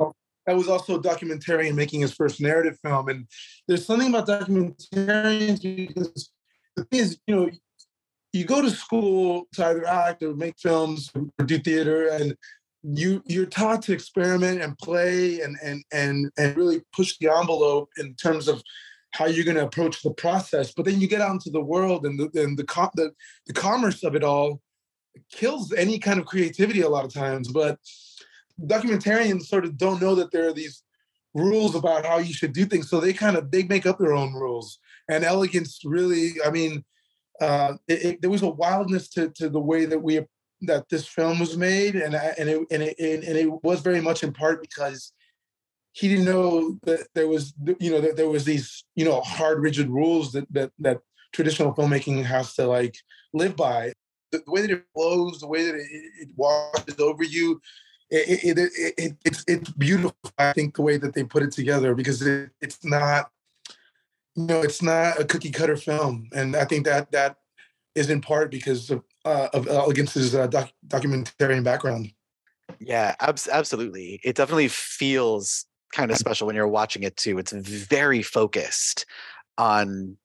that 0.46 0.56
was 0.56 0.68
also 0.68 0.96
a 0.96 1.02
documentarian 1.02 1.74
making 1.74 2.00
his 2.00 2.12
first 2.12 2.40
narrative 2.40 2.78
film. 2.82 3.08
And 3.08 3.26
there's 3.66 3.86
something 3.86 4.08
about 4.08 4.28
documentarians 4.28 5.62
because 5.62 6.30
the 6.76 6.84
thing 6.84 7.00
is, 7.00 7.18
you 7.26 7.34
know, 7.34 7.50
you 8.32 8.44
go 8.44 8.60
to 8.60 8.70
school 8.70 9.46
to 9.54 9.66
either 9.66 9.86
act 9.86 10.22
or 10.22 10.34
make 10.34 10.58
films 10.58 11.10
or 11.14 11.46
do 11.46 11.58
theater, 11.58 12.08
and 12.08 12.36
you 12.82 13.22
you're 13.26 13.46
taught 13.46 13.82
to 13.82 13.92
experiment 13.92 14.60
and 14.60 14.76
play 14.78 15.40
and 15.40 15.56
and 15.62 15.84
and 15.92 16.30
and 16.36 16.56
really 16.56 16.82
push 16.92 17.16
the 17.18 17.28
envelope 17.28 17.88
in 17.96 18.14
terms 18.14 18.48
of 18.48 18.62
how 19.12 19.26
you're 19.26 19.44
going 19.44 19.56
to 19.56 19.64
approach 19.64 20.02
the 20.02 20.12
process. 20.12 20.72
But 20.72 20.84
then 20.84 21.00
you 21.00 21.06
get 21.06 21.20
out 21.20 21.30
into 21.30 21.50
the 21.50 21.60
world 21.60 22.04
and 22.04 22.18
the 22.18 22.24
and 22.42 22.58
the, 22.58 22.64
the 22.94 23.12
the 23.46 23.52
commerce 23.52 24.02
of 24.02 24.16
it 24.16 24.24
all 24.24 24.60
kills 25.30 25.72
any 25.72 25.98
kind 25.98 26.18
of 26.18 26.26
creativity 26.26 26.82
a 26.82 26.88
lot 26.88 27.04
of 27.04 27.12
times. 27.12 27.48
But 27.48 27.78
documentarians 28.60 29.42
sort 29.42 29.64
of 29.64 29.76
don't 29.76 30.00
know 30.00 30.14
that 30.14 30.30
there 30.30 30.48
are 30.48 30.52
these 30.52 30.82
rules 31.34 31.74
about 31.74 32.06
how 32.06 32.18
you 32.18 32.32
should 32.32 32.52
do 32.52 32.64
things, 32.64 32.88
so 32.88 33.00
they 33.00 33.12
kind 33.12 33.36
of 33.36 33.50
they 33.50 33.64
make 33.64 33.86
up 33.86 33.98
their 33.98 34.14
own 34.14 34.32
rules. 34.32 34.78
And 35.08 35.24
elegance 35.24 35.80
really, 35.84 36.32
I 36.44 36.50
mean, 36.50 36.84
uh, 37.40 37.74
it, 37.88 38.04
it, 38.04 38.20
there 38.22 38.30
was 38.30 38.42
a 38.42 38.48
wildness 38.48 39.08
to 39.10 39.30
to 39.30 39.48
the 39.48 39.60
way 39.60 39.84
that 39.84 39.98
we 39.98 40.20
that 40.62 40.88
this 40.88 41.06
film 41.06 41.38
was 41.40 41.56
made, 41.56 41.94
and 41.96 42.14
and 42.14 42.48
it, 42.48 42.66
and 42.70 42.82
it 42.82 42.96
and 42.98 43.36
it 43.36 43.64
was 43.64 43.80
very 43.80 44.00
much 44.00 44.22
in 44.22 44.32
part 44.32 44.62
because 44.62 45.12
he 45.92 46.08
didn't 46.08 46.24
know 46.24 46.76
that 46.82 47.06
there 47.14 47.28
was 47.28 47.54
you 47.78 47.90
know 47.90 48.00
that 48.00 48.16
there 48.16 48.28
was 48.28 48.44
these 48.44 48.84
you 48.94 49.04
know 49.04 49.20
hard 49.20 49.60
rigid 49.60 49.88
rules 49.88 50.32
that 50.32 50.52
that 50.52 50.70
that 50.78 51.00
traditional 51.32 51.74
filmmaking 51.74 52.24
has 52.24 52.54
to 52.54 52.66
like 52.66 52.96
live 53.32 53.56
by 53.56 53.92
the, 54.34 54.44
the 54.44 54.50
way 54.50 54.62
that 54.62 54.70
it 54.70 54.84
flows, 54.92 55.40
the 55.40 55.46
way 55.46 55.64
that 55.64 55.74
it, 55.74 55.86
it 56.20 56.28
washes 56.36 56.98
over 56.98 57.22
you, 57.22 57.60
it, 58.10 58.58
it, 58.58 58.70
it, 58.98 59.16
it's 59.24 59.44
it's 59.46 59.70
beautiful. 59.70 60.14
I 60.38 60.52
think 60.52 60.76
the 60.76 60.82
way 60.82 60.96
that 60.98 61.14
they 61.14 61.24
put 61.24 61.42
it 61.42 61.52
together 61.52 61.94
because 61.94 62.22
it, 62.22 62.50
it's 62.60 62.84
not, 62.84 63.30
you 64.34 64.46
know, 64.46 64.60
it's 64.60 64.82
not 64.82 65.20
a 65.20 65.24
cookie 65.24 65.50
cutter 65.50 65.76
film, 65.76 66.28
and 66.32 66.54
I 66.54 66.64
think 66.64 66.84
that 66.84 67.10
that 67.12 67.38
is 67.94 68.10
in 68.10 68.20
part 68.20 68.50
because 68.50 68.90
of 68.90 69.02
uh, 69.24 69.48
of 69.52 69.66
Elegance's 69.66 70.34
uh, 70.34 70.46
doc, 70.46 70.70
documentarian 70.86 71.64
background. 71.64 72.12
Yeah, 72.78 73.14
ab- 73.20 73.38
absolutely. 73.50 74.20
It 74.22 74.36
definitely 74.36 74.68
feels 74.68 75.66
kind 75.92 76.10
of 76.10 76.18
special 76.18 76.46
when 76.46 76.56
you're 76.56 76.68
watching 76.68 77.04
it 77.04 77.16
too. 77.16 77.38
It's 77.38 77.52
very 77.52 78.22
focused 78.22 79.06
on 79.56 80.16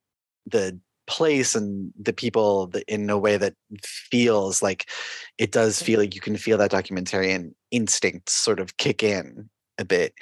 the 0.47 0.79
place 1.09 1.55
and 1.55 1.91
the 1.99 2.13
people 2.13 2.67
that, 2.67 2.83
in 2.87 3.09
a 3.09 3.17
way 3.17 3.35
that 3.35 3.55
feels 3.83 4.61
like 4.61 4.89
it 5.37 5.51
does 5.51 5.81
feel 5.81 5.99
like 5.99 6.15
you 6.15 6.21
can 6.21 6.37
feel 6.37 6.57
that 6.57 6.71
documentarian 6.71 7.53
instinct 7.71 8.29
sort 8.29 8.59
of 8.59 8.77
kick 8.77 9.03
in 9.03 9.49
a 9.77 9.85
bit. 9.85 10.13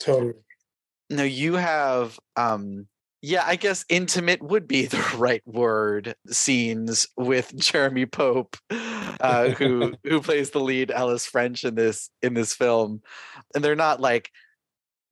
Totally. 0.00 0.34
No, 1.10 1.22
you 1.22 1.54
have 1.54 2.18
um 2.34 2.88
yeah, 3.22 3.44
I 3.44 3.56
guess 3.56 3.84
intimate 3.88 4.42
would 4.42 4.68
be 4.68 4.86
the 4.86 5.04
right 5.16 5.42
word. 5.46 6.14
Scenes 6.28 7.08
with 7.16 7.54
Jeremy 7.56 8.06
Pope, 8.06 8.56
uh, 8.70 9.50
who 9.50 9.94
who 10.04 10.20
plays 10.20 10.50
the 10.50 10.60
lead 10.60 10.90
Ellis 10.90 11.26
French 11.26 11.64
in 11.64 11.74
this 11.74 12.10
in 12.22 12.34
this 12.34 12.54
film, 12.54 13.02
and 13.54 13.64
they're 13.64 13.76
not 13.76 14.00
like 14.00 14.30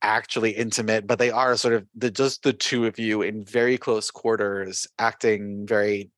actually 0.01 0.51
intimate, 0.51 1.07
but 1.07 1.19
they 1.19 1.31
are 1.31 1.55
sort 1.57 1.73
of 1.73 1.85
the 1.95 2.11
just 2.11 2.43
the 2.43 2.53
two 2.53 2.85
of 2.85 2.99
you 2.99 3.21
in 3.21 3.43
very 3.43 3.77
close 3.77 4.11
quarters, 4.11 4.87
acting 4.99 5.65
very 5.67 6.11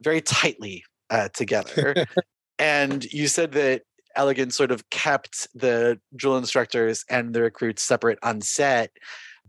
very 0.00 0.20
tightly 0.20 0.84
uh, 1.10 1.28
together. 1.28 2.06
and 2.58 3.04
you 3.12 3.28
said 3.28 3.52
that 3.52 3.82
Elegance 4.16 4.56
sort 4.56 4.70
of 4.70 4.88
kept 4.90 5.48
the 5.54 5.98
drill 6.14 6.36
instructors 6.36 7.04
and 7.10 7.34
the 7.34 7.42
recruits 7.42 7.82
separate 7.82 8.18
on 8.22 8.40
set 8.40 8.90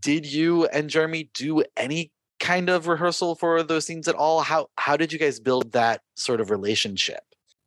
did 0.06 0.32
you 0.32 0.66
and 0.68 0.89
Jeremy 0.89 1.32
do 1.34 1.64
any 1.76 2.12
kind 2.39 2.70
of 2.70 2.88
rehearsal 2.88 3.34
for 3.36 3.64
those 3.64 3.88
scenes 3.88 4.08
at 4.08 4.16
all? 4.16 4.41
How 4.41 4.68
how 4.78 4.95
did 4.95 5.12
you 5.12 5.20
guys 5.20 5.39
build 5.39 5.72
that 5.72 6.01
sort 6.16 6.41
of 6.41 6.51
relationship? 6.51 7.24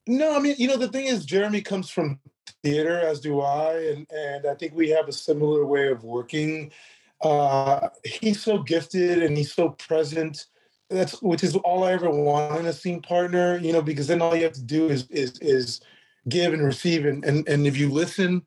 No, 0.06 0.36
I 0.36 0.38
mean, 0.38 0.54
you 0.56 0.68
know, 0.68 0.76
the 0.76 0.88
thing 0.88 1.06
is, 1.06 1.24
Jeremy 1.24 1.62
comes 1.62 1.90
from 1.90 2.20
theater, 2.62 2.98
as 2.98 3.20
do 3.20 3.40
I, 3.40 3.78
and 3.78 4.06
and 4.10 4.46
I 4.46 4.54
think 4.54 4.74
we 4.74 4.88
have 4.90 5.08
a 5.08 5.12
similar 5.12 5.66
way 5.66 5.88
of 5.88 6.04
working. 6.04 6.72
Uh, 7.20 7.88
he's 8.04 8.40
so 8.40 8.58
gifted 8.58 9.22
and 9.22 9.36
he's 9.36 9.52
so 9.52 9.70
present. 9.70 10.46
That's 10.90 11.20
which 11.20 11.44
is 11.44 11.56
all 11.56 11.84
I 11.84 11.92
ever 11.92 12.10
want 12.10 12.60
in 12.60 12.66
a 12.66 12.72
scene 12.72 13.02
partner, 13.02 13.58
you 13.58 13.72
know, 13.72 13.82
because 13.82 14.06
then 14.06 14.22
all 14.22 14.34
you 14.34 14.44
have 14.44 14.52
to 14.54 14.62
do 14.62 14.88
is 14.88 15.06
is 15.10 15.38
is 15.40 15.80
give 16.28 16.52
and 16.52 16.64
receive, 16.64 17.06
and 17.06 17.24
and 17.24 17.46
and 17.48 17.66
if 17.66 17.76
you 17.76 17.90
listen 17.90 18.42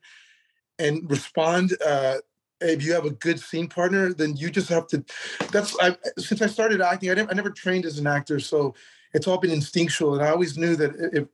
and 0.80 1.10
respond, 1.10 1.78
uh, 1.86 2.18
if 2.62 2.84
you 2.84 2.94
have 2.94 3.06
a 3.06 3.12
good 3.12 3.40
scene 3.40 3.68
partner, 3.68 4.14
then 4.14 4.36
you 4.36 4.50
just 4.50 4.70
have 4.70 4.88
to. 4.88 5.04
That's 5.52 5.76
I, 5.80 5.96
since 6.18 6.42
I 6.42 6.48
started 6.48 6.82
acting, 6.82 7.10
I, 7.10 7.28
I 7.30 7.34
never 7.34 7.52
trained 7.52 7.86
as 7.86 8.00
an 8.00 8.08
actor, 8.08 8.40
so 8.40 8.74
it's 9.14 9.28
all 9.28 9.38
been 9.38 9.52
instinctual, 9.52 10.16
and 10.16 10.24
I 10.24 10.30
always 10.30 10.58
knew 10.58 10.76
that 10.76 10.92
if 11.14 11.28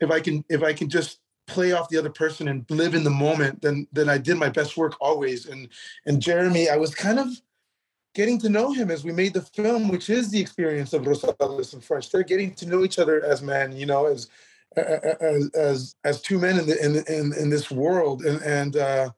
if 0.00 0.10
I 0.10 0.20
can 0.20 0.44
if 0.48 0.62
I 0.62 0.72
can 0.72 0.88
just 0.88 1.18
play 1.46 1.72
off 1.72 1.88
the 1.88 1.98
other 1.98 2.10
person 2.10 2.48
and 2.48 2.64
live 2.70 2.94
in 2.94 3.04
the 3.04 3.10
moment, 3.10 3.62
then 3.62 3.86
then 3.92 4.08
I 4.08 4.18
did 4.18 4.36
my 4.36 4.48
best 4.48 4.76
work 4.76 4.94
always. 5.00 5.46
And 5.46 5.68
and 6.06 6.20
Jeremy, 6.20 6.68
I 6.68 6.76
was 6.76 6.94
kind 6.94 7.18
of 7.18 7.28
getting 8.14 8.38
to 8.40 8.48
know 8.48 8.72
him 8.72 8.90
as 8.90 9.04
we 9.04 9.12
made 9.12 9.34
the 9.34 9.42
film, 9.42 9.88
which 9.88 10.10
is 10.10 10.30
the 10.30 10.40
experience 10.40 10.92
of 10.92 11.02
Rosales 11.02 11.72
and 11.72 11.82
French. 11.84 12.10
They're 12.10 12.22
getting 12.22 12.54
to 12.54 12.66
know 12.66 12.84
each 12.84 12.98
other 12.98 13.24
as 13.24 13.42
men, 13.42 13.72
you 13.72 13.86
know, 13.86 14.06
as 14.06 14.28
as 14.76 15.50
as, 15.54 15.94
as 16.04 16.20
two 16.22 16.38
men 16.38 16.58
in 16.58 16.66
the 16.66 16.84
in, 16.84 16.96
in 17.06 17.32
in 17.38 17.50
this 17.50 17.70
world, 17.70 18.24
and 18.24 18.42
and. 18.42 18.76
uh 18.76 19.10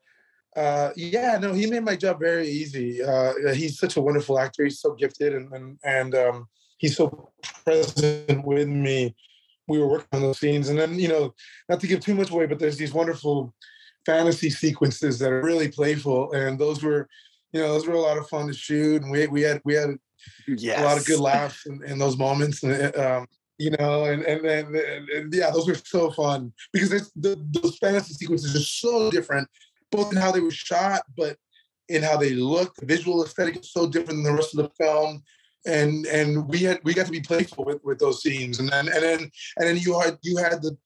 uh, 0.56 0.90
yeah, 0.94 1.36
no, 1.36 1.52
he 1.52 1.66
made 1.66 1.84
my 1.84 1.96
job 1.96 2.20
very 2.20 2.46
easy. 2.48 3.02
Uh, 3.02 3.32
he's 3.54 3.76
such 3.76 3.96
a 3.96 4.00
wonderful 4.00 4.38
actor. 4.38 4.62
He's 4.62 4.78
so 4.78 4.94
gifted, 4.94 5.34
and 5.34 5.52
and, 5.52 5.78
and 5.82 6.14
um, 6.14 6.48
he's 6.78 6.96
so 6.96 7.32
present 7.64 8.44
with 8.44 8.68
me. 8.68 9.16
We 9.68 9.78
were 9.78 9.86
working 9.86 10.08
on 10.12 10.20
those 10.22 10.38
scenes, 10.38 10.68
and 10.68 10.78
then 10.78 10.98
you 10.98 11.08
know, 11.08 11.34
not 11.68 11.80
to 11.80 11.86
give 11.86 12.00
too 12.00 12.14
much 12.14 12.30
away, 12.30 12.46
but 12.46 12.58
there's 12.58 12.76
these 12.76 12.92
wonderful 12.92 13.54
fantasy 14.04 14.50
sequences 14.50 15.18
that 15.18 15.32
are 15.32 15.42
really 15.42 15.68
playful, 15.68 16.32
and 16.32 16.58
those 16.58 16.82
were, 16.82 17.08
you 17.52 17.60
know, 17.60 17.72
those 17.72 17.86
were 17.86 17.94
a 17.94 18.00
lot 18.00 18.18
of 18.18 18.28
fun 18.28 18.46
to 18.46 18.52
shoot, 18.52 19.02
and 19.02 19.10
we 19.10 19.26
we 19.26 19.42
had 19.42 19.60
we 19.64 19.74
had 19.74 19.96
yes. 20.46 20.80
a 20.80 20.84
lot 20.84 20.98
of 20.98 21.06
good 21.06 21.20
laughs 21.32 21.66
in, 21.66 21.82
in 21.84 21.98
those 21.98 22.16
moments, 22.16 22.62
and 22.62 22.94
um, 22.96 23.26
you 23.58 23.70
know, 23.78 24.04
and 24.04 24.22
and, 24.24 24.44
and 24.44 24.76
and, 24.76 25.34
yeah, 25.34 25.50
those 25.50 25.66
were 25.66 25.74
so 25.74 26.10
fun 26.10 26.52
because 26.72 27.10
the, 27.16 27.42
those 27.50 27.78
fantasy 27.78 28.14
sequences 28.14 28.54
are 28.54 28.60
so 28.60 29.10
different 29.10 29.48
both 29.94 30.12
in 30.12 30.18
how 30.18 30.32
they 30.32 30.40
were 30.40 30.50
shot, 30.50 31.02
but 31.16 31.36
in 31.88 32.02
how 32.02 32.16
they 32.16 32.30
looked. 32.30 32.80
The 32.80 32.86
visual 32.86 33.24
aesthetic 33.24 33.56
is 33.56 33.72
so 33.72 33.88
different 33.88 34.18
than 34.18 34.24
the 34.24 34.32
rest 34.32 34.56
of 34.56 34.62
the 34.62 34.70
film. 34.84 35.22
And 35.66 36.06
and 36.06 36.46
we 36.48 36.58
had 36.58 36.80
we 36.84 36.94
got 36.94 37.06
to 37.06 37.12
be 37.12 37.20
playful 37.20 37.64
with, 37.64 37.82
with 37.84 37.98
those 37.98 38.22
scenes. 38.22 38.60
And 38.60 38.68
then 38.68 38.88
and 38.88 39.02
then 39.02 39.20
and 39.20 39.66
then 39.66 39.76
you 39.76 39.98
had 39.98 40.18
you 40.22 40.36
had 40.36 40.62
the 40.62 40.76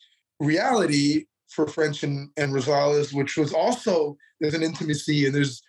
reality 0.40 1.26
for 1.48 1.66
French 1.66 2.02
and, 2.02 2.30
and 2.36 2.52
Rosales, 2.52 3.12
which 3.12 3.36
was 3.36 3.52
also 3.52 4.16
there's 4.40 4.54
an 4.54 4.62
intimacy 4.62 5.26
and 5.26 5.34
there's 5.34 5.62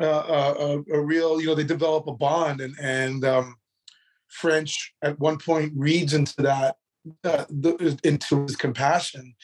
uh, 0.00 0.54
a, 0.58 0.82
a, 0.92 1.00
real 1.00 1.40
you 1.40 1.46
know 1.46 1.54
they 1.54 1.64
develop 1.64 2.06
a 2.06 2.12
bond 2.12 2.60
and 2.60 2.74
and 2.80 3.24
um, 3.24 3.56
French 4.28 4.92
at 5.02 5.18
one 5.18 5.38
point 5.38 5.72
reads 5.76 6.14
into 6.14 6.34
that 6.42 6.76
uh, 7.24 7.44
the, 7.48 7.98
into 8.04 8.42
his 8.42 8.56
compassion 8.56 9.34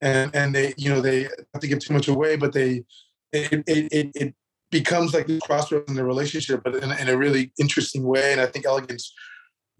and 0.00 0.34
and 0.34 0.54
they 0.54 0.74
you 0.76 0.88
know 0.88 1.00
they 1.00 1.22
have 1.22 1.60
to 1.60 1.68
give 1.68 1.78
too 1.80 1.92
much 1.92 2.08
away, 2.08 2.36
but 2.36 2.52
they 2.52 2.84
it 3.32 3.62
it, 3.66 4.10
it 4.14 4.34
becomes 4.70 5.14
like 5.14 5.26
this 5.26 5.40
crossroads 5.40 5.88
in 5.88 5.94
the 5.94 6.04
relationship, 6.04 6.62
but 6.64 6.76
in, 6.76 6.90
in 6.92 7.08
a 7.08 7.16
really 7.16 7.52
interesting 7.58 8.04
way. 8.04 8.32
And 8.32 8.40
I 8.40 8.46
think 8.46 8.66
Elegance 8.66 9.12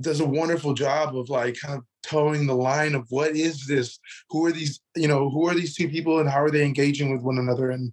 does 0.01 0.21
a 0.21 0.27
wonderful 0.27 0.75
job 0.75 1.17
of 1.17 1.29
like 1.29 1.59
kind 1.61 1.79
of 1.79 1.85
toeing 2.03 2.47
the 2.47 2.55
line 2.55 2.95
of 2.95 3.07
what 3.11 3.37
is 3.37 3.67
this? 3.67 3.99
Who 4.31 4.47
are 4.47 4.53
these? 4.53 4.81
You 4.97 5.09
know, 5.09 5.31
who 5.31 5.49
are 5.49 5.55
these 5.55 5.75
two 5.75 5.89
people, 5.89 6.21
and 6.21 6.29
how 6.29 6.43
are 6.43 6.51
they 6.51 6.65
engaging 6.65 7.13
with 7.13 7.23
one 7.23 7.39
another? 7.39 7.71
And 7.71 7.93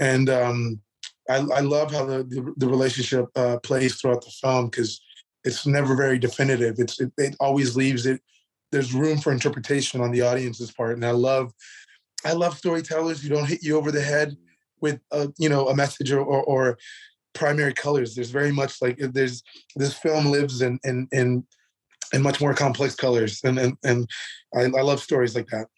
and 0.00 0.30
um, 0.30 0.80
I, 1.28 1.36
I 1.36 1.60
love 1.60 1.92
how 1.92 2.04
the 2.04 2.24
the, 2.24 2.52
the 2.56 2.68
relationship 2.68 3.26
uh, 3.36 3.58
plays 3.58 3.96
throughout 3.96 4.24
the 4.24 4.30
film 4.30 4.66
because 4.66 5.00
it's 5.44 5.66
never 5.66 5.94
very 5.94 6.18
definitive. 6.18 6.76
It's 6.78 7.00
it, 7.00 7.12
it 7.18 7.36
always 7.38 7.76
leaves 7.76 8.06
it 8.06 8.20
there's 8.72 8.94
room 8.94 9.18
for 9.18 9.30
interpretation 9.30 10.00
on 10.00 10.10
the 10.10 10.22
audience's 10.22 10.72
part 10.72 10.94
and 10.94 11.04
i 11.04 11.10
love 11.10 11.52
i 12.24 12.32
love 12.32 12.56
storytellers 12.56 13.22
who 13.22 13.28
don't 13.28 13.48
hit 13.48 13.62
you 13.62 13.76
over 13.76 13.92
the 13.92 14.00
head 14.00 14.36
with 14.82 15.00
a 15.12 15.32
you 15.38 15.48
know 15.48 15.68
a 15.68 15.74
message 15.74 16.12
or, 16.12 16.20
or, 16.20 16.42
or 16.44 16.78
primary 17.32 17.72
colors. 17.72 18.14
There's 18.14 18.30
very 18.30 18.52
much 18.52 18.82
like 18.82 18.98
there's 18.98 19.42
this 19.76 19.94
film 19.94 20.26
lives 20.26 20.60
in 20.60 20.78
in 20.84 21.08
in, 21.12 21.46
in 22.12 22.22
much 22.22 22.40
more 22.40 22.54
complex 22.54 22.94
colors 22.94 23.40
and 23.44 23.58
and, 23.58 23.76
and 23.84 24.10
I, 24.54 24.64
I 24.64 24.82
love 24.82 25.00
stories 25.00 25.34
like 25.34 25.46
that. 25.48 25.68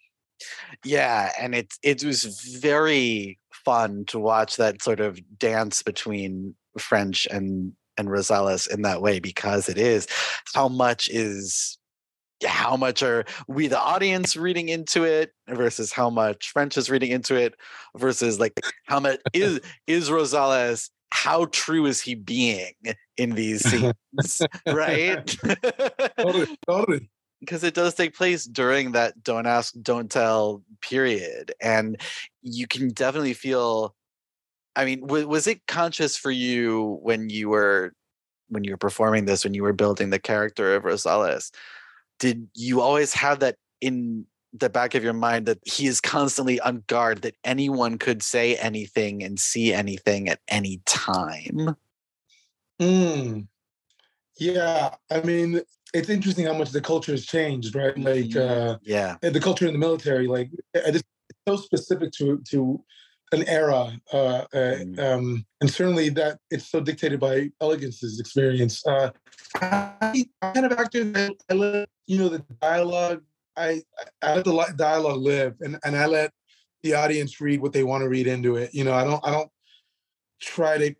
Yeah 0.83 1.31
and 1.39 1.55
it 1.55 1.73
it 1.81 2.03
was 2.03 2.25
very 2.59 3.39
fun 3.63 4.03
to 4.07 4.19
watch 4.19 4.57
that 4.57 4.81
sort 4.81 4.99
of 4.99 5.19
dance 5.39 5.81
between 5.81 6.55
french 6.77 7.25
and 7.31 7.71
and 7.97 8.09
rosales 8.09 8.69
in 8.69 8.81
that 8.81 9.01
way 9.01 9.19
because 9.19 9.69
it 9.69 9.77
is 9.77 10.07
how 10.53 10.67
much 10.67 11.09
is 11.09 11.77
how 12.45 12.75
much 12.75 13.03
are 13.03 13.25
we 13.47 13.67
the 13.67 13.79
audience 13.79 14.35
reading 14.35 14.69
into 14.69 15.03
it 15.03 15.31
versus 15.47 15.91
how 15.91 16.09
much 16.09 16.51
french 16.51 16.77
is 16.77 16.89
reading 16.89 17.11
into 17.11 17.35
it 17.35 17.55
versus 17.97 18.39
like 18.39 18.59
how 18.85 18.99
much 18.99 19.19
is 19.33 19.59
is 19.87 20.09
rosales 20.09 20.89
how 21.11 21.45
true 21.45 21.85
is 21.85 22.01
he 22.01 22.13
being 22.13 22.73
in 23.17 23.31
these 23.31 23.67
scenes 23.67 24.41
right? 24.67 25.37
Totally, 26.17 26.57
totally. 26.67 27.09
Because 27.39 27.63
it 27.63 27.73
does 27.73 27.93
take 27.93 28.15
place 28.15 28.45
during 28.45 28.93
that 28.93 29.23
don't 29.23 29.45
ask 29.45 29.73
don't 29.81 30.09
tell 30.09 30.63
period 30.81 31.53
and 31.61 31.99
you 32.41 32.67
can 32.67 32.89
definitely 32.89 33.33
feel 33.33 33.93
i 34.75 34.85
mean 34.85 35.01
w- 35.01 35.27
was 35.27 35.45
it 35.45 35.65
conscious 35.67 36.17
for 36.17 36.31
you 36.31 36.97
when 37.03 37.29
you 37.29 37.49
were 37.49 37.93
when 38.49 38.63
you 38.63 38.71
were 38.71 38.77
performing 38.77 39.25
this 39.25 39.43
when 39.43 39.53
you 39.53 39.63
were 39.63 39.73
building 39.73 40.09
the 40.09 40.19
character 40.19 40.75
of 40.75 40.83
rosales 40.83 41.51
did 42.19 42.47
you 42.53 42.81
always 42.81 43.13
have 43.13 43.39
that 43.39 43.57
in 43.81 44.25
the 44.53 44.69
back 44.69 44.95
of 44.95 45.03
your 45.03 45.13
mind 45.13 45.45
that 45.47 45.59
he 45.65 45.85
is 45.85 45.99
constantly 45.99 46.59
on 46.61 46.83
guard 46.87 47.21
that 47.23 47.35
anyone 47.43 47.97
could 47.97 48.23
say 48.23 48.55
anything 48.55 49.21
and 49.23 49.39
see 49.39 49.73
anything 49.73 50.29
at 50.29 50.39
any 50.47 50.81
time 50.85 51.75
mm. 52.79 53.47
yeah 54.39 54.95
i 55.11 55.21
mean 55.21 55.61
it's 55.93 56.09
interesting 56.09 56.45
how 56.45 56.53
much 56.53 56.71
the 56.71 56.81
culture 56.81 57.11
has 57.11 57.25
changed 57.25 57.75
right 57.75 57.97
like 57.97 58.25
mm-hmm. 58.25 58.71
uh 58.71 58.77
yeah 58.81 59.17
the 59.21 59.39
culture 59.39 59.65
in 59.65 59.73
the 59.73 59.79
military 59.79 60.27
like 60.27 60.49
it's 60.73 61.03
so 61.47 61.55
specific 61.55 62.11
to 62.11 62.41
to 62.49 62.81
an 63.31 63.43
era 63.47 63.99
uh, 64.13 64.17
uh 64.17 64.45
mm. 64.53 64.99
um 64.99 65.45
and 65.59 65.69
certainly 65.69 66.09
that 66.09 66.37
it's 66.51 66.69
so 66.69 66.79
dictated 66.79 67.19
by 67.19 67.49
elegance's 67.59 68.19
experience 68.19 68.85
uh 68.85 69.09
I, 69.61 70.25
kind 70.41 70.65
of 70.65 70.71
actor 70.73 71.03
that 71.03 71.33
I 71.49 71.53
let 71.53 71.89
you 72.07 72.17
know 72.17 72.29
the 72.29 72.43
dialogue. 72.61 73.23
I 73.57 73.83
I 74.21 74.35
let 74.35 74.45
the 74.45 74.73
dialogue 74.75 75.21
live, 75.21 75.55
and 75.61 75.79
and 75.83 75.95
I 75.95 76.05
let 76.05 76.31
the 76.83 76.93
audience 76.93 77.39
read 77.39 77.61
what 77.61 77.73
they 77.73 77.83
want 77.83 78.03
to 78.03 78.09
read 78.09 78.27
into 78.27 78.55
it. 78.55 78.73
You 78.73 78.83
know, 78.83 78.93
I 78.93 79.03
don't 79.03 79.25
I 79.25 79.31
don't 79.31 79.49
try 80.41 80.77
to 80.77 80.95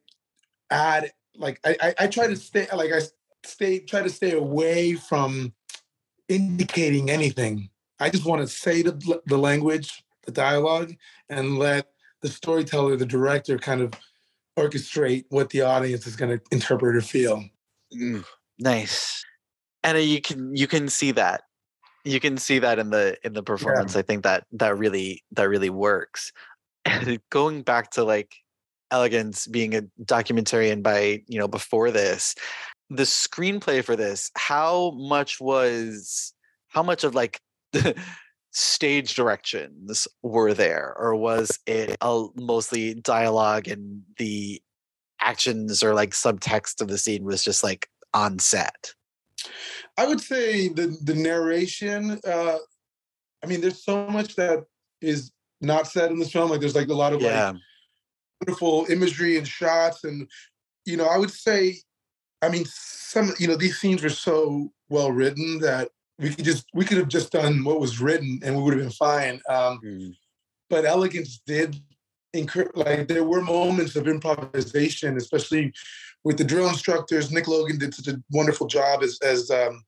add 0.69 1.11
like 1.35 1.59
I 1.65 1.77
I, 1.81 1.93
I 1.99 2.07
try 2.07 2.27
to 2.27 2.35
stay 2.35 2.67
like 2.73 2.91
I 2.91 3.01
stay 3.45 3.79
try 3.79 4.01
to 4.01 4.09
stay 4.09 4.31
away 4.31 4.93
from 4.93 5.53
indicating 6.29 7.09
anything. 7.09 7.69
I 7.99 8.09
just 8.09 8.25
want 8.25 8.41
to 8.41 8.47
say 8.47 8.81
the 8.81 9.21
the 9.25 9.37
language, 9.37 10.03
the 10.25 10.31
dialogue, 10.31 10.93
and 11.29 11.57
let 11.57 11.87
the 12.21 12.29
storyteller, 12.29 12.95
the 12.95 13.05
director, 13.05 13.57
kind 13.57 13.81
of 13.81 13.93
orchestrate 14.57 15.25
what 15.29 15.49
the 15.49 15.61
audience 15.61 16.07
is 16.07 16.15
going 16.15 16.37
to 16.37 16.43
interpret 16.51 16.95
or 16.95 17.01
feel. 17.01 17.43
Mm. 17.93 18.23
Nice. 18.59 19.23
And 19.83 20.01
you 20.01 20.21
can 20.21 20.55
you 20.55 20.67
can 20.67 20.89
see 20.89 21.11
that. 21.11 21.41
You 22.03 22.19
can 22.19 22.37
see 22.37 22.59
that 22.59 22.79
in 22.79 22.89
the 22.89 23.17
in 23.23 23.33
the 23.33 23.43
performance. 23.43 23.95
I 23.95 24.01
think 24.01 24.23
that 24.23 24.45
that 24.53 24.77
really 24.77 25.23
that 25.31 25.49
really 25.49 25.69
works. 25.69 26.31
And 26.87 27.19
going 27.31 27.63
back 27.63 27.89
to 27.91 28.03
like 28.03 28.35
elegance 28.91 29.47
being 29.47 29.75
a 29.75 29.81
documentarian 30.03 30.83
by 30.83 31.23
you 31.27 31.39
know 31.39 31.47
before 31.47 31.89
this 31.89 32.35
the 32.91 33.03
screenplay 33.03 33.83
for 33.83 33.95
this 33.95 34.29
how 34.37 34.91
much 34.91 35.41
was 35.41 36.33
how 36.67 36.83
much 36.83 37.03
of 37.03 37.15
like 37.15 37.41
stage 38.55 39.15
directions 39.15 40.07
were 40.23 40.53
there 40.53 40.95
or 40.97 41.13
was 41.13 41.59
it 41.65 41.97
a, 41.99 42.25
mostly 42.35 42.93
dialogue 42.93 43.67
and 43.67 44.01
the 44.17 44.61
actions 45.19 45.83
or 45.83 45.93
like 45.93 46.11
subtext 46.11 46.79
of 46.79 46.87
the 46.87 46.97
scene 46.97 47.25
was 47.25 47.43
just 47.43 47.65
like 47.65 47.89
on 48.13 48.39
set 48.39 48.93
i 49.97 50.07
would 50.07 50.21
say 50.21 50.69
the 50.69 50.97
the 51.03 51.13
narration 51.13 52.17
uh 52.25 52.55
i 53.43 53.45
mean 53.45 53.59
there's 53.59 53.83
so 53.83 54.07
much 54.07 54.37
that 54.37 54.63
is 55.01 55.33
not 55.59 55.85
said 55.85 56.09
in 56.09 56.17
this 56.17 56.31
film 56.31 56.49
like 56.49 56.61
there's 56.61 56.75
like 56.75 56.87
a 56.87 56.93
lot 56.93 57.11
of 57.11 57.21
yeah. 57.21 57.49
like 57.49 57.61
beautiful 58.39 58.85
imagery 58.89 59.37
and 59.37 59.45
shots 59.45 60.05
and 60.05 60.29
you 60.85 60.95
know 60.95 61.07
i 61.07 61.17
would 61.17 61.31
say 61.31 61.75
i 62.41 62.47
mean 62.47 62.63
some 62.69 63.33
you 63.37 63.49
know 63.49 63.57
these 63.57 63.77
scenes 63.77 64.01
were 64.01 64.09
so 64.09 64.71
well 64.87 65.11
written 65.11 65.59
that 65.59 65.89
we 66.19 66.29
could 66.29 66.45
just 66.45 66.65
we 66.73 66.85
could 66.85 66.97
have 66.97 67.07
just 67.07 67.31
done 67.31 67.63
what 67.63 67.79
was 67.79 67.99
written 67.99 68.39
and 68.43 68.55
we 68.55 68.63
would 68.63 68.73
have 68.73 68.83
been 68.83 68.91
fine. 68.91 69.41
Um, 69.49 69.79
mm. 69.83 70.15
but 70.69 70.85
elegance 70.85 71.41
did 71.45 71.75
incur 72.33 72.69
like 72.75 73.07
there 73.07 73.23
were 73.23 73.41
moments 73.41 73.95
of 73.95 74.07
improvisation 74.07 75.17
especially 75.17 75.73
with 76.23 76.37
the 76.37 76.43
drill 76.43 76.69
instructors. 76.69 77.31
Nick 77.31 77.47
logan 77.47 77.77
did 77.77 77.93
such 77.93 78.07
a 78.07 78.21
wonderful 78.31 78.67
job 78.67 79.03
as 79.03 79.19
as 79.21 79.51
um, 79.51 79.83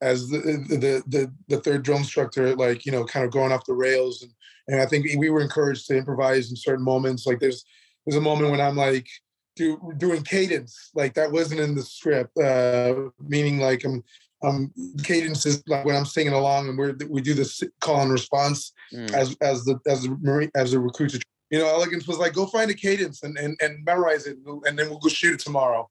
as 0.00 0.28
the, 0.28 0.38
the 0.68 1.02
the 1.06 1.32
the 1.48 1.60
third 1.60 1.82
drill 1.82 1.98
instructor 1.98 2.54
like 2.56 2.84
you 2.84 2.92
know 2.92 3.04
kind 3.04 3.24
of 3.24 3.32
going 3.32 3.52
off 3.52 3.66
the 3.66 3.74
rails. 3.74 4.22
And 4.22 4.32
and 4.68 4.80
i 4.80 4.86
think 4.86 5.06
we 5.18 5.30
were 5.30 5.40
encouraged 5.40 5.86
to 5.88 5.96
improvise 5.96 6.50
in 6.50 6.56
certain 6.56 6.84
moments. 6.84 7.26
Like 7.26 7.40
there's 7.40 7.64
there's 8.06 8.16
a 8.16 8.20
moment 8.20 8.50
when 8.50 8.60
i'm 8.60 8.76
like 8.76 9.08
do, 9.56 9.92
doing 9.98 10.22
cadence. 10.22 10.90
Like 10.94 11.14
that 11.14 11.32
wasn't 11.32 11.60
in 11.60 11.74
the 11.74 11.82
script 11.82 12.36
uh 12.38 12.94
meaning 13.20 13.58
like 13.58 13.84
i'm 13.84 14.02
um 14.42 14.72
cadence 15.02 15.46
is 15.46 15.62
like 15.66 15.84
when 15.84 15.96
i'm 15.96 16.04
singing 16.04 16.32
along 16.32 16.68
and 16.68 16.78
we're 16.78 16.94
we 17.08 17.20
do 17.20 17.34
this 17.34 17.62
call 17.80 18.00
and 18.00 18.12
response 18.12 18.72
mm. 18.92 19.10
as 19.12 19.36
as 19.40 19.64
the 19.64 19.78
as 19.86 20.02
the 20.02 20.16
marine 20.20 20.50
as 20.54 20.72
the 20.72 20.78
recruits 20.78 21.18
you 21.50 21.58
know 21.58 21.66
elegance 21.66 22.08
was 22.08 22.18
like 22.18 22.32
go 22.32 22.46
find 22.46 22.70
a 22.70 22.74
cadence 22.74 23.22
and 23.22 23.36
and, 23.38 23.56
and 23.60 23.84
memorize 23.84 24.26
it 24.26 24.38
and 24.64 24.78
then 24.78 24.88
we'll 24.88 24.98
go 24.98 25.08
shoot 25.08 25.34
it 25.34 25.40
tomorrow 25.40 25.88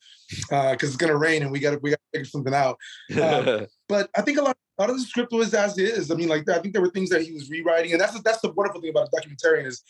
uh 0.51 0.71
because 0.71 0.89
it's 0.89 0.97
gonna 0.97 1.15
rain 1.15 1.43
and 1.43 1.51
we 1.51 1.59
gotta 1.59 1.77
we 1.81 1.91
gotta 1.91 2.01
figure 2.11 2.25
something 2.25 2.53
out 2.53 2.77
um, 3.21 3.67
but 3.87 4.09
i 4.17 4.21
think 4.21 4.37
a 4.37 4.41
lot, 4.41 4.57
a 4.77 4.81
lot 4.81 4.89
of 4.89 4.97
the 4.97 5.03
script 5.03 5.31
was 5.31 5.53
as 5.53 5.77
is 5.77 6.11
i 6.11 6.15
mean 6.15 6.27
like 6.27 6.47
i 6.49 6.59
think 6.59 6.73
there 6.73 6.81
were 6.81 6.89
things 6.89 7.09
that 7.09 7.21
he 7.21 7.31
was 7.31 7.49
rewriting 7.49 7.91
and 7.91 8.01
that's 8.01 8.19
that's 8.21 8.41
the 8.41 8.51
wonderful 8.51 8.81
thing 8.81 8.89
about 8.89 9.07
a 9.07 9.15
documentarian 9.15 9.65
is 9.65 9.83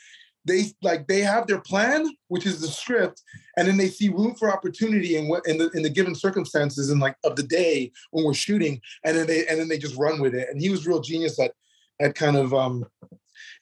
they 0.45 0.65
like 0.81 1.07
they 1.07 1.21
have 1.21 1.47
their 1.47 1.61
plan, 1.61 2.07
which 2.27 2.45
is 2.45 2.61
the 2.61 2.67
script, 2.67 3.21
and 3.57 3.67
then 3.67 3.77
they 3.77 3.89
see 3.89 4.09
room 4.09 4.35
for 4.35 4.51
opportunity 4.51 5.17
in 5.17 5.27
what 5.27 5.47
in 5.47 5.57
the 5.57 5.69
in 5.71 5.83
the 5.83 5.89
given 5.89 6.15
circumstances 6.15 6.89
and 6.89 6.99
like 6.99 7.15
of 7.23 7.35
the 7.35 7.43
day 7.43 7.91
when 8.11 8.25
we're 8.25 8.33
shooting, 8.33 8.81
and 9.03 9.17
then 9.17 9.27
they 9.27 9.45
and 9.47 9.59
then 9.59 9.67
they 9.67 9.77
just 9.77 9.97
run 9.97 10.19
with 10.19 10.33
it. 10.33 10.49
And 10.49 10.59
he 10.59 10.69
was 10.69 10.87
real 10.87 11.01
genius 11.01 11.39
at 11.39 11.53
at 11.99 12.15
kind 12.15 12.37
of 12.37 12.53
um 12.53 12.85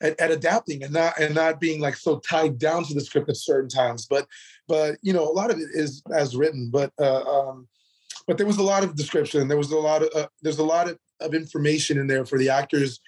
at, 0.00 0.18
at 0.20 0.30
adapting 0.30 0.82
and 0.82 0.92
not 0.92 1.18
and 1.18 1.34
not 1.34 1.60
being 1.60 1.80
like 1.80 1.96
so 1.96 2.18
tied 2.20 2.58
down 2.58 2.84
to 2.84 2.94
the 2.94 3.00
script 3.00 3.28
at 3.28 3.36
certain 3.36 3.68
times. 3.68 4.06
But 4.06 4.26
but 4.66 4.96
you 5.02 5.12
know 5.12 5.28
a 5.28 5.32
lot 5.32 5.50
of 5.50 5.58
it 5.58 5.68
is 5.72 6.02
as 6.14 6.36
written, 6.36 6.70
but 6.72 6.92
uh, 6.98 7.22
um, 7.22 7.68
but 8.26 8.38
there 8.38 8.46
was 8.46 8.58
a 8.58 8.62
lot 8.62 8.84
of 8.84 8.96
description. 8.96 9.48
There 9.48 9.58
was 9.58 9.72
a 9.72 9.78
lot 9.78 10.02
of 10.02 10.10
uh, 10.14 10.28
there's 10.42 10.58
a 10.58 10.64
lot 10.64 10.88
of, 10.88 10.98
of 11.20 11.34
information 11.34 11.98
in 11.98 12.06
there 12.06 12.24
for 12.24 12.38
the 12.38 12.48
actors 12.48 13.00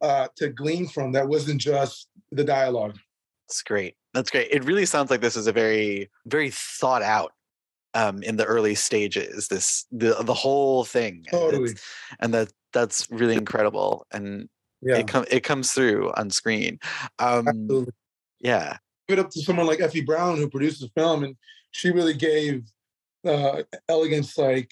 uh, 0.00 0.28
to 0.36 0.48
glean 0.48 0.88
from 0.88 1.12
that 1.12 1.28
wasn't 1.28 1.60
just 1.60 2.08
the 2.32 2.44
dialogue. 2.44 2.96
That's 3.50 3.62
great. 3.62 3.96
That's 4.14 4.30
great. 4.30 4.46
It 4.52 4.64
really 4.64 4.86
sounds 4.86 5.10
like 5.10 5.20
this 5.20 5.34
is 5.34 5.48
a 5.48 5.52
very, 5.52 6.08
very 6.24 6.50
thought 6.50 7.02
out 7.02 7.32
um, 7.94 8.22
in 8.22 8.36
the 8.36 8.44
early 8.44 8.76
stages. 8.76 9.48
This 9.48 9.86
the 9.90 10.14
the 10.22 10.34
whole 10.34 10.84
thing, 10.84 11.26
totally. 11.28 11.74
and 12.20 12.32
that 12.32 12.52
that's 12.72 13.08
really 13.10 13.34
incredible. 13.34 14.06
And 14.12 14.48
yeah. 14.82 14.98
it 14.98 15.08
comes 15.08 15.26
it 15.32 15.40
comes 15.40 15.72
through 15.72 16.12
on 16.12 16.30
screen. 16.30 16.78
Um, 17.18 17.48
Absolutely. 17.48 17.92
Yeah. 18.38 18.76
Give 19.08 19.18
it 19.18 19.24
up 19.24 19.30
to 19.30 19.42
someone 19.42 19.66
like 19.66 19.80
Effie 19.80 20.02
Brown 20.02 20.36
who 20.36 20.48
produced 20.48 20.80
the 20.80 20.88
film, 20.94 21.24
and 21.24 21.34
she 21.72 21.90
really 21.90 22.14
gave 22.14 22.62
uh, 23.26 23.64
elegance 23.88 24.38
like 24.38 24.70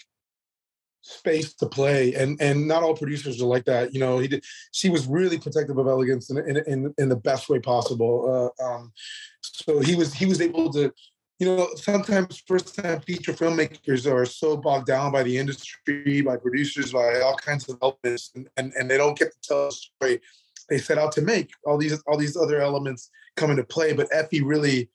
space 1.09 1.55
to 1.55 1.67
play 1.67 2.15
and 2.15 2.41
and 2.41 2.69
not 2.69 2.83
all 2.83 2.95
producers 2.95 3.41
are 3.41 3.47
like 3.47 3.65
that 3.65 3.95
you 3.95 4.01
know 4.01 4.19
he 4.19 4.29
did 4.29 4.45
she 4.73 4.91
was 4.91 5.07
really 5.07 5.39
protective 5.39 5.79
of 5.79 5.87
elegance 5.87 6.31
in 6.31 6.39
in, 6.39 6.57
in, 6.67 6.95
in 6.99 7.09
the 7.09 7.17
best 7.17 7.49
way 7.49 7.59
possible 7.59 8.53
uh, 8.61 8.65
um, 8.65 8.93
so 9.41 9.81
he 9.81 9.95
was 9.95 10.13
he 10.13 10.27
was 10.27 10.41
able 10.41 10.71
to 10.71 10.93
you 11.39 11.47
know 11.47 11.67
sometimes 11.77 12.43
first 12.47 12.75
time 12.75 13.01
feature 13.01 13.33
filmmakers 13.33 14.11
are 14.11 14.27
so 14.27 14.57
bogged 14.57 14.87
down 14.87 15.11
by 15.11 15.23
the 15.23 15.37
industry 15.39 16.21
by 16.21 16.37
producers 16.37 16.93
by 16.93 17.21
all 17.21 17.37
kinds 17.37 17.67
of 17.69 17.79
elements 17.81 18.31
and, 18.35 18.49
and, 18.59 18.73
and 18.79 18.91
they 18.91 18.99
don't 18.99 19.19
get 19.19 19.33
to 19.33 19.39
tell 19.43 19.69
a 19.69 19.73
story 19.73 20.21
they 20.69 20.79
set 20.79 20.99
out 20.99 21.13
to 21.13 21.23
make 21.23 21.51
all 21.65 21.79
these 21.79 22.03
all 22.07 22.19
these 22.19 22.37
other 22.37 22.61
elements 22.61 23.11
come 23.37 23.51
into 23.51 23.65
play 23.65 23.95
but 23.95 24.09
effie 24.13 24.43
really 24.43 24.91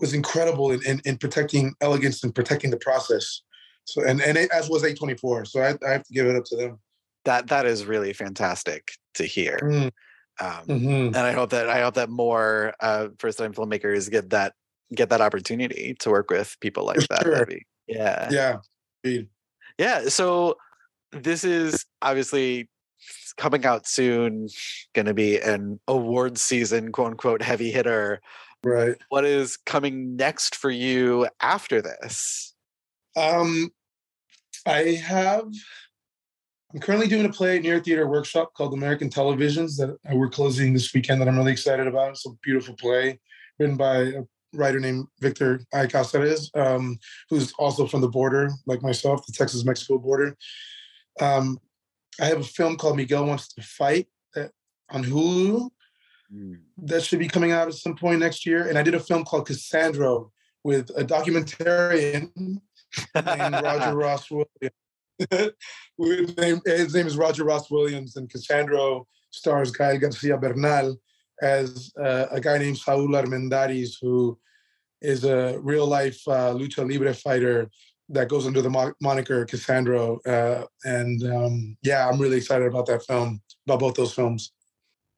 was 0.00 0.14
incredible 0.14 0.70
in, 0.72 0.84
in, 0.86 1.00
in 1.04 1.18
protecting 1.18 1.74
elegance 1.80 2.24
and 2.24 2.34
protecting 2.34 2.70
the 2.70 2.78
process 2.78 3.42
so 3.84 4.02
and 4.04 4.20
and 4.20 4.36
it, 4.36 4.50
as 4.50 4.68
was 4.68 4.82
A24. 4.82 5.46
So 5.46 5.60
I, 5.60 5.74
I 5.86 5.92
have 5.92 6.04
to 6.04 6.12
give 6.12 6.26
it 6.26 6.36
up 6.36 6.44
to 6.46 6.56
them. 6.56 6.78
That 7.24 7.48
that 7.48 7.66
is 7.66 7.84
really 7.84 8.12
fantastic 8.12 8.92
to 9.14 9.24
hear. 9.24 9.58
Mm. 9.62 9.90
Um, 10.40 10.66
Mhm. 10.66 11.06
And 11.06 11.16
I 11.16 11.32
hope 11.32 11.50
that 11.50 11.68
I 11.68 11.80
hope 11.80 11.94
that 11.94 12.10
more 12.10 12.74
uh, 12.80 13.08
first 13.18 13.38
time 13.38 13.52
filmmakers 13.52 14.10
get 14.10 14.30
that 14.30 14.54
get 14.94 15.08
that 15.10 15.20
opportunity 15.20 15.94
to 16.00 16.10
work 16.10 16.30
with 16.30 16.56
people 16.60 16.84
like 16.84 17.06
that. 17.08 17.22
sure. 17.22 17.48
Yeah. 17.86 18.28
Yeah. 18.30 18.56
Indeed. 19.02 19.28
Yeah. 19.78 20.08
So 20.08 20.56
this 21.12 21.44
is 21.44 21.84
obviously 22.02 22.68
coming 23.36 23.64
out 23.64 23.86
soon, 23.86 24.48
going 24.94 25.06
to 25.06 25.14
be 25.14 25.38
an 25.38 25.80
award 25.88 26.38
season, 26.38 26.92
quote 26.92 27.12
unquote, 27.12 27.42
heavy 27.42 27.70
hitter. 27.70 28.20
Right. 28.64 28.96
What 29.08 29.24
is 29.24 29.56
coming 29.56 30.16
next 30.16 30.56
for 30.56 30.70
you 30.70 31.28
after 31.40 31.82
this? 31.82 32.53
Um, 33.16 33.70
I 34.66 35.00
have. 35.04 35.46
I'm 36.72 36.80
currently 36.80 37.06
doing 37.06 37.24
a 37.24 37.32
play 37.32 37.56
at 37.56 37.62
Near 37.62 37.78
Theater 37.78 38.08
Workshop 38.08 38.52
called 38.54 38.74
American 38.74 39.08
Televisions 39.08 39.76
that 39.76 39.96
we're 40.12 40.28
closing 40.28 40.72
this 40.72 40.92
weekend 40.92 41.20
that 41.20 41.28
I'm 41.28 41.36
really 41.36 41.52
excited 41.52 41.86
about. 41.86 42.10
It's 42.10 42.26
a 42.26 42.30
beautiful 42.42 42.74
play 42.74 43.20
written 43.60 43.76
by 43.76 43.96
a 43.98 44.22
writer 44.52 44.80
named 44.80 45.06
Victor 45.20 45.60
I. 45.72 45.86
Cazares, 45.86 46.50
um, 46.56 46.98
who's 47.30 47.52
also 47.60 47.86
from 47.86 48.00
the 48.00 48.08
border, 48.08 48.50
like 48.66 48.82
myself, 48.82 49.24
the 49.24 49.32
Texas-Mexico 49.32 49.98
border. 49.98 50.36
Um, 51.20 51.58
I 52.20 52.26
have 52.26 52.40
a 52.40 52.44
film 52.44 52.76
called 52.76 52.96
Miguel 52.96 53.26
Wants 53.26 53.54
to 53.54 53.62
Fight 53.62 54.08
that, 54.34 54.50
on 54.90 55.04
Hulu 55.04 55.70
that 56.78 57.02
should 57.04 57.18
be 57.18 57.28
coming 57.28 57.52
out 57.52 57.68
at 57.68 57.74
some 57.74 57.94
point 57.94 58.20
next 58.20 58.44
year. 58.46 58.68
And 58.68 58.76
I 58.76 58.82
did 58.82 58.94
a 58.94 59.00
film 59.00 59.24
called 59.24 59.46
Cassandra 59.46 60.24
with 60.64 60.90
a 60.96 61.04
documentarian 61.04 62.30
named 63.14 63.54
Roger 63.62 63.96
Ross 64.04 64.30
Williams. 64.30 64.74
Name, 65.98 66.60
his 66.66 66.94
name 66.94 67.06
is 67.06 67.16
Roger 67.16 67.44
Ross 67.44 67.70
Williams, 67.70 68.16
and 68.16 68.28
Cassandra 68.28 69.00
stars 69.30 69.70
Gael 69.70 69.98
Garcia 69.98 70.36
Bernal 70.36 70.96
as 71.40 71.92
uh, 72.02 72.26
a 72.30 72.40
guy 72.40 72.58
named 72.58 72.78
Saul 72.78 73.08
Armendariz, 73.08 73.94
who 74.00 74.38
is 75.00 75.24
a 75.24 75.58
real 75.60 75.86
life 75.86 76.20
uh, 76.26 76.52
lucha 76.54 76.88
libre 76.88 77.14
fighter 77.14 77.70
that 78.08 78.28
goes 78.28 78.46
under 78.46 78.60
the 78.60 78.70
mo- 78.70 78.92
moniker 79.00 79.44
Cassandra. 79.44 80.14
Uh, 80.26 80.64
and 80.84 81.22
um, 81.24 81.76
yeah, 81.82 82.08
I'm 82.08 82.20
really 82.20 82.38
excited 82.38 82.66
about 82.66 82.86
that 82.86 83.04
film, 83.04 83.40
about 83.66 83.80
both 83.80 83.94
those 83.94 84.14
films. 84.14 84.52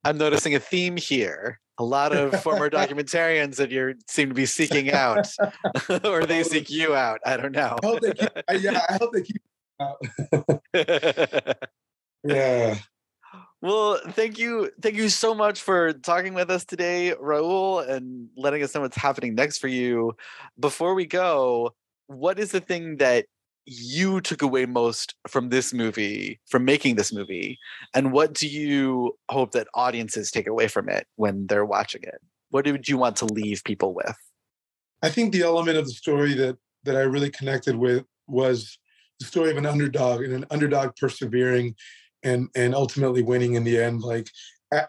I'm 0.05 0.19
noticing 0.19 0.55
a 0.55 0.61
theme 0.61 0.97
here. 0.97 1.61
A 1.79 1.85
lot 1.85 2.13
of 2.13 2.41
former 2.43 2.71
documentarians 2.81 3.57
that 3.57 3.71
you 3.71 3.95
seem 4.07 4.29
to 4.29 4.35
be 4.35 4.47
seeking 4.47 4.93
out, 4.93 5.29
or 6.05 6.25
they 6.25 6.43
seek 6.43 6.71
you 6.71 6.95
out. 6.95 7.21
I 7.25 7.37
don't 7.37 7.53
know. 7.53 7.77
I 7.83 7.87
hope 7.87 8.01
they 8.01 8.13
keep, 8.13 8.31
I- 8.49 8.55
yeah, 8.55 8.85
I 8.89 8.99
hope 8.99 9.13
they 9.13 9.23
keep. 9.23 9.43
yeah. 12.25 12.77
Well, 13.63 13.99
thank 14.11 14.39
you, 14.39 14.71
thank 14.81 14.97
you 14.97 15.09
so 15.09 15.35
much 15.35 15.61
for 15.61 15.93
talking 15.95 16.35
with 16.35 16.51
us 16.51 16.65
today, 16.65 17.15
Raul, 17.21 17.89
and 17.89 18.29
letting 18.37 18.63
us 18.63 18.75
know 18.75 18.83
what's 18.83 18.97
happening 18.97 19.35
next 19.35 19.59
for 19.59 19.69
you. 19.69 20.15
Before 20.61 20.95
we 20.95 21.07
go, 21.07 21.75
what 22.07 22.39
is 22.39 22.53
the 22.53 22.61
thing 22.61 22.99
that 22.99 23.27
you 23.67 24.21
took 24.21 24.43
away 24.43 24.65
most 24.65 25.15
from 25.29 25.49
this 25.49 25.75
movie, 25.75 26.41
from 26.47 26.65
making 26.65 26.95
this 26.95 27.13
movie, 27.13 27.59
and 27.95 28.13
what 28.13 28.33
do 28.33 28.49
you 28.49 29.19
hope 29.29 29.53
that 29.53 29.69
audiences 29.75 30.31
take 30.31 30.47
away 30.47 30.69
from 30.69 30.89
it 30.89 31.07
when 31.17 31.47
they're 31.49 31.65
watching 31.65 32.03
it? 32.05 32.21
What 32.51 32.67
would 32.67 32.89
you 32.89 32.97
want 32.97 33.17
to 33.17 33.27
leave 33.27 33.65
people 33.65 33.93
with? 33.93 34.17
I 35.03 35.11
think 35.11 35.33
the 35.33 35.43
element 35.43 35.77
of 35.77 35.85
the 35.85 35.93
story 35.93 36.35
that 36.35 36.57
that 36.85 36.97
I 36.97 37.01
really 37.01 37.31
connected 37.31 37.77
with 37.77 38.05
was 38.29 38.79
the 39.19 39.27
story 39.27 39.51
of 39.51 39.57
an 39.57 39.67
underdog 39.67 40.23
and 40.23 40.33
an 40.33 40.47
underdog 40.51 40.95
persevering 40.97 41.75
and 42.23 42.49
and 42.55 42.75
ultimately 42.75 43.23
winning 43.23 43.55
in 43.55 43.65
the 43.65 43.83
end. 43.83 44.01
Like 44.01 44.29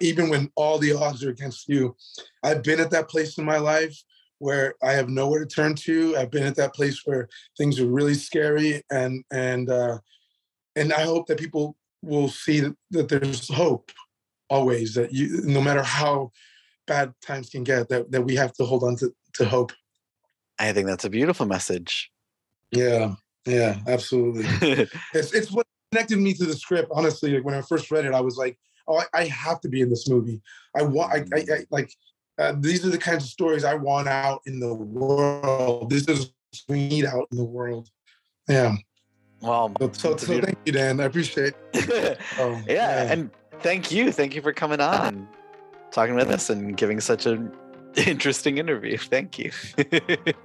even 0.01 0.29
when 0.29 0.51
all 0.55 0.77
the 0.77 0.93
odds 0.93 1.23
are 1.23 1.29
against 1.29 1.67
you, 1.67 1.95
I've 2.43 2.63
been 2.63 2.79
at 2.79 2.91
that 2.91 3.09
place 3.09 3.37
in 3.37 3.45
my 3.45 3.57
life 3.57 3.97
where 4.39 4.75
I 4.83 4.93
have 4.93 5.09
nowhere 5.09 5.39
to 5.39 5.45
turn 5.45 5.75
to. 5.75 6.15
I've 6.17 6.31
been 6.31 6.43
at 6.43 6.55
that 6.55 6.73
place 6.73 7.01
where 7.05 7.27
things 7.57 7.79
are 7.79 7.87
really 7.87 8.13
scary, 8.13 8.81
and 8.91 9.23
and 9.31 9.69
uh, 9.69 9.99
and 10.75 10.93
I 10.93 11.01
hope 11.01 11.27
that 11.27 11.39
people 11.39 11.75
will 12.01 12.29
see 12.29 12.59
that, 12.61 12.75
that 12.91 13.09
there's 13.09 13.53
hope 13.53 13.91
always. 14.49 14.93
That 14.93 15.13
you, 15.13 15.41
no 15.43 15.61
matter 15.61 15.83
how 15.83 16.31
bad 16.85 17.13
times 17.21 17.49
can 17.49 17.63
get, 17.63 17.89
that 17.89 18.11
that 18.11 18.21
we 18.21 18.35
have 18.35 18.53
to 18.53 18.65
hold 18.65 18.83
on 18.83 18.95
to, 18.97 19.13
to 19.35 19.45
hope. 19.45 19.71
I 20.59 20.73
think 20.73 20.87
that's 20.87 21.05
a 21.05 21.09
beautiful 21.09 21.45
message. 21.45 22.11
Yeah, 22.71 23.15
yeah, 23.45 23.79
absolutely. 23.87 24.45
it's 25.13 25.33
it's 25.33 25.51
what 25.51 25.65
connected 25.91 26.19
me 26.19 26.33
to 26.33 26.45
the 26.45 26.55
script. 26.55 26.89
Honestly, 26.91 27.33
like 27.33 27.45
when 27.45 27.55
I 27.55 27.61
first 27.61 27.91
read 27.91 28.05
it, 28.05 28.13
I 28.13 28.21
was 28.21 28.37
like, 28.37 28.57
oh, 28.87 28.99
I, 28.99 29.21
I 29.21 29.25
have 29.25 29.61
to 29.61 29.69
be 29.69 29.81
in 29.81 29.89
this 29.89 30.07
movie. 30.09 30.41
I 30.75 30.83
want, 30.83 31.13
I, 31.13 31.17
I, 31.35 31.39
I 31.39 31.65
like 31.69 31.91
uh, 32.37 32.53
these 32.57 32.85
are 32.85 32.89
the 32.89 32.97
kinds 32.97 33.23
of 33.23 33.29
stories 33.29 33.63
I 33.63 33.75
want 33.75 34.07
out 34.07 34.41
in 34.45 34.59
the 34.59 34.73
world. 34.73 35.89
This 35.89 36.07
is 36.07 36.19
what 36.19 36.75
we 36.75 36.87
need 36.87 37.05
out 37.05 37.27
in 37.31 37.37
the 37.37 37.43
world. 37.43 37.89
Yeah. 38.47 38.75
Well, 39.41 39.71
so, 39.79 39.91
so, 39.93 40.17
so 40.17 40.41
thank 40.41 40.57
you, 40.65 40.71
Dan. 40.71 40.99
I 40.99 41.05
appreciate. 41.05 41.53
oh, 41.75 42.61
yeah, 42.65 42.73
yeah, 42.73 43.11
and 43.11 43.29
thank 43.59 43.91
you, 43.91 44.11
thank 44.11 44.33
you 44.33 44.41
for 44.41 44.51
coming 44.51 44.79
on, 44.79 45.27
talking 45.91 46.15
with 46.15 46.29
us, 46.31 46.49
and 46.49 46.75
giving 46.75 46.99
such 46.99 47.25
an 47.25 47.51
interesting 47.95 48.57
interview. 48.57 48.97
Thank 48.97 49.37
you. 49.37 49.51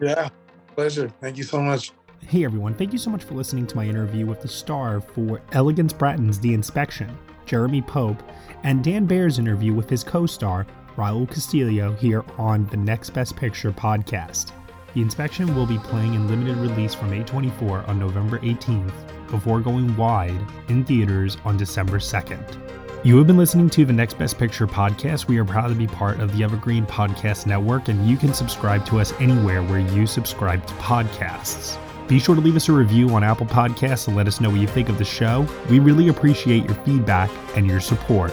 yeah, 0.00 0.28
pleasure. 0.74 1.10
Thank 1.20 1.36
you 1.38 1.44
so 1.44 1.60
much. 1.60 1.92
Hey 2.26 2.44
everyone, 2.44 2.74
thank 2.74 2.92
you 2.92 2.98
so 2.98 3.10
much 3.10 3.24
for 3.24 3.34
listening 3.34 3.66
to 3.66 3.76
my 3.76 3.84
interview 3.84 4.26
with 4.26 4.42
the 4.42 4.48
star 4.48 5.00
for 5.00 5.42
Elegance 5.52 5.92
Bratton's 5.92 6.38
The 6.38 6.54
Inspection, 6.54 7.18
Jeremy 7.46 7.82
Pope, 7.82 8.22
and 8.62 8.84
Dan 8.84 9.06
Baer's 9.06 9.40
interview 9.40 9.74
with 9.74 9.90
his 9.90 10.04
co 10.04 10.26
star, 10.26 10.66
Raul 10.96 11.28
Castillo 11.28 11.92
here 11.92 12.24
on 12.38 12.66
the 12.66 12.76
Next 12.76 13.10
Best 13.10 13.36
Picture 13.36 13.72
podcast. 13.72 14.52
The 14.94 15.00
inspection 15.00 15.54
will 15.54 15.66
be 15.66 15.78
playing 15.78 16.14
in 16.14 16.28
limited 16.28 16.56
release 16.58 16.94
from 16.94 17.10
A24 17.12 17.88
on 17.88 17.98
November 17.98 18.38
18th 18.40 18.92
before 19.30 19.60
going 19.60 19.96
wide 19.96 20.40
in 20.68 20.84
theaters 20.84 21.38
on 21.44 21.56
December 21.56 21.98
2nd. 21.98 22.58
You 23.04 23.16
have 23.16 23.26
been 23.26 23.38
listening 23.38 23.70
to 23.70 23.84
the 23.84 23.92
Next 23.92 24.18
Best 24.18 24.38
Picture 24.38 24.66
podcast. 24.66 25.26
We 25.26 25.38
are 25.38 25.44
proud 25.44 25.68
to 25.68 25.74
be 25.74 25.86
part 25.86 26.20
of 26.20 26.36
the 26.36 26.44
Evergreen 26.44 26.86
Podcast 26.86 27.46
Network, 27.46 27.88
and 27.88 28.06
you 28.06 28.16
can 28.16 28.34
subscribe 28.34 28.86
to 28.86 29.00
us 29.00 29.12
anywhere 29.18 29.62
where 29.62 29.80
you 29.80 30.06
subscribe 30.06 30.64
to 30.66 30.74
podcasts. 30.74 31.78
Be 32.06 32.18
sure 32.18 32.34
to 32.34 32.40
leave 32.40 32.56
us 32.56 32.68
a 32.68 32.72
review 32.72 33.08
on 33.10 33.24
Apple 33.24 33.46
Podcasts 33.46 34.06
and 34.06 34.16
let 34.16 34.28
us 34.28 34.40
know 34.40 34.50
what 34.50 34.60
you 34.60 34.66
think 34.66 34.88
of 34.88 34.98
the 34.98 35.04
show. 35.04 35.46
We 35.70 35.78
really 35.78 36.08
appreciate 36.08 36.64
your 36.64 36.74
feedback 36.74 37.30
and 37.56 37.66
your 37.66 37.80
support 37.80 38.32